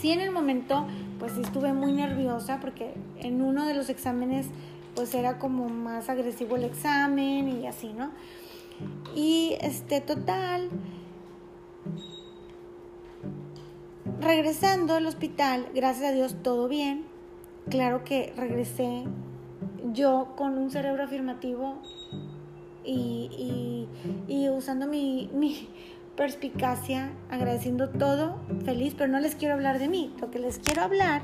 Sí, 0.00 0.10
en 0.10 0.20
el 0.20 0.30
momento, 0.30 0.86
pues 1.18 1.36
estuve 1.36 1.72
muy 1.72 1.92
nerviosa 1.92 2.60
porque 2.60 2.94
en 3.18 3.42
uno 3.42 3.66
de 3.66 3.74
los 3.74 3.88
exámenes, 3.88 4.46
pues 4.94 5.12
era 5.14 5.38
como 5.38 5.68
más 5.68 6.08
agresivo 6.08 6.56
el 6.56 6.64
examen 6.64 7.48
y 7.48 7.66
así, 7.66 7.92
¿no? 7.92 8.10
Y 9.14 9.56
este, 9.60 10.00
total, 10.00 10.70
regresando 14.20 14.94
al 14.94 15.06
hospital, 15.06 15.66
gracias 15.74 16.10
a 16.10 16.14
Dios, 16.14 16.36
todo 16.42 16.68
bien. 16.68 17.04
Claro 17.68 18.02
que 18.04 18.32
regresé 18.36 19.04
yo 19.92 20.32
con 20.36 20.58
un 20.58 20.70
cerebro 20.70 21.04
afirmativo 21.04 21.76
y, 22.84 23.86
y, 24.28 24.48
usando 24.48 24.86
mi, 24.86 25.28
mi 25.34 25.68
perspicacia, 26.16 27.12
agradeciendo 27.30 27.88
todo, 27.88 28.36
feliz, 28.64 28.94
pero 28.96 29.10
no 29.10 29.20
les 29.20 29.34
quiero 29.34 29.54
hablar 29.54 29.78
de 29.78 29.88
mí. 29.88 30.14
Lo 30.20 30.30
que 30.30 30.38
les 30.38 30.58
quiero 30.58 30.82
hablar, 30.82 31.22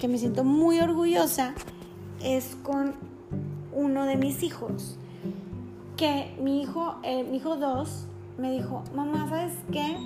que 0.00 0.08
me 0.08 0.18
siento 0.18 0.44
muy 0.44 0.80
orgullosa, 0.80 1.54
es 2.22 2.56
con 2.62 2.94
uno 3.72 4.04
de 4.04 4.16
mis 4.16 4.42
hijos. 4.42 4.98
Que 5.96 6.34
mi 6.40 6.62
hijo, 6.62 6.96
eh, 7.02 7.24
mi 7.24 7.38
hijo 7.38 7.56
2, 7.56 8.06
me 8.38 8.52
dijo, 8.52 8.84
mamá, 8.94 9.28
¿sabes 9.28 9.54
qué? 9.72 9.96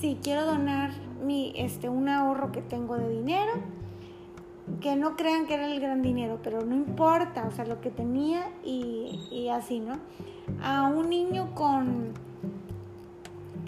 Si 0.00 0.18
quiero 0.22 0.44
donar 0.44 0.90
mi, 1.24 1.52
este, 1.56 1.88
un 1.88 2.08
ahorro 2.08 2.50
que 2.50 2.60
tengo 2.60 2.96
de 2.96 3.08
dinero, 3.08 3.52
que 4.80 4.96
no 4.96 5.16
crean 5.16 5.46
que 5.46 5.54
era 5.54 5.66
el 5.66 5.80
gran 5.80 6.02
dinero, 6.02 6.40
pero 6.42 6.64
no 6.64 6.74
importa, 6.74 7.46
o 7.46 7.52
sea, 7.52 7.64
lo 7.64 7.80
que 7.80 7.90
tenía 7.90 8.50
y, 8.64 9.18
y 9.30 9.48
así, 9.48 9.80
¿no? 9.80 9.98
A 10.62 10.88
un 10.88 11.08
niño 11.08 11.54
con 11.54 12.12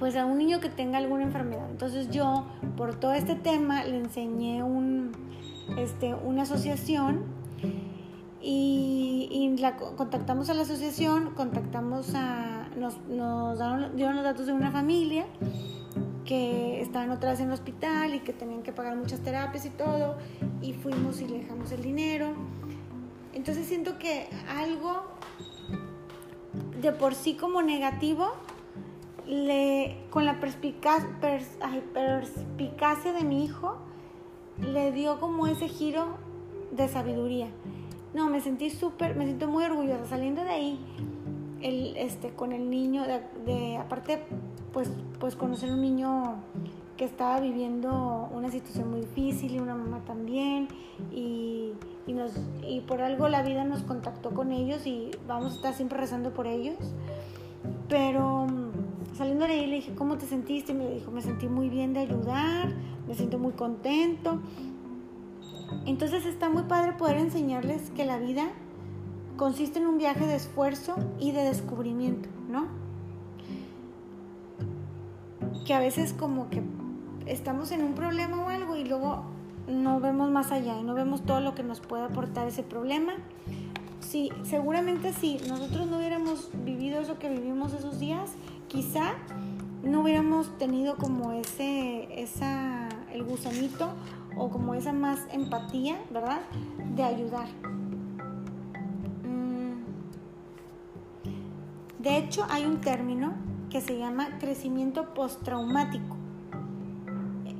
pues 0.00 0.16
a 0.16 0.24
un 0.24 0.38
niño 0.38 0.60
que 0.60 0.70
tenga 0.70 0.98
alguna 0.98 1.22
enfermedad. 1.24 1.68
Entonces 1.70 2.10
yo, 2.10 2.46
por 2.76 2.94
todo 2.94 3.12
este 3.12 3.36
tema, 3.36 3.84
le 3.84 3.98
enseñé 3.98 4.64
este, 5.76 6.14
una 6.14 6.42
asociación 6.42 7.24
y, 8.40 9.54
la, 9.58 9.76
contactamos 9.76 10.48
a 10.48 10.54
la 10.54 10.62
asociación, 10.62 11.34
contactamos 11.34 12.14
a, 12.14 12.70
nos, 12.76 12.96
dieron 13.94 14.16
los 14.16 14.24
datos 14.24 14.46
de 14.46 14.54
una 14.54 14.70
familia 14.70 15.26
que 16.24 16.80
estaban 16.80 17.10
otra 17.10 17.32
vez 17.32 17.40
en 17.40 17.48
el 17.48 17.52
hospital 17.52 18.14
y 18.14 18.20
que 18.20 18.32
tenían 18.32 18.62
que 18.62 18.72
pagar 18.72 18.96
muchas 18.96 19.20
terapias 19.20 19.66
y 19.66 19.70
todo, 19.70 20.16
y 20.62 20.72
fuimos 20.72 21.20
y 21.20 21.28
le 21.28 21.40
dejamos 21.40 21.72
el 21.72 21.82
dinero. 21.82 22.28
Entonces 23.34 23.66
siento 23.66 23.98
que 23.98 24.30
algo 24.48 25.02
de 26.80 26.92
por 26.92 27.14
sí 27.14 27.34
como 27.34 27.60
negativo 27.60 28.32
le, 29.26 29.96
con 30.10 30.24
la 30.24 30.40
perspicacia, 30.40 31.08
perspicacia 31.92 33.12
de 33.12 33.24
mi 33.24 33.44
hijo, 33.44 33.76
le 34.60 34.92
dio 34.92 35.20
como 35.20 35.46
ese 35.46 35.68
giro 35.68 36.16
de 36.70 36.88
sabiduría. 36.88 37.48
No, 38.14 38.28
me 38.28 38.40
sentí 38.40 38.70
súper, 38.70 39.14
me 39.16 39.24
siento 39.24 39.46
muy 39.48 39.64
orgullosa 39.64 40.04
saliendo 40.06 40.42
de 40.42 40.50
ahí, 40.50 40.80
el, 41.62 41.96
este, 41.96 42.30
con 42.30 42.52
el 42.52 42.68
niño, 42.68 43.04
de, 43.46 43.76
aparte, 43.76 44.22
pues, 44.72 44.90
pues 45.18 45.36
conocer 45.36 45.70
un 45.70 45.80
niño 45.80 46.36
que 46.96 47.04
estaba 47.04 47.40
viviendo 47.40 48.28
una 48.32 48.50
situación 48.50 48.90
muy 48.90 49.00
difícil 49.00 49.54
y 49.54 49.58
una 49.58 49.74
mamá 49.74 50.00
también, 50.04 50.68
y, 51.12 51.72
y, 52.06 52.12
nos, 52.12 52.32
y 52.66 52.80
por 52.80 53.00
algo 53.00 53.28
la 53.28 53.42
vida 53.42 53.64
nos 53.64 53.82
contactó 53.82 54.30
con 54.30 54.52
ellos 54.52 54.86
y 54.86 55.10
vamos 55.26 55.52
a 55.52 55.56
estar 55.56 55.74
siempre 55.74 55.98
rezando 55.98 56.32
por 56.32 56.46
ellos. 56.46 56.76
Pero 57.88 58.46
saliendo 59.20 59.46
de 59.46 59.52
ahí 59.52 59.66
le 59.66 59.76
dije, 59.76 59.94
¿cómo 59.94 60.16
te 60.16 60.24
sentiste? 60.24 60.72
Y 60.72 60.74
me 60.74 60.88
dijo, 60.88 61.10
me 61.10 61.20
sentí 61.20 61.46
muy 61.46 61.68
bien 61.68 61.92
de 61.92 62.00
ayudar, 62.00 62.72
me 63.06 63.14
siento 63.14 63.38
muy 63.38 63.52
contento. 63.52 64.40
Entonces 65.84 66.24
está 66.24 66.48
muy 66.48 66.62
padre 66.62 66.94
poder 66.94 67.18
enseñarles 67.18 67.90
que 67.90 68.06
la 68.06 68.18
vida 68.18 68.48
consiste 69.36 69.78
en 69.78 69.88
un 69.88 69.98
viaje 69.98 70.26
de 70.26 70.36
esfuerzo 70.36 70.96
y 71.18 71.32
de 71.32 71.42
descubrimiento, 71.42 72.30
¿no? 72.48 72.68
Que 75.66 75.74
a 75.74 75.80
veces 75.80 76.14
como 76.14 76.48
que 76.48 76.62
estamos 77.26 77.72
en 77.72 77.82
un 77.82 77.92
problema 77.92 78.42
o 78.42 78.48
algo 78.48 78.74
y 78.74 78.84
luego 78.84 79.24
no 79.68 80.00
vemos 80.00 80.30
más 80.30 80.50
allá 80.50 80.78
y 80.80 80.82
no 80.82 80.94
vemos 80.94 81.26
todo 81.26 81.40
lo 81.40 81.54
que 81.54 81.62
nos 81.62 81.80
puede 81.80 82.04
aportar 82.04 82.48
ese 82.48 82.62
problema. 82.62 83.12
Sí, 84.00 84.30
seguramente 84.44 85.12
si 85.12 85.36
nosotros 85.46 85.86
no 85.88 85.98
hubiéramos 85.98 86.48
vivido 86.64 87.00
eso 87.00 87.18
que 87.18 87.28
vivimos 87.28 87.74
esos 87.74 88.00
días, 88.00 88.30
quizá 88.70 89.14
no 89.82 90.02
hubiéramos 90.02 90.56
tenido 90.58 90.96
como 90.96 91.32
ese, 91.32 92.22
esa, 92.22 92.88
el 93.12 93.24
gusanito 93.24 93.90
o 94.36 94.48
como 94.48 94.74
esa 94.74 94.92
más 94.92 95.26
empatía, 95.32 95.98
¿verdad? 96.10 96.40
De 96.94 97.02
ayudar. 97.02 97.48
Mm. 99.24 99.82
De 101.98 102.16
hecho, 102.16 102.46
hay 102.48 102.64
un 102.64 102.80
término 102.80 103.34
que 103.70 103.80
se 103.80 103.98
llama 103.98 104.38
crecimiento 104.38 105.14
postraumático. 105.14 106.16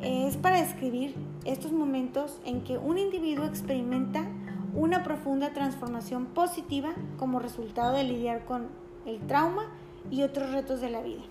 Es 0.03 0.37
para 0.37 0.61
describir 0.61 1.15
estos 1.45 1.73
momentos 1.73 2.41
en 2.45 2.63
que 2.63 2.79
un 2.79 2.99
individuo 2.99 3.45
experimenta 3.45 4.25
una 4.75 5.03
profunda 5.03 5.53
transformación 5.53 6.27
positiva 6.27 6.91
como 7.19 7.41
resultado 7.41 7.93
de 7.93 8.05
lidiar 8.05 8.45
con 8.45 8.69
el 9.05 9.19
trauma 9.27 9.67
y 10.11 10.23
otros 10.23 10.51
retos 10.51 10.81
de 10.81 10.91
la 10.91 11.03
vida. 11.03 11.23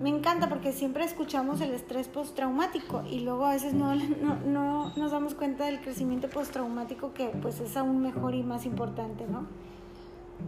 Me 0.00 0.08
encanta 0.08 0.48
porque 0.48 0.72
siempre 0.72 1.04
escuchamos 1.04 1.60
el 1.60 1.72
estrés 1.72 2.08
postraumático 2.08 3.02
y 3.08 3.20
luego 3.20 3.46
a 3.46 3.52
veces 3.52 3.74
no, 3.74 3.94
no, 3.94 4.92
nos 4.96 5.12
damos 5.12 5.34
cuenta 5.34 5.66
del 5.66 5.80
crecimiento 5.80 6.28
postraumático 6.28 7.12
que 7.12 7.28
pues 7.40 7.60
es 7.60 7.76
aún 7.76 8.00
mejor 8.00 8.34
y 8.34 8.42
más 8.42 8.66
importante, 8.66 9.26
¿no? 9.26 9.46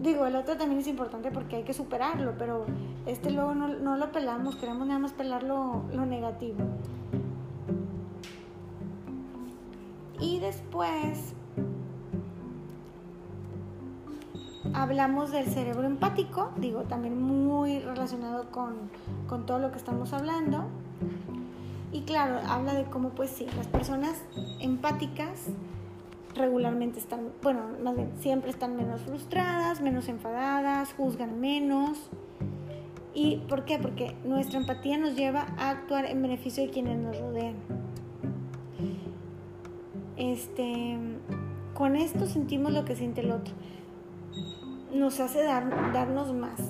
Digo, 0.02 0.26
el 0.26 0.34
otro 0.34 0.56
también 0.56 0.80
es 0.80 0.88
importante 0.88 1.30
porque 1.30 1.56
hay 1.56 1.62
que 1.62 1.72
superarlo, 1.72 2.34
pero 2.36 2.66
este 3.06 3.30
luego 3.30 3.54
no, 3.54 3.96
lo 3.96 4.12
pelamos, 4.12 4.56
queremos 4.56 4.88
nada 4.88 4.98
más 4.98 5.12
pelar 5.12 5.44
lo, 5.44 5.84
lo 5.92 6.04
negativo. 6.04 6.58
Y 10.20 10.40
después 10.40 11.34
hablamos 14.72 15.30
del 15.30 15.46
cerebro 15.46 15.86
empático, 15.86 16.50
digo, 16.56 16.82
también 16.82 17.20
muy 17.20 17.80
relacionado 17.80 18.50
con, 18.50 18.74
con, 19.28 19.46
todo 19.46 19.58
lo 19.58 19.70
que 19.70 19.78
estamos 19.78 20.12
hablando. 20.12 20.64
Y 21.92 22.02
claro, 22.02 22.40
habla 22.48 22.74
de 22.74 22.84
cómo, 22.84 23.10
pues 23.10 23.30
sí, 23.30 23.46
las 23.56 23.66
personas 23.66 24.16
empáticas 24.60 25.46
regularmente 26.34 26.98
están, 26.98 27.28
bueno, 27.42 27.60
más 27.82 27.94
bien, 27.94 28.10
siempre 28.18 28.50
están 28.50 28.76
menos 28.76 29.02
frustradas, 29.02 29.80
menos 29.80 30.08
enfadadas, 30.08 30.92
juzgan 30.94 31.40
menos. 31.40 32.10
¿Y 33.14 33.36
por 33.48 33.64
qué? 33.64 33.78
Porque 33.78 34.16
nuestra 34.24 34.58
empatía 34.58 34.98
nos 34.98 35.14
lleva 35.14 35.46
a 35.56 35.70
actuar 35.70 36.06
en 36.06 36.20
beneficio 36.20 36.64
de 36.64 36.70
quienes 36.70 36.98
nos 36.98 37.16
rodean. 37.18 37.54
Este, 40.16 40.98
con 41.74 41.94
esto 41.94 42.26
sentimos 42.26 42.72
lo 42.72 42.84
que 42.84 42.96
siente 42.96 43.20
el 43.20 43.30
otro 43.30 43.54
nos 44.94 45.20
hace 45.20 45.42
dar, 45.42 45.92
darnos 45.92 46.32
más. 46.32 46.60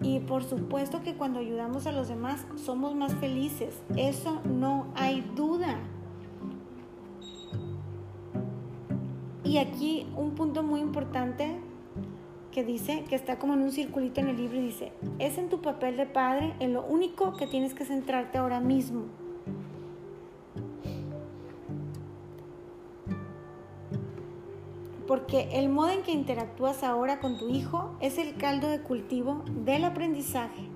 Y 0.00 0.20
por 0.20 0.42
supuesto 0.42 1.02
que 1.02 1.14
cuando 1.14 1.38
ayudamos 1.38 1.86
a 1.86 1.92
los 1.92 2.08
demás 2.08 2.46
somos 2.56 2.94
más 2.94 3.14
felices. 3.16 3.80
Eso 3.96 4.40
no 4.44 4.86
hay 4.94 5.20
duda. 5.36 5.78
Y 9.44 9.58
aquí 9.58 10.06
un 10.16 10.34
punto 10.34 10.62
muy 10.62 10.80
importante 10.80 11.60
que 12.52 12.64
dice, 12.64 13.04
que 13.08 13.14
está 13.14 13.38
como 13.38 13.54
en 13.54 13.62
un 13.62 13.72
circulito 13.72 14.20
en 14.20 14.28
el 14.28 14.36
libro 14.36 14.58
y 14.58 14.62
dice, 14.62 14.92
es 15.18 15.38
en 15.38 15.48
tu 15.48 15.60
papel 15.60 15.96
de 15.96 16.06
padre 16.06 16.54
en 16.60 16.72
lo 16.72 16.84
único 16.84 17.34
que 17.36 17.46
tienes 17.46 17.74
que 17.74 17.84
centrarte 17.84 18.38
ahora 18.38 18.60
mismo. 18.60 19.04
Porque 25.12 25.46
el 25.52 25.68
modo 25.68 25.90
en 25.90 26.02
que 26.02 26.10
interactúas 26.10 26.82
ahora 26.82 27.20
con 27.20 27.36
tu 27.36 27.50
hijo 27.50 27.94
es 28.00 28.16
el 28.16 28.34
caldo 28.36 28.70
de 28.70 28.80
cultivo 28.80 29.44
del 29.62 29.84
aprendizaje. 29.84 30.70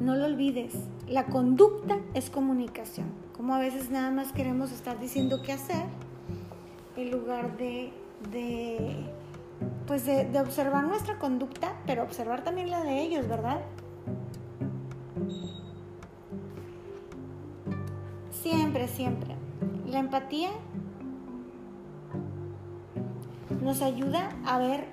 No 0.00 0.16
lo 0.16 0.24
olvides, 0.24 0.74
la 1.06 1.26
conducta 1.26 2.00
es 2.14 2.30
comunicación, 2.30 3.06
como 3.36 3.54
a 3.54 3.60
veces 3.60 3.90
nada 3.90 4.10
más 4.10 4.32
queremos 4.32 4.72
estar 4.72 4.98
diciendo 4.98 5.40
qué 5.40 5.52
hacer 5.52 5.84
en 6.96 7.12
lugar 7.12 7.56
de, 7.58 7.92
pues 9.86 10.04
de, 10.04 10.24
de 10.24 10.40
observar 10.40 10.82
nuestra 10.82 11.16
conducta, 11.20 11.80
pero 11.86 12.02
observar 12.02 12.42
también 12.42 12.72
la 12.72 12.82
de 12.82 13.02
ellos, 13.02 13.28
¿verdad? 13.28 13.60
Siempre, 18.32 18.88
siempre. 18.88 19.36
La 19.86 20.00
empatía 20.00 20.50
nos 23.66 23.82
ayuda 23.82 24.30
a 24.46 24.58
ver 24.58 24.86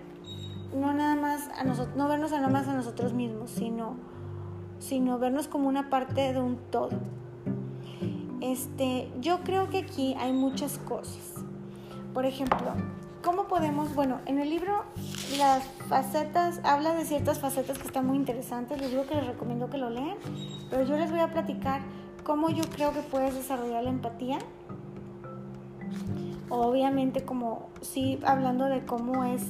no 0.74 0.94
nada 0.94 1.16
más 1.16 1.48
a 1.60 1.64
nosotros, 1.64 1.96
no 1.96 2.08
vernos 2.08 2.32
nada 2.32 2.48
más 2.48 2.68
a 2.68 2.74
nosotros 2.74 3.14
mismos, 3.14 3.52
sino, 3.52 3.98
sino 4.80 5.20
vernos 5.20 5.48
como 5.48 5.70
una 5.70 5.92
parte 5.92 6.34
de 6.34 6.42
un 6.42 6.58
todo. 6.72 6.90
Este, 8.42 9.12
yo 9.22 9.42
creo 9.42 9.70
que 9.70 9.78
aquí 9.78 10.16
hay 10.20 10.34
muchas 10.34 10.80
cosas. 10.80 11.36
Por 12.16 12.26
ejemplo, 12.26 12.74
¿cómo 13.24 13.44
podemos, 13.48 13.94
bueno, 13.94 14.22
en 14.26 14.40
el 14.40 14.50
libro 14.50 14.84
las 15.38 15.64
facetas, 15.88 16.60
habla 16.64 16.96
de 16.96 17.06
ciertas 17.06 17.38
facetas 17.38 17.78
que 17.78 17.86
están 17.86 18.08
muy 18.08 18.18
interesantes, 18.18 18.82
les 18.82 18.90
digo 18.90 19.06
que 19.06 19.14
les 19.14 19.28
recomiendo 19.28 19.70
que 19.70 19.78
lo 19.78 19.92
lean, 19.92 20.18
pero 20.72 20.84
yo 20.84 20.98
les 20.98 21.12
voy 21.12 21.20
a 21.20 21.32
platicar 21.32 21.82
cómo 22.24 22.50
yo 22.50 22.64
creo 22.72 22.92
que 22.92 23.02
puedes 23.02 23.36
desarrollar 23.36 23.84
la 23.84 23.92
empatía 23.92 24.40
obviamente 26.60 27.24
como 27.24 27.70
sí 27.82 28.20
hablando 28.26 28.66
de 28.66 28.86
cómo 28.86 29.24
es 29.24 29.42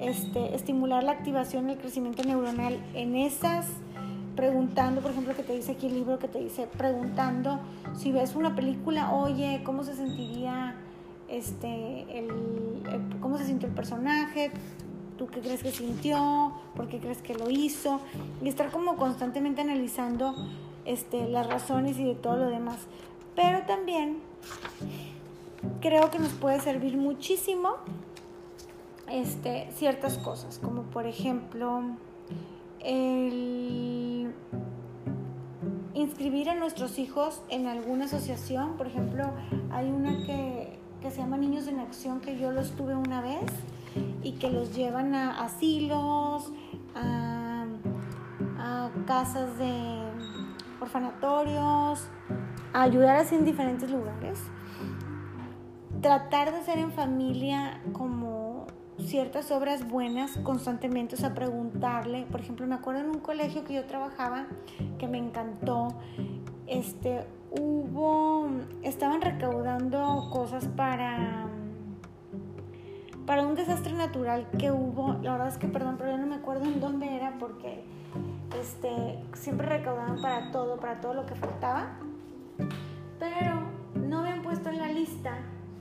este, 0.00 0.54
estimular 0.54 1.02
la 1.02 1.12
activación 1.12 1.68
y 1.68 1.72
el 1.72 1.78
crecimiento 1.78 2.22
neuronal 2.22 2.78
en 2.94 3.16
esas 3.16 3.66
preguntando, 4.36 5.00
por 5.00 5.12
ejemplo, 5.12 5.34
que 5.34 5.42
te 5.42 5.54
dice 5.54 5.72
aquí 5.72 5.86
el 5.86 5.94
libro 5.94 6.18
que 6.18 6.28
te 6.28 6.38
dice 6.38 6.68
preguntando 6.76 7.58
si 7.96 8.12
ves 8.12 8.36
una 8.36 8.54
película, 8.54 9.12
oye, 9.12 9.62
¿cómo 9.64 9.82
se 9.82 9.94
sentiría 9.94 10.76
este 11.28 12.06
el, 12.18 12.28
cómo 13.20 13.38
se 13.38 13.46
sintió 13.46 13.68
el 13.68 13.74
personaje? 13.74 14.50
¿Tú 15.16 15.26
qué 15.28 15.40
crees 15.40 15.62
que 15.62 15.70
sintió? 15.70 16.52
¿Por 16.74 16.88
qué 16.88 16.98
crees 16.98 17.22
que 17.22 17.34
lo 17.34 17.48
hizo? 17.48 18.00
Y 18.42 18.48
estar 18.48 18.70
como 18.70 18.96
constantemente 18.96 19.62
analizando 19.62 20.34
este, 20.84 21.26
las 21.26 21.46
razones 21.46 21.98
y 21.98 22.04
de 22.04 22.14
todo 22.14 22.36
lo 22.36 22.50
demás. 22.50 22.76
Pero 23.34 23.62
también 23.66 24.18
creo 25.80 26.10
que 26.10 26.18
nos 26.18 26.32
puede 26.32 26.60
servir 26.60 26.96
muchísimo 26.96 27.76
este, 29.10 29.68
ciertas 29.72 30.18
cosas, 30.18 30.58
como 30.58 30.82
por 30.82 31.06
ejemplo 31.06 31.82
el 32.80 34.32
inscribir 35.94 36.50
a 36.50 36.54
nuestros 36.54 36.98
hijos 36.98 37.42
en 37.48 37.66
alguna 37.66 38.04
asociación. 38.04 38.76
Por 38.76 38.86
ejemplo, 38.86 39.32
hay 39.70 39.90
una 39.90 40.16
que, 40.26 40.78
se 41.10 41.18
llama 41.18 41.36
Niños 41.36 41.68
en 41.68 41.78
Acción, 41.78 42.20
que 42.20 42.36
yo 42.36 42.50
los 42.50 42.72
tuve 42.72 42.96
una 42.96 43.20
vez 43.20 43.44
y 44.24 44.32
que 44.32 44.50
los 44.50 44.74
llevan 44.74 45.14
a 45.14 45.44
asilos, 45.44 46.52
a, 46.96 47.64
a 48.58 48.90
casas 49.06 49.56
de 49.56 50.02
orfanatorios, 50.80 52.08
a 52.72 52.82
ayudar 52.82 53.18
así 53.18 53.36
en 53.36 53.44
diferentes 53.44 53.88
lugares 53.88 54.40
tratar 56.00 56.52
de 56.52 56.58
hacer 56.58 56.78
en 56.78 56.92
familia 56.92 57.80
como 57.92 58.66
ciertas 58.98 59.50
obras 59.50 59.88
buenas 59.88 60.38
constantemente, 60.38 61.16
o 61.16 61.18
sea, 61.18 61.34
preguntarle, 61.34 62.26
por 62.30 62.40
ejemplo, 62.40 62.66
me 62.66 62.74
acuerdo 62.74 63.00
en 63.00 63.10
un 63.10 63.18
colegio 63.18 63.64
que 63.64 63.74
yo 63.74 63.84
trabajaba 63.84 64.46
que 64.98 65.06
me 65.06 65.18
encantó, 65.18 65.88
este, 66.66 67.26
hubo, 67.50 68.48
estaban 68.82 69.20
recaudando 69.20 70.28
cosas 70.32 70.66
para, 70.68 71.46
para 73.26 73.46
un 73.46 73.54
desastre 73.54 73.92
natural 73.92 74.48
que 74.58 74.70
hubo, 74.70 75.14
la 75.22 75.32
verdad 75.32 75.48
es 75.48 75.58
que, 75.58 75.68
perdón, 75.68 75.96
pero 75.98 76.12
yo 76.12 76.18
no 76.18 76.26
me 76.26 76.36
acuerdo 76.36 76.64
en 76.64 76.80
dónde 76.80 77.14
era 77.14 77.34
porque, 77.38 77.84
este, 78.58 79.22
siempre 79.34 79.66
recaudaban 79.66 80.20
para 80.22 80.50
todo, 80.50 80.78
para 80.78 81.00
todo 81.00 81.14
lo 81.14 81.26
que 81.26 81.34
faltaba, 81.34 81.98
pero 83.18 83.62
no 83.94 84.20
habían 84.20 84.42
puesto 84.42 84.70
en 84.70 84.78
la 84.78 84.88
lista 84.88 85.38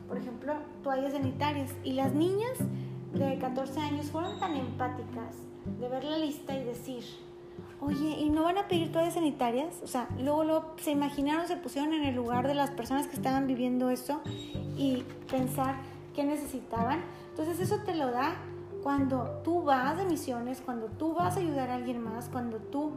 por 0.07 0.17
ejemplo, 0.17 0.53
toallas 0.83 1.13
sanitarias. 1.13 1.71
Y 1.83 1.93
las 1.93 2.13
niñas 2.13 2.57
de 3.13 3.37
14 3.37 3.79
años 3.79 4.07
fueron 4.07 4.39
tan 4.39 4.55
empáticas 4.55 5.35
de 5.79 5.89
ver 5.89 6.03
la 6.03 6.17
lista 6.17 6.55
y 6.57 6.63
decir, 6.63 7.03
oye, 7.81 8.19
¿y 8.19 8.29
no 8.29 8.43
van 8.43 8.57
a 8.57 8.67
pedir 8.67 8.91
toallas 8.91 9.15
sanitarias? 9.15 9.81
O 9.83 9.87
sea, 9.87 10.07
luego, 10.19 10.43
luego 10.43 10.73
se 10.77 10.91
imaginaron, 10.91 11.47
se 11.47 11.57
pusieron 11.57 11.93
en 11.93 12.03
el 12.03 12.15
lugar 12.15 12.47
de 12.47 12.53
las 12.53 12.71
personas 12.71 13.07
que 13.07 13.15
estaban 13.15 13.47
viviendo 13.47 13.89
eso 13.89 14.21
y 14.77 15.03
pensar 15.29 15.75
qué 16.13 16.23
necesitaban. 16.23 17.03
Entonces 17.29 17.59
eso 17.59 17.83
te 17.83 17.95
lo 17.95 18.11
da 18.11 18.35
cuando 18.83 19.41
tú 19.43 19.63
vas 19.63 19.97
de 19.97 20.05
misiones, 20.05 20.61
cuando 20.61 20.87
tú 20.87 21.13
vas 21.13 21.37
a 21.37 21.39
ayudar 21.39 21.71
a 21.71 21.75
alguien 21.75 22.03
más, 22.03 22.29
cuando 22.29 22.57
tú, 22.57 22.91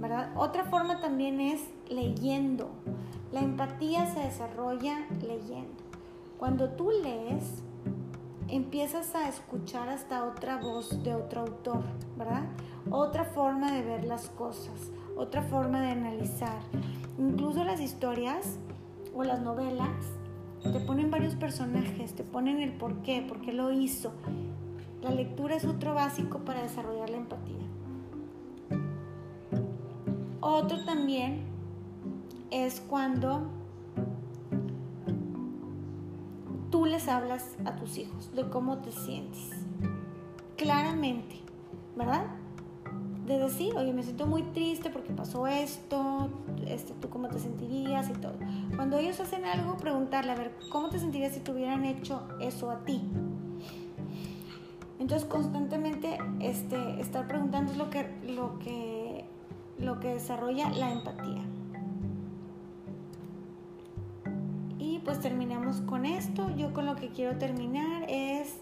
¿verdad? 0.00 0.32
Otra 0.36 0.64
forma 0.64 1.00
también 1.00 1.40
es 1.40 1.60
leyendo. 1.88 2.70
La 3.30 3.40
empatía 3.40 4.06
se 4.12 4.20
desarrolla 4.20 5.06
leyendo. 5.20 5.81
Cuando 6.42 6.70
tú 6.70 6.90
lees, 6.90 7.62
empiezas 8.48 9.14
a 9.14 9.28
escuchar 9.28 9.88
hasta 9.88 10.24
otra 10.24 10.56
voz 10.56 11.00
de 11.04 11.14
otro 11.14 11.42
autor, 11.42 11.84
¿verdad? 12.18 12.46
Otra 12.90 13.24
forma 13.26 13.70
de 13.70 13.82
ver 13.82 14.04
las 14.04 14.28
cosas, 14.28 14.90
otra 15.16 15.42
forma 15.42 15.80
de 15.80 15.92
analizar. 15.92 16.58
Incluso 17.16 17.62
las 17.62 17.80
historias 17.80 18.58
o 19.14 19.22
las 19.22 19.40
novelas 19.40 20.04
te 20.64 20.80
ponen 20.80 21.12
varios 21.12 21.36
personajes, 21.36 22.12
te 22.16 22.24
ponen 22.24 22.60
el 22.60 22.72
por 22.72 23.02
qué, 23.02 23.22
por 23.22 23.40
qué 23.40 23.52
lo 23.52 23.70
hizo. 23.70 24.10
La 25.00 25.12
lectura 25.12 25.54
es 25.54 25.64
otro 25.64 25.94
básico 25.94 26.40
para 26.40 26.62
desarrollar 26.62 27.08
la 27.08 27.18
empatía. 27.18 27.66
Otro 30.40 30.84
también 30.84 31.44
es 32.50 32.80
cuando 32.80 33.61
tú 36.72 36.86
les 36.86 37.06
hablas 37.06 37.54
a 37.66 37.76
tus 37.76 37.98
hijos 37.98 38.34
de 38.34 38.48
cómo 38.48 38.78
te 38.78 38.90
sientes. 38.90 39.50
Claramente, 40.56 41.36
¿verdad? 41.94 42.24
De 43.26 43.38
decir, 43.38 43.76
oye, 43.76 43.92
me 43.92 44.02
siento 44.02 44.26
muy 44.26 44.42
triste 44.42 44.88
porque 44.88 45.12
pasó 45.12 45.46
esto, 45.46 46.30
este, 46.66 46.94
tú 46.94 47.10
cómo 47.10 47.28
te 47.28 47.38
sentirías 47.38 48.08
y 48.08 48.14
todo. 48.14 48.34
Cuando 48.74 48.96
ellos 48.96 49.20
hacen 49.20 49.44
algo, 49.44 49.76
preguntarle, 49.76 50.32
a 50.32 50.34
ver, 50.34 50.52
¿cómo 50.70 50.88
te 50.88 50.98
sentirías 50.98 51.34
si 51.34 51.40
te 51.40 51.52
hubieran 51.52 51.84
hecho 51.84 52.26
eso 52.40 52.70
a 52.70 52.78
ti? 52.84 53.02
Entonces, 54.98 55.28
constantemente 55.28 56.18
este, 56.40 57.00
estar 57.00 57.28
preguntando 57.28 57.72
es 57.72 57.78
lo 57.78 57.90
que, 57.90 58.08
lo, 58.26 58.58
que, 58.60 59.26
lo 59.78 60.00
que 60.00 60.14
desarrolla 60.14 60.70
la 60.70 60.90
empatía. 60.90 61.42
Y 64.82 64.98
pues 64.98 65.20
terminamos 65.20 65.80
con 65.82 66.04
esto. 66.04 66.50
Yo 66.56 66.74
con 66.74 66.86
lo 66.86 66.96
que 66.96 67.10
quiero 67.10 67.38
terminar 67.38 68.04
es 68.08 68.56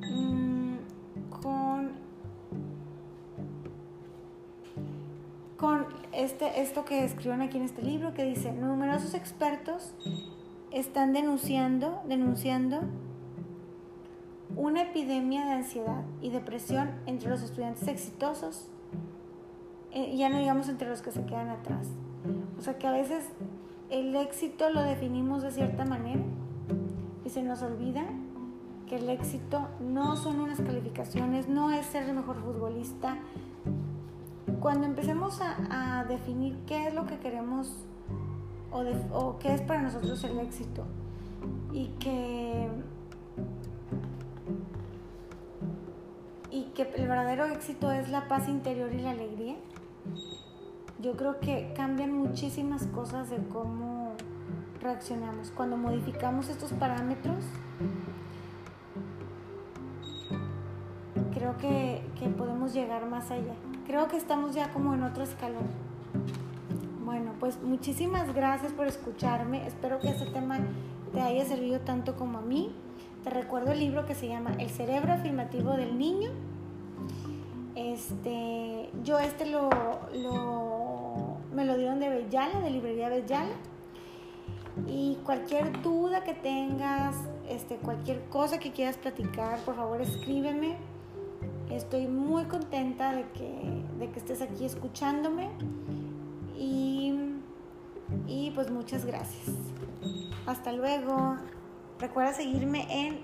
mm, 0.00 0.76
con, 1.28 1.90
con 5.56 5.86
este, 6.12 6.62
esto 6.62 6.84
que 6.84 7.04
escriben 7.04 7.42
aquí 7.42 7.56
en 7.56 7.64
este 7.64 7.82
libro 7.82 8.14
que 8.14 8.22
dice, 8.22 8.52
numerosos 8.52 9.14
expertos 9.14 9.92
están 10.70 11.12
denunciando, 11.12 12.00
denunciando 12.06 12.82
una 14.54 14.82
epidemia 14.82 15.46
de 15.46 15.50
ansiedad 15.50 16.04
y 16.20 16.30
depresión 16.30 16.92
entre 17.06 17.28
los 17.28 17.42
estudiantes 17.42 17.88
exitosos, 17.88 18.68
eh, 19.90 20.16
ya 20.16 20.28
no 20.28 20.38
digamos 20.38 20.68
entre 20.68 20.88
los 20.88 21.02
que 21.02 21.10
se 21.10 21.24
quedan 21.24 21.48
atrás. 21.48 21.88
O 22.56 22.62
sea 22.62 22.78
que 22.78 22.86
a 22.86 22.92
veces 22.92 23.32
el 23.92 24.16
éxito 24.16 24.70
lo 24.70 24.82
definimos 24.82 25.42
de 25.42 25.50
cierta 25.50 25.84
manera 25.84 26.22
y 27.26 27.28
se 27.28 27.42
nos 27.42 27.60
olvida 27.62 28.04
que 28.88 28.96
el 28.96 29.10
éxito 29.10 29.68
no 29.80 30.16
son 30.16 30.40
unas 30.40 30.60
calificaciones, 30.60 31.46
no 31.46 31.70
es 31.70 31.84
ser 31.86 32.08
el 32.08 32.14
mejor 32.14 32.36
futbolista. 32.42 33.18
Cuando 34.60 34.86
empecemos 34.86 35.40
a, 35.42 36.04
definir 36.08 36.56
qué 36.66 36.88
es 36.88 36.94
lo 36.94 37.06
que 37.06 37.18
queremos 37.18 37.70
o, 38.72 38.82
o 39.12 39.38
qué 39.38 39.54
es 39.54 39.60
para 39.60 39.82
nosotros 39.82 40.24
el 40.24 40.40
éxito 40.40 40.84
y 41.72 41.88
que 41.98 42.68
y 46.50 46.64
que 46.74 46.82
el 46.82 47.08
verdadero 47.08 47.46
éxito 47.46 47.92
es 47.92 48.10
la 48.10 48.28
paz 48.28 48.48
interior 48.48 48.92
y 48.92 49.00
la 49.00 49.10
alegría, 49.10 49.56
yo 51.02 51.16
creo 51.16 51.40
que 51.40 51.72
cambian 51.74 52.12
muchísimas 52.12 52.86
cosas 52.86 53.28
de 53.28 53.38
cómo 53.52 54.12
reaccionamos. 54.80 55.50
Cuando 55.50 55.76
modificamos 55.76 56.48
estos 56.48 56.72
parámetros, 56.72 57.44
creo 61.34 61.58
que, 61.58 62.02
podemos 62.38 62.72
llegar 62.72 63.06
más 63.06 63.32
allá. 63.32 63.54
Creo 63.84 64.06
que 64.06 64.16
estamos 64.16 64.54
ya 64.54 64.72
como 64.72 64.94
en 64.94 65.02
otro 65.02 65.24
escalón. 65.24 65.64
Bueno, 67.04 67.32
pues 67.40 67.60
muchísimas 67.60 68.32
gracias 68.32 68.72
por 68.72 68.86
escucharme. 68.86 69.66
Espero 69.66 69.98
que 69.98 70.08
este 70.08 70.26
tema 70.26 70.60
te 71.12 71.20
haya 71.20 71.44
servido 71.44 71.80
tanto 71.80 72.14
como 72.14 72.38
a 72.38 72.42
mí. 72.42 72.72
Te 73.24 73.30
recuerdo 73.30 73.72
el 73.72 73.80
libro 73.80 74.06
que 74.06 74.14
se 74.14 74.28
llama 74.28 74.52
El 74.58 74.70
cerebro 74.70 75.12
afirmativo 75.12 75.72
del 75.72 75.98
niño. 75.98 76.30
Este, 77.74 78.90
yo 79.02 79.18
este 79.18 79.46
lo, 79.46 79.68
lo 80.14 80.71
me 81.54 81.64
lo 81.64 81.76
dieron 81.76 82.00
de 82.00 82.08
Bellala, 82.08 82.60
de 82.60 82.70
librería 82.70 83.08
Bellala. 83.08 83.54
Y 84.86 85.18
cualquier 85.24 85.82
duda 85.82 86.24
que 86.24 86.34
tengas, 86.34 87.14
este, 87.48 87.76
cualquier 87.76 88.24
cosa 88.24 88.58
que 88.58 88.72
quieras 88.72 88.96
platicar, 88.96 89.58
por 89.60 89.76
favor 89.76 90.00
escríbeme. 90.00 90.76
Estoy 91.70 92.06
muy 92.06 92.44
contenta 92.44 93.12
de 93.14 93.24
que, 93.30 93.84
de 93.98 94.10
que 94.10 94.18
estés 94.18 94.40
aquí 94.40 94.64
escuchándome. 94.64 95.50
Y, 96.58 97.14
y 98.26 98.50
pues 98.52 98.70
muchas 98.70 99.04
gracias. 99.04 99.56
Hasta 100.46 100.72
luego. 100.72 101.36
Recuerda 101.98 102.32
seguirme 102.32 102.86
en 102.90 103.20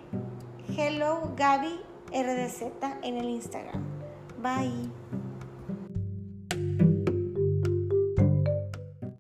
Hello 0.76 1.33
Gaby 1.37 1.81
RDZ 2.12 2.62
en 3.03 3.16
el 3.16 3.29
Instagram. 3.29 3.83
Bye. 4.41 5.28